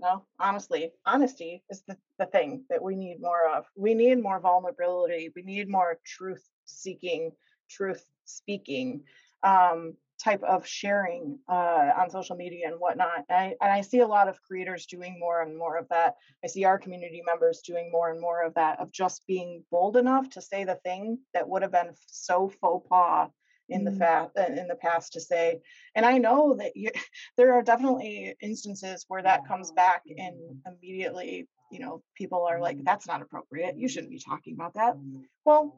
no, 0.03 0.25
honestly, 0.39 0.91
honesty 1.07 1.63
is 1.71 1.83
the, 1.87 1.97
the 2.19 2.27
thing 2.27 2.65
that 2.69 2.83
we 2.83 2.97
need 2.97 3.21
more 3.21 3.49
of. 3.55 3.65
We 3.77 3.95
need 3.95 4.23
more 4.23 4.41
vulnerability. 4.41 5.31
We 5.35 5.43
need 5.43 5.69
more 5.69 5.99
truth 6.05 6.45
seeking, 6.65 7.33
truth 7.71 8.05
speaking. 8.25 9.05
Um, 9.43 9.95
type 10.23 10.43
of 10.45 10.67
sharing 10.67 11.39
uh, 11.49 11.91
on 11.99 12.11
social 12.11 12.37
media 12.37 12.69
and 12.69 12.79
whatnot. 12.79 13.25
And 13.29 13.39
I, 13.39 13.45
and 13.61 13.73
I 13.73 13.81
see 13.81 14.01
a 14.01 14.07
lot 14.07 14.29
of 14.29 14.41
creators 14.43 14.87
doing 14.87 15.19
more 15.19 15.43
and 15.43 15.57
more 15.59 15.77
of 15.77 15.89
that. 15.89 16.15
I 16.45 16.47
see 16.47 16.65
our 16.65 16.79
community 16.79 17.23
members 17.27 17.63
doing 17.63 17.91
more 17.91 18.11
and 18.11 18.21
more 18.21 18.45
of 18.45 18.55
that, 18.55 18.79
of 18.79 18.93
just 18.93 19.27
being 19.27 19.65
bold 19.71 19.97
enough 19.97 20.31
to 20.31 20.41
say 20.41 20.65
the 20.65 20.79
thing 20.85 21.19
that 21.35 21.49
would 21.49 21.63
have 21.63 21.73
been 21.73 21.91
so 22.07 22.53
faux 22.61 22.87
pas 22.89 23.31
in 23.69 23.85
the 23.85 23.91
mm. 23.91 23.99
fa- 23.99 24.31
uh, 24.37 24.61
in 24.61 24.69
the 24.69 24.75
past 24.77 25.13
to 25.15 25.21
say. 25.21 25.61
And 25.95 26.05
I 26.05 26.19
know 26.19 26.55
that 26.59 26.77
you, 26.77 26.91
there 27.37 27.53
are 27.55 27.63
definitely 27.63 28.35
instances 28.41 29.05
where 29.09 29.23
that 29.23 29.47
comes 29.47 29.73
back 29.73 30.03
and 30.17 30.37
immediately, 30.67 31.49
you 31.71 31.81
know, 31.81 32.03
people 32.17 32.47
are 32.47 32.61
like, 32.61 32.83
"That's 32.85 33.07
not 33.07 33.23
appropriate. 33.23 33.79
You 33.79 33.89
shouldn't 33.89 34.13
be 34.13 34.19
talking 34.19 34.55
about 34.55 34.75
that." 34.75 34.97
Well, 35.45 35.77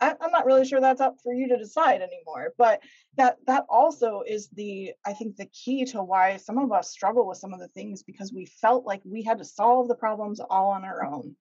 I, 0.00 0.10
am 0.10 0.30
not 0.30 0.46
really 0.46 0.66
sure 0.66 0.80
that's 0.80 1.00
up 1.00 1.16
for 1.22 1.32
you 1.32 1.48
to 1.48 1.56
decide 1.56 2.02
anymore. 2.02 2.52
But 2.58 2.80
that 3.16 3.38
that 3.46 3.64
also 3.68 4.22
is 4.26 4.48
the 4.48 4.92
I 5.04 5.12
think 5.12 5.36
the 5.36 5.46
key 5.46 5.84
to 5.86 6.02
why 6.02 6.36
some 6.36 6.58
of 6.58 6.72
us 6.72 6.90
struggle 6.90 7.26
with 7.26 7.38
some 7.38 7.54
of 7.54 7.60
the 7.60 7.68
things 7.68 8.02
because 8.02 8.32
we 8.32 8.46
felt 8.46 8.84
like 8.84 9.02
we 9.04 9.22
had 9.22 9.38
to 9.38 9.44
solve 9.44 9.88
the 9.88 9.94
problems 9.94 10.40
all 10.40 10.70
on 10.70 10.84
our 10.84 11.04
own, 11.04 11.36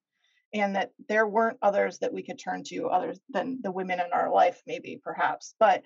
and 0.59 0.75
that 0.75 0.91
there 1.09 1.27
weren't 1.27 1.57
others 1.61 1.99
that 1.99 2.13
we 2.13 2.23
could 2.23 2.39
turn 2.39 2.63
to 2.65 2.87
other 2.87 3.13
than 3.29 3.59
the 3.61 3.71
women 3.71 3.99
in 3.99 4.11
our 4.13 4.31
life, 4.31 4.61
maybe 4.65 4.99
perhaps. 5.03 5.55
But 5.59 5.83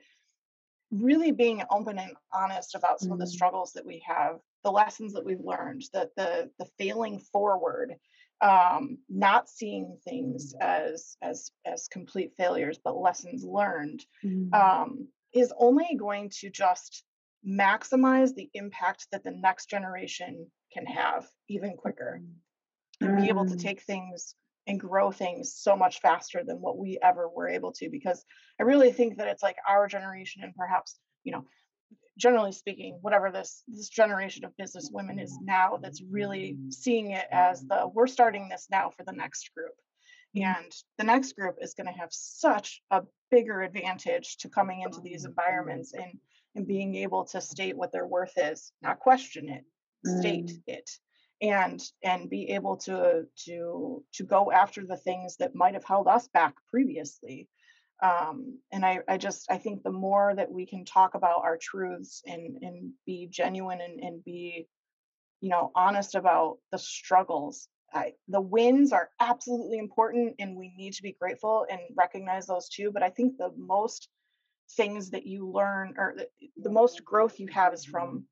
really 0.91 1.31
being 1.31 1.63
open 1.69 1.97
and 1.97 2.11
honest 2.33 2.75
about 2.75 2.99
some 2.99 3.07
mm-hmm. 3.07 3.13
of 3.13 3.19
the 3.19 3.25
mm. 3.25 3.35
struggles 3.35 3.73
that 3.73 3.85
we 3.85 4.03
have, 4.05 4.39
the 4.63 4.71
lessons 4.71 5.13
that 5.13 5.25
we've 5.25 5.39
learned, 5.43 5.83
that 5.93 6.09
the 6.15 6.49
the 6.59 6.67
failing 6.77 7.19
forward 7.19 7.95
um, 8.41 8.97
not 9.07 9.47
seeing 9.49 9.97
things 10.03 10.53
as 10.59 11.15
as 11.21 11.51
as 11.65 11.87
complete 11.87 12.31
failures 12.37 12.79
but 12.83 12.97
lessons 12.97 13.43
learned 13.43 14.03
mm-hmm. 14.25 14.53
um, 14.53 15.07
is 15.33 15.53
only 15.57 15.95
going 15.97 16.29
to 16.39 16.49
just 16.49 17.03
maximize 17.47 18.33
the 18.33 18.49
impact 18.53 19.07
that 19.11 19.23
the 19.23 19.31
next 19.31 19.69
generation 19.69 20.47
can 20.73 20.85
have 20.85 21.27
even 21.49 21.75
quicker 21.77 22.19
mm-hmm. 22.21 23.07
and 23.07 23.21
be 23.21 23.29
able 23.29 23.45
to 23.45 23.55
mm. 23.55 23.61
take 23.61 23.81
things 23.81 24.35
and 24.67 24.79
grow 24.79 25.11
things 25.11 25.53
so 25.55 25.75
much 25.75 25.99
faster 26.01 26.43
than 26.45 26.57
what 26.57 26.77
we 26.77 26.99
ever 27.01 27.27
were 27.27 27.47
able 27.47 27.71
to 27.71 27.89
because 27.89 28.23
i 28.59 28.63
really 28.63 28.91
think 28.91 29.17
that 29.17 29.27
it's 29.27 29.43
like 29.43 29.57
our 29.67 29.87
generation 29.87 30.43
and 30.43 30.55
perhaps 30.55 30.99
you 31.23 31.31
know 31.31 31.45
generally 32.17 32.51
speaking, 32.51 32.99
whatever 33.01 33.31
this 33.31 33.63
this 33.67 33.89
generation 33.89 34.45
of 34.45 34.55
business 34.57 34.89
women 34.93 35.19
is 35.19 35.37
now 35.41 35.79
that's 35.81 36.03
really 36.09 36.57
seeing 36.69 37.11
it 37.11 37.25
as 37.31 37.61
the 37.61 37.89
we're 37.93 38.07
starting 38.07 38.49
this 38.49 38.67
now 38.69 38.89
for 38.89 39.03
the 39.03 39.11
next 39.11 39.49
group. 39.55 39.73
and 40.35 40.71
the 40.97 41.03
next 41.03 41.35
group 41.35 41.55
is 41.61 41.73
going 41.73 41.87
to 41.87 41.99
have 41.99 42.11
such 42.11 42.81
a 42.91 43.01
bigger 43.31 43.61
advantage 43.61 44.37
to 44.37 44.49
coming 44.49 44.81
into 44.81 45.01
these 45.01 45.25
environments 45.25 45.93
and 45.93 46.13
and 46.55 46.67
being 46.67 46.95
able 46.95 47.23
to 47.23 47.39
state 47.39 47.77
what 47.77 47.91
their 47.91 48.05
worth 48.05 48.33
is 48.37 48.71
not 48.81 48.99
question 48.99 49.49
it 49.49 49.63
state 50.05 50.51
mm. 50.51 50.61
it 50.67 50.89
and 51.41 51.81
and 52.03 52.29
be 52.29 52.51
able 52.51 52.77
to 52.77 53.23
to 53.45 54.03
to 54.13 54.23
go 54.23 54.51
after 54.51 54.85
the 54.85 54.97
things 54.97 55.37
that 55.37 55.55
might 55.55 55.73
have 55.73 55.83
held 55.83 56.07
us 56.07 56.27
back 56.27 56.55
previously. 56.69 57.47
Um, 58.03 58.59
and 58.71 58.83
I, 58.83 58.99
I 59.07 59.17
just 59.17 59.51
i 59.51 59.57
think 59.57 59.83
the 59.83 59.91
more 59.91 60.33
that 60.35 60.51
we 60.51 60.65
can 60.65 60.85
talk 60.85 61.13
about 61.13 61.43
our 61.43 61.57
truths 61.61 62.23
and 62.25 62.57
and 62.63 62.91
be 63.05 63.27
genuine 63.29 63.79
and, 63.79 63.99
and 63.99 64.23
be 64.23 64.67
you 65.39 65.49
know 65.49 65.71
honest 65.75 66.15
about 66.15 66.57
the 66.71 66.79
struggles 66.79 67.67
I, 67.93 68.13
the 68.27 68.41
wins 68.41 68.93
are 68.93 69.09
absolutely 69.19 69.77
important 69.77 70.35
and 70.39 70.55
we 70.55 70.73
need 70.77 70.93
to 70.93 71.03
be 71.03 71.15
grateful 71.19 71.67
and 71.69 71.79
recognize 71.95 72.47
those 72.47 72.69
too 72.69 72.89
but 72.91 73.03
i 73.03 73.09
think 73.09 73.37
the 73.37 73.51
most 73.55 74.09
things 74.71 75.11
that 75.11 75.27
you 75.27 75.51
learn 75.51 75.95
or 75.97 76.15
the, 76.17 76.27
the 76.57 76.71
most 76.71 77.03
growth 77.03 77.39
you 77.39 77.47
have 77.51 77.73
is 77.73 77.85
from 77.85 78.25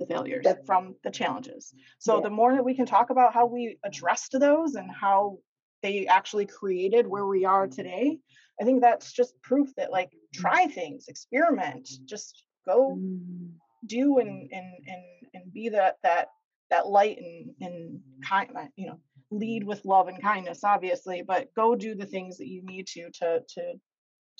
the 0.00 0.06
failures 0.06 0.46
from 0.66 0.96
the 1.04 1.10
challenges. 1.10 1.72
So 1.98 2.16
yeah. 2.16 2.22
the 2.22 2.30
more 2.30 2.54
that 2.54 2.64
we 2.64 2.74
can 2.74 2.86
talk 2.86 3.10
about 3.10 3.32
how 3.32 3.46
we 3.46 3.78
addressed 3.84 4.34
those 4.38 4.74
and 4.74 4.90
how 4.90 5.38
they 5.82 6.06
actually 6.06 6.46
created 6.46 7.06
where 7.06 7.26
we 7.26 7.46
are 7.46 7.66
today 7.66 8.18
i 8.60 8.64
think 8.64 8.82
that's 8.82 9.12
just 9.12 9.40
proof 9.40 9.74
that 9.76 9.90
like 9.90 10.10
try 10.34 10.66
things 10.66 11.06
experiment 11.08 11.88
just 12.04 12.44
go 12.66 12.98
mm. 12.98 13.48
do 13.86 14.18
and 14.18 14.50
and 14.52 14.66
and 14.86 15.02
and 15.32 15.52
be 15.54 15.70
that 15.70 15.96
that 16.02 16.28
that 16.68 16.86
light 16.86 17.16
and 17.16 17.50
and 17.62 18.00
kind 18.22 18.50
you 18.76 18.86
know 18.86 18.98
lead 19.30 19.64
with 19.64 19.82
love 19.86 20.08
and 20.08 20.20
kindness 20.20 20.64
obviously 20.64 21.22
but 21.22 21.48
go 21.54 21.74
do 21.74 21.94
the 21.94 22.04
things 22.04 22.36
that 22.36 22.48
you 22.48 22.62
need 22.62 22.86
to 22.86 23.08
to 23.12 23.40
to 23.48 23.72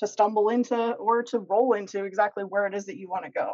to 0.00 0.06
stumble 0.06 0.48
into 0.48 0.92
or 0.94 1.22
to 1.22 1.38
roll 1.38 1.74
into 1.74 2.04
exactly 2.04 2.42
where 2.42 2.66
it 2.66 2.74
is 2.74 2.86
that 2.86 2.96
you 2.96 3.08
want 3.08 3.26
to 3.26 3.30
go. 3.30 3.52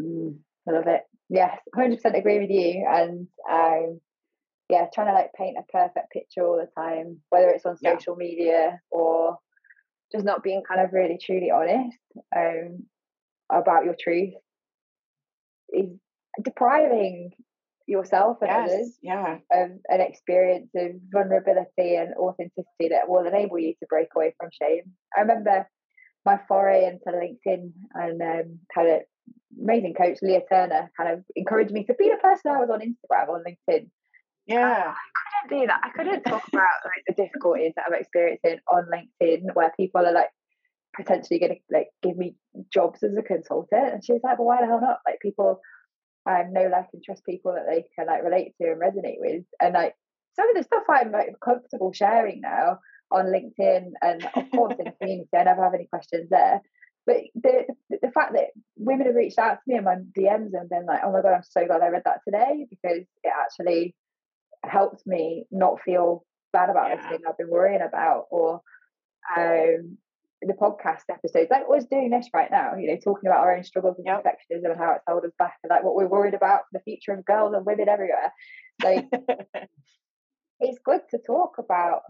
Mm, 0.00 0.38
i 0.68 0.72
love 0.72 0.86
it 0.86 1.02
yes 1.28 1.58
100% 1.76 2.18
agree 2.18 2.40
with 2.40 2.50
you 2.50 2.84
and 2.88 3.26
um 3.50 4.00
yeah 4.68 4.86
trying 4.92 5.08
to 5.08 5.12
like 5.12 5.30
paint 5.36 5.56
a 5.58 5.72
perfect 5.72 6.10
picture 6.12 6.46
all 6.46 6.56
the 6.56 6.80
time 6.80 7.18
whether 7.30 7.48
it's 7.48 7.66
on 7.66 7.76
social 7.76 8.16
yeah. 8.18 8.26
media 8.26 8.80
or 8.90 9.38
just 10.12 10.24
not 10.24 10.42
being 10.42 10.62
kind 10.66 10.80
of 10.80 10.92
really 10.92 11.18
truly 11.22 11.50
honest 11.50 11.98
um 12.36 12.84
about 13.52 13.84
your 13.84 13.96
truth 13.98 14.34
is 15.72 15.90
depriving 16.42 17.30
yourself 17.86 18.38
and 18.40 18.50
yes, 18.50 18.70
others 18.70 18.98
yeah. 19.02 19.36
of 19.52 19.70
an 19.88 20.00
experience 20.00 20.70
of 20.74 20.92
vulnerability 21.12 21.96
and 21.96 22.14
authenticity 22.16 22.88
that 22.90 23.08
will 23.08 23.26
enable 23.26 23.58
you 23.58 23.74
to 23.74 23.86
break 23.88 24.08
away 24.16 24.34
from 24.38 24.48
shame. 24.62 24.84
I 25.16 25.20
remember 25.20 25.68
my 26.24 26.40
foray 26.48 26.86
into 26.86 27.04
LinkedIn 27.06 27.72
and 27.94 28.22
um, 28.22 28.58
had 28.72 28.86
an 28.86 29.00
amazing 29.60 29.94
coach, 29.94 30.18
Leah 30.22 30.42
Turner, 30.50 30.90
kind 30.96 31.12
of 31.12 31.24
encouraged 31.36 31.72
me 31.72 31.84
to 31.84 31.94
be 31.94 32.10
the 32.10 32.16
person 32.16 32.50
I 32.50 32.60
was 32.60 32.70
on 32.70 32.80
Instagram, 32.80 33.28
on 33.28 33.44
LinkedIn. 33.46 33.88
Yeah. 34.46 34.92
I 34.92 35.46
couldn't 35.46 35.60
do 35.60 35.66
that. 35.66 35.80
I 35.82 35.88
couldn't 35.90 36.22
talk 36.24 36.46
about 36.48 36.68
like, 36.84 37.04
the 37.06 37.14
difficulties 37.14 37.72
that 37.76 37.86
I'm 37.88 37.94
experiencing 37.94 38.58
on 38.70 38.88
LinkedIn 38.92 39.54
where 39.54 39.72
people 39.76 40.04
are 40.04 40.12
like 40.12 40.28
potentially 40.96 41.40
going 41.40 41.52
to 41.52 41.58
like 41.72 41.88
give 42.02 42.16
me 42.16 42.36
jobs 42.72 43.02
as 43.02 43.16
a 43.16 43.22
consultant. 43.22 43.92
And 43.92 44.04
she 44.04 44.12
was 44.12 44.22
like, 44.22 44.38
well, 44.38 44.48
why 44.48 44.60
the 44.60 44.66
hell 44.66 44.80
not? 44.80 44.98
Like 45.06 45.20
people 45.20 45.60
um, 46.28 46.52
know, 46.52 46.68
like, 46.70 46.86
and 46.92 47.02
trust 47.02 47.24
people 47.24 47.52
that 47.54 47.66
they 47.68 47.84
can 47.96 48.06
like 48.06 48.22
relate 48.22 48.52
to 48.60 48.68
and 48.68 48.80
resonate 48.80 49.18
with. 49.18 49.44
And 49.60 49.74
like 49.74 49.94
some 50.36 50.48
of 50.50 50.56
the 50.56 50.62
stuff 50.62 50.84
I'm 50.88 51.12
like 51.12 51.34
comfortable 51.42 51.92
sharing 51.92 52.40
now 52.40 52.78
on 53.10 53.26
LinkedIn 53.26 53.92
and 54.02 54.24
of 54.34 54.50
course 54.50 54.74
in 54.78 54.86
the 54.86 54.92
community, 55.00 55.28
I 55.34 55.44
never 55.44 55.62
have 55.62 55.74
any 55.74 55.86
questions 55.86 56.28
there. 56.30 56.60
But 57.06 57.16
the, 57.34 57.64
the, 57.90 58.10
fact 58.12 58.32
that 58.32 58.46
women 58.76 59.06
have 59.06 59.14
reached 59.14 59.38
out 59.38 59.54
to 59.56 59.60
me 59.66 59.76
in 59.76 59.84
my 59.84 59.96
DMs 60.18 60.50
and 60.54 60.70
been 60.70 60.86
like, 60.86 61.00
"Oh 61.04 61.12
my 61.12 61.20
god, 61.20 61.34
I'm 61.34 61.42
so 61.42 61.66
glad 61.66 61.82
I 61.82 61.88
read 61.88 62.02
that 62.04 62.20
today," 62.24 62.66
because 62.70 63.04
it 63.22 63.32
actually 63.32 63.94
helps 64.64 65.06
me 65.06 65.44
not 65.50 65.82
feel 65.82 66.24
bad 66.52 66.70
about 66.70 66.88
yeah. 66.88 66.96
this 66.96 67.06
thing 67.06 67.18
I've 67.28 67.36
been 67.36 67.50
worrying 67.50 67.82
about, 67.82 68.26
or 68.30 68.62
um, 69.36 69.98
the 70.46 70.54
podcast 70.54 71.02
episodes, 71.10 71.50
like 71.50 71.68
we're 71.68 71.80
doing 71.80 72.10
this 72.10 72.28
right 72.34 72.50
now, 72.50 72.74
you 72.76 72.88
know, 72.88 72.96
talking 72.96 73.28
about 73.28 73.40
our 73.40 73.56
own 73.56 73.64
struggles 73.64 73.96
with 73.96 74.06
yep. 74.06 74.24
perfectionism 74.24 74.70
and 74.70 74.78
how 74.78 74.92
it's 74.92 75.04
held 75.06 75.24
us 75.24 75.32
back 75.38 75.54
and 75.62 75.70
like 75.70 75.84
what 75.84 75.94
we're 75.94 76.08
worried 76.08 76.34
about 76.34 76.60
for 76.60 76.78
the 76.78 76.80
future 76.80 77.12
of 77.12 77.24
girls 77.24 77.54
and 77.54 77.66
women 77.66 77.88
everywhere. 77.88 78.32
Like 78.82 79.06
it's 80.60 80.78
good 80.84 81.00
to 81.10 81.18
talk 81.26 81.56
about 81.58 82.02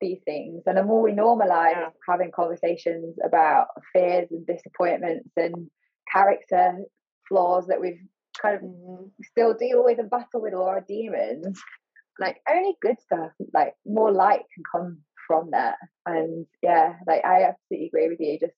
these 0.00 0.20
things. 0.24 0.62
And 0.66 0.76
the 0.76 0.82
more 0.82 1.02
we 1.02 1.12
normalize 1.12 1.72
yeah. 1.72 1.88
having 2.08 2.30
conversations 2.34 3.16
about 3.24 3.68
fears 3.92 4.28
and 4.30 4.46
disappointments 4.46 5.30
and 5.36 5.70
character 6.12 6.78
flaws 7.28 7.66
that 7.68 7.80
we've 7.80 8.00
kind 8.40 8.56
of 8.56 8.62
mm-hmm. 8.62 9.04
still 9.22 9.54
deal 9.54 9.84
with 9.84 9.98
and 9.98 10.10
battle 10.10 10.40
with 10.40 10.54
all 10.54 10.66
our 10.66 10.84
demons, 10.86 11.60
like 12.18 12.38
only 12.50 12.74
good 12.80 12.96
stuff, 13.00 13.30
like 13.54 13.74
more 13.86 14.12
light 14.12 14.42
can 14.54 14.64
come 14.70 14.98
from 15.26 15.50
that. 15.52 15.76
And 16.06 16.46
yeah, 16.62 16.94
like 17.06 17.24
I 17.24 17.44
absolutely 17.44 17.88
agree 17.88 18.08
with 18.08 18.20
you. 18.20 18.38
Just 18.38 18.54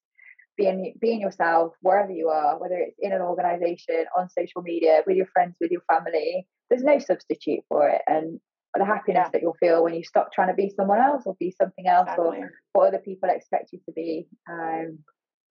being 0.57 0.95
being 1.01 1.21
yourself 1.21 1.73
wherever 1.81 2.13
you 2.13 2.29
are, 2.29 2.59
whether 2.59 2.77
it's 2.77 2.97
in 3.01 3.13
an 3.13 3.23
organization, 3.23 4.05
on 4.17 4.29
social 4.29 4.63
media, 4.63 5.03
with 5.07 5.17
your 5.17 5.27
friends, 5.27 5.57
with 5.61 5.71
your 5.71 5.83
family, 5.91 6.47
there's 6.69 6.83
no 6.83 6.99
substitute 6.99 7.61
for 7.69 7.89
it. 7.89 8.03
And 8.07 8.41
the 8.79 8.85
happiness 8.85 9.25
yeah. 9.27 9.31
that 9.33 9.43
you'll 9.43 9.57
feel 9.61 9.85
when 9.85 9.95
you 9.95 10.05
stop 10.05 10.33
trying 10.33 10.49
to 10.49 10.55
be 10.55 10.73
someone 10.75 10.99
else 10.99 11.25
or 11.27 11.37
be 11.39 11.55
something 11.61 11.87
else 11.87 12.09
exactly. 12.09 12.39
or 12.39 12.51
what 12.73 12.89
other 12.89 12.99
people 12.99 13.29
expect 13.29 13.73
you 13.73 13.81
to 13.87 13.93
be. 13.93 14.27
Um, 14.51 14.99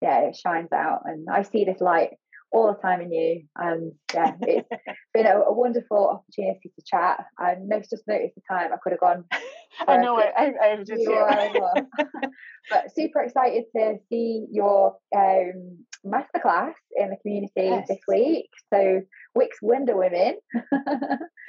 yeah, 0.02 0.22
it 0.22 0.36
shines 0.36 0.72
out. 0.74 1.02
And 1.06 1.28
I 1.30 1.44
see 1.44 1.64
this 1.64 1.80
light 1.80 2.12
all 2.52 2.68
the 2.68 2.82
time 2.82 3.02
in 3.02 3.12
you. 3.12 3.44
And 3.56 3.94
yeah, 4.14 4.34
it's 4.42 4.68
been 5.14 5.26
a, 5.26 5.40
a, 5.40 5.54
wonderful 5.54 6.10
opportunity 6.10 6.72
to 6.76 6.86
chat. 6.86 7.24
I 7.38 7.56
just 7.90 8.08
noticed 8.08 8.36
the 8.36 8.42
time 8.50 8.72
I 8.74 8.78
could 8.84 8.92
have 8.92 9.00
gone. 9.00 9.26
I 9.88 9.98
know 9.98 10.20
it. 10.20 10.34
I, 10.38 10.52
I 10.62 10.76
just 10.78 11.04
but 12.70 12.94
super 12.94 13.22
excited 13.22 13.66
to 13.76 13.98
see 14.10 14.48
your 14.52 14.98
um, 15.16 15.86
masterclass 16.06 16.74
in 16.96 17.10
the 17.10 17.18
community 17.18 17.52
yes. 17.56 17.88
this 17.88 18.00
week. 18.08 18.50
So 18.74 19.02
Wix 19.36 19.58
Wonder 19.62 19.96
Women. 19.96 20.38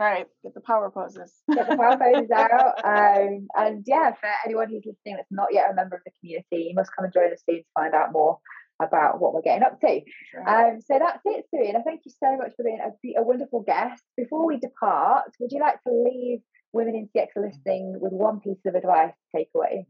right, 0.01 0.27
get 0.43 0.55
the 0.55 0.61
power 0.61 0.91
poses. 0.91 1.33
get 1.53 1.69
the 1.69 1.77
power 1.77 1.97
poses 1.97 2.31
out. 2.31 2.75
Um, 2.93 3.47
and 3.57 3.85
yeah, 3.87 4.13
for 4.13 4.29
anyone 4.45 4.69
who's 4.69 4.85
listening 4.85 5.17
that's 5.17 5.31
not 5.31 5.49
yet 5.53 5.71
a 5.71 5.75
member 5.75 5.97
of 5.97 6.03
the 6.05 6.11
community, 6.21 6.69
you 6.69 6.75
must 6.75 6.91
come 6.95 7.05
and 7.05 7.13
join 7.13 7.33
us 7.33 7.43
soon 7.49 7.59
to 7.59 7.65
find 7.75 7.95
out 7.95 8.13
more 8.13 8.39
about 8.81 9.21
what 9.21 9.33
we're 9.33 9.43
getting 9.43 9.63
up 9.63 9.81
to. 9.81 10.01
Um, 10.47 10.81
so 10.81 10.99
that's 10.99 11.21
it, 11.25 11.47
Serena. 11.51 11.81
Thank 11.85 12.03
you 12.05 12.13
so 12.23 12.37
much 12.37 12.53
for 12.57 12.65
being 12.65 12.81
a, 12.81 13.21
a, 13.21 13.23
wonderful 13.23 13.63
guest. 13.63 14.03
Before 14.17 14.47
we 14.47 14.59
depart, 14.59 15.25
would 15.39 15.53
you 15.53 15.61
like 15.61 15.83
to 15.85 15.93
leave 15.93 16.41
women 16.73 16.95
in 16.95 17.09
CX 17.15 17.29
listening 17.37 17.99
with 18.01 18.13
one 18.13 18.41
piece 18.41 18.59
of 18.67 18.75
advice 18.75 19.13
to 19.13 19.39
take 19.39 19.49
away? 19.55 19.87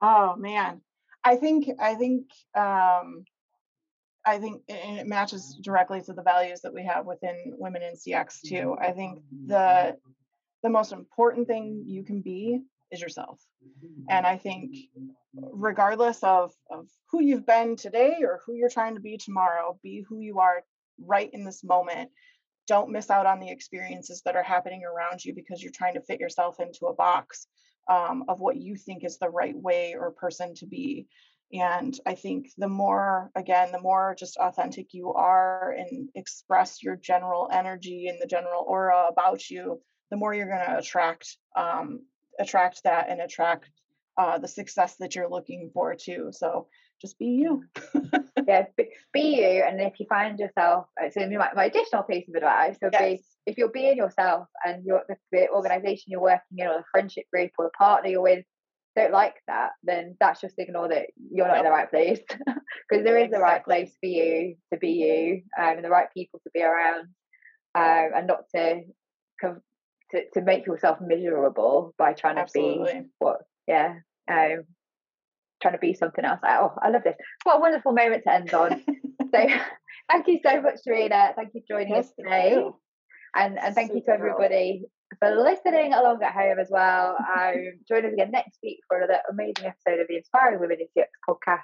Oh 0.00 0.36
man, 0.36 0.80
I 1.24 1.36
think 1.36 1.68
I 1.80 1.94
think 1.94 2.26
um, 2.56 3.24
I 4.28 4.38
think 4.38 4.62
it 4.68 5.06
matches 5.06 5.58
directly 5.62 6.02
to 6.02 6.12
the 6.12 6.22
values 6.22 6.60
that 6.60 6.74
we 6.74 6.84
have 6.84 7.06
within 7.06 7.54
women 7.56 7.82
in 7.82 7.94
CX 7.94 8.40
too. 8.46 8.76
I 8.78 8.92
think 8.92 9.22
the 9.46 9.96
the 10.62 10.68
most 10.68 10.92
important 10.92 11.46
thing 11.46 11.84
you 11.86 12.02
can 12.02 12.20
be 12.20 12.60
is 12.90 13.00
yourself. 13.00 13.40
And 14.08 14.26
I 14.26 14.36
think 14.36 14.74
regardless 15.34 16.22
of, 16.22 16.52
of 16.70 16.86
who 17.10 17.22
you've 17.22 17.46
been 17.46 17.76
today 17.76 18.18
or 18.22 18.40
who 18.44 18.54
you're 18.54 18.70
trying 18.70 18.96
to 18.96 19.00
be 19.00 19.16
tomorrow, 19.18 19.78
be 19.82 20.04
who 20.08 20.20
you 20.20 20.40
are 20.40 20.62
right 20.98 21.30
in 21.32 21.44
this 21.44 21.62
moment. 21.62 22.10
Don't 22.66 22.90
miss 22.90 23.08
out 23.08 23.26
on 23.26 23.40
the 23.40 23.50
experiences 23.50 24.22
that 24.24 24.36
are 24.36 24.42
happening 24.42 24.82
around 24.84 25.24
you 25.24 25.34
because 25.34 25.62
you're 25.62 25.72
trying 25.72 25.94
to 25.94 26.02
fit 26.02 26.20
yourself 26.20 26.60
into 26.60 26.86
a 26.86 26.94
box 26.94 27.46
um, 27.88 28.24
of 28.28 28.40
what 28.40 28.56
you 28.56 28.76
think 28.76 29.04
is 29.04 29.18
the 29.18 29.30
right 29.30 29.56
way 29.56 29.94
or 29.98 30.10
person 30.10 30.54
to 30.56 30.66
be. 30.66 31.06
And 31.52 31.98
I 32.04 32.14
think 32.14 32.50
the 32.58 32.68
more, 32.68 33.30
again, 33.34 33.72
the 33.72 33.80
more 33.80 34.14
just 34.18 34.36
authentic 34.36 34.88
you 34.92 35.14
are 35.14 35.72
and 35.72 36.10
express 36.14 36.82
your 36.82 36.96
general 36.96 37.48
energy 37.50 38.08
and 38.08 38.18
the 38.20 38.26
general 38.26 38.64
aura 38.66 39.06
about 39.10 39.48
you, 39.48 39.80
the 40.10 40.16
more 40.16 40.34
you're 40.34 40.46
going 40.46 40.66
to 40.66 40.78
attract 40.78 41.36
um, 41.56 42.00
attract 42.38 42.82
that 42.84 43.08
and 43.08 43.20
attract 43.20 43.70
uh, 44.16 44.38
the 44.38 44.48
success 44.48 44.96
that 45.00 45.14
you're 45.14 45.30
looking 45.30 45.70
for 45.72 45.94
too. 45.94 46.28
So 46.32 46.68
just 47.00 47.18
be 47.18 47.26
you. 47.26 47.64
yeah, 48.46 48.66
be, 48.76 48.88
be, 49.12 49.36
you. 49.40 49.62
And 49.66 49.80
if 49.80 49.98
you 49.98 50.06
find 50.08 50.38
yourself, 50.38 50.86
uh, 51.02 51.10
so 51.10 51.28
my, 51.30 51.50
my 51.54 51.64
additional 51.66 52.02
piece 52.02 52.28
of 52.28 52.34
advice 52.34 52.76
would 52.82 52.92
yes. 52.92 53.02
be 53.02 53.22
if 53.46 53.56
you're 53.56 53.70
being 53.70 53.96
yourself 53.96 54.48
and 54.64 54.84
you're 54.84 55.04
the, 55.08 55.16
the 55.32 55.48
organization 55.50 56.04
you're 56.08 56.20
working 56.20 56.58
in 56.58 56.66
or 56.66 56.78
the 56.78 56.84
friendship 56.90 57.24
group 57.32 57.50
or 57.58 57.66
the 57.66 57.70
partner 57.70 58.10
you're 58.10 58.22
with 58.22 58.44
don't 58.96 59.12
like 59.12 59.34
that, 59.46 59.70
then 59.82 60.16
that's 60.20 60.40
just 60.40 60.54
ignore 60.58 60.88
that 60.88 61.06
you're 61.32 61.46
not 61.46 61.58
in 61.58 61.64
the 61.64 61.70
right 61.70 61.90
place. 61.90 62.20
Because 62.88 63.04
there 63.04 63.18
is 63.18 63.24
exactly. 63.24 63.36
the 63.36 63.42
right 63.42 63.64
place 63.64 63.90
for 64.00 64.06
you 64.06 64.56
to 64.72 64.78
be 64.78 64.88
you 64.88 65.42
um, 65.62 65.76
and 65.76 65.84
the 65.84 65.90
right 65.90 66.08
people 66.14 66.40
to 66.42 66.50
be 66.54 66.62
around 66.62 67.08
um, 67.74 68.10
and 68.16 68.26
not 68.26 68.44
to 68.54 68.80
to, 70.10 70.20
to 70.32 70.40
make 70.40 70.66
yourself 70.66 70.98
miserable 71.00 71.94
by 71.98 72.12
trying 72.14 72.36
to 72.36 72.46
be 72.52 72.82
what 73.18 73.40
yeah 73.66 73.96
um 74.30 74.62
trying 75.60 75.74
to 75.74 75.78
be 75.78 75.92
something 75.92 76.24
else. 76.24 76.40
Oh 76.46 76.72
i 76.82 76.88
love 76.88 77.02
this. 77.04 77.16
What 77.42 77.56
a 77.56 77.60
wonderful 77.60 77.92
moment 77.92 78.22
to 78.24 78.32
end 78.32 78.54
on. 78.54 78.84
So 79.30 79.46
thank 80.10 80.26
you 80.26 80.40
so 80.42 80.62
much 80.62 80.78
serena. 80.82 81.34
Thank 81.36 81.50
you 81.52 81.60
for 81.60 81.76
joining 81.76 81.94
Yes, 81.94 82.06
us 82.06 82.12
today. 82.18 82.64
and 83.34 83.58
and 83.58 83.74
thank 83.74 83.92
you 83.92 84.00
to 84.06 84.10
everybody 84.10 84.84
for 85.18 85.34
listening 85.34 85.92
along 85.94 86.22
at 86.22 86.32
home 86.32 86.58
as 86.58 86.68
well 86.70 87.16
um 87.36 87.54
join 87.88 88.04
us 88.04 88.12
again 88.12 88.30
next 88.30 88.58
week 88.62 88.80
for 88.88 88.98
another 88.98 89.18
amazing 89.30 89.66
episode 89.66 90.00
of 90.00 90.08
the 90.08 90.16
inspiring 90.16 90.60
women 90.60 90.78
in 90.80 90.86
cx 90.96 91.06
podcast 91.28 91.62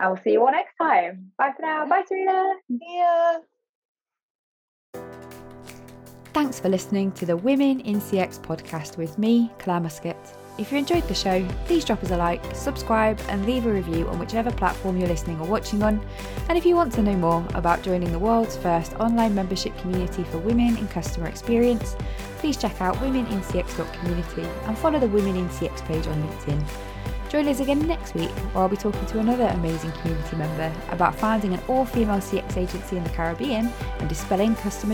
and 0.00 0.10
we'll 0.10 0.22
see 0.22 0.32
you 0.32 0.40
all 0.40 0.52
next 0.52 0.74
time 0.80 1.30
bye 1.38 1.52
for 1.56 1.62
now 1.62 1.86
bye 1.86 2.02
serena 2.06 2.54
See 2.68 2.98
ya. 2.98 3.38
Thanks 6.34 6.58
for 6.58 6.68
listening 6.68 7.12
to 7.12 7.26
the 7.26 7.36
Women 7.36 7.78
in 7.80 8.00
CX 8.00 8.40
podcast 8.40 8.96
with 8.96 9.18
me, 9.18 9.52
Claire 9.60 9.78
Muscat. 9.78 10.43
If 10.56 10.70
you 10.70 10.78
enjoyed 10.78 11.08
the 11.08 11.14
show, 11.14 11.44
please 11.64 11.84
drop 11.84 12.04
us 12.04 12.12
a 12.12 12.16
like, 12.16 12.54
subscribe, 12.54 13.20
and 13.28 13.44
leave 13.44 13.66
a 13.66 13.72
review 13.72 14.06
on 14.08 14.20
whichever 14.20 14.52
platform 14.52 14.96
you're 14.96 15.08
listening 15.08 15.40
or 15.40 15.48
watching 15.48 15.82
on. 15.82 16.00
And 16.48 16.56
if 16.56 16.64
you 16.64 16.76
want 16.76 16.92
to 16.92 17.02
know 17.02 17.16
more 17.16 17.44
about 17.54 17.82
joining 17.82 18.12
the 18.12 18.20
world's 18.20 18.56
first 18.56 18.94
online 18.94 19.34
membership 19.34 19.76
community 19.78 20.22
for 20.22 20.38
women 20.38 20.76
in 20.76 20.86
customer 20.86 21.26
experience, 21.26 21.96
please 22.38 22.56
check 22.56 22.80
out 22.80 22.94
womenincx.community 22.96 24.42
and 24.42 24.78
follow 24.78 25.00
the 25.00 25.08
Women 25.08 25.34
in 25.34 25.48
CX 25.48 25.84
page 25.86 26.06
on 26.06 26.22
LinkedIn. 26.22 26.64
Join 27.30 27.48
us 27.48 27.58
again 27.58 27.84
next 27.88 28.14
week, 28.14 28.30
where 28.30 28.62
I'll 28.62 28.68
be 28.68 28.76
talking 28.76 29.04
to 29.06 29.18
another 29.18 29.48
amazing 29.48 29.90
community 29.90 30.36
member 30.36 30.72
about 30.90 31.16
founding 31.16 31.52
an 31.52 31.60
all 31.66 31.84
female 31.84 32.18
CX 32.18 32.58
agency 32.58 32.96
in 32.96 33.02
the 33.02 33.10
Caribbean 33.10 33.72
and 33.98 34.08
dispelling 34.08 34.54
customer 34.54 34.93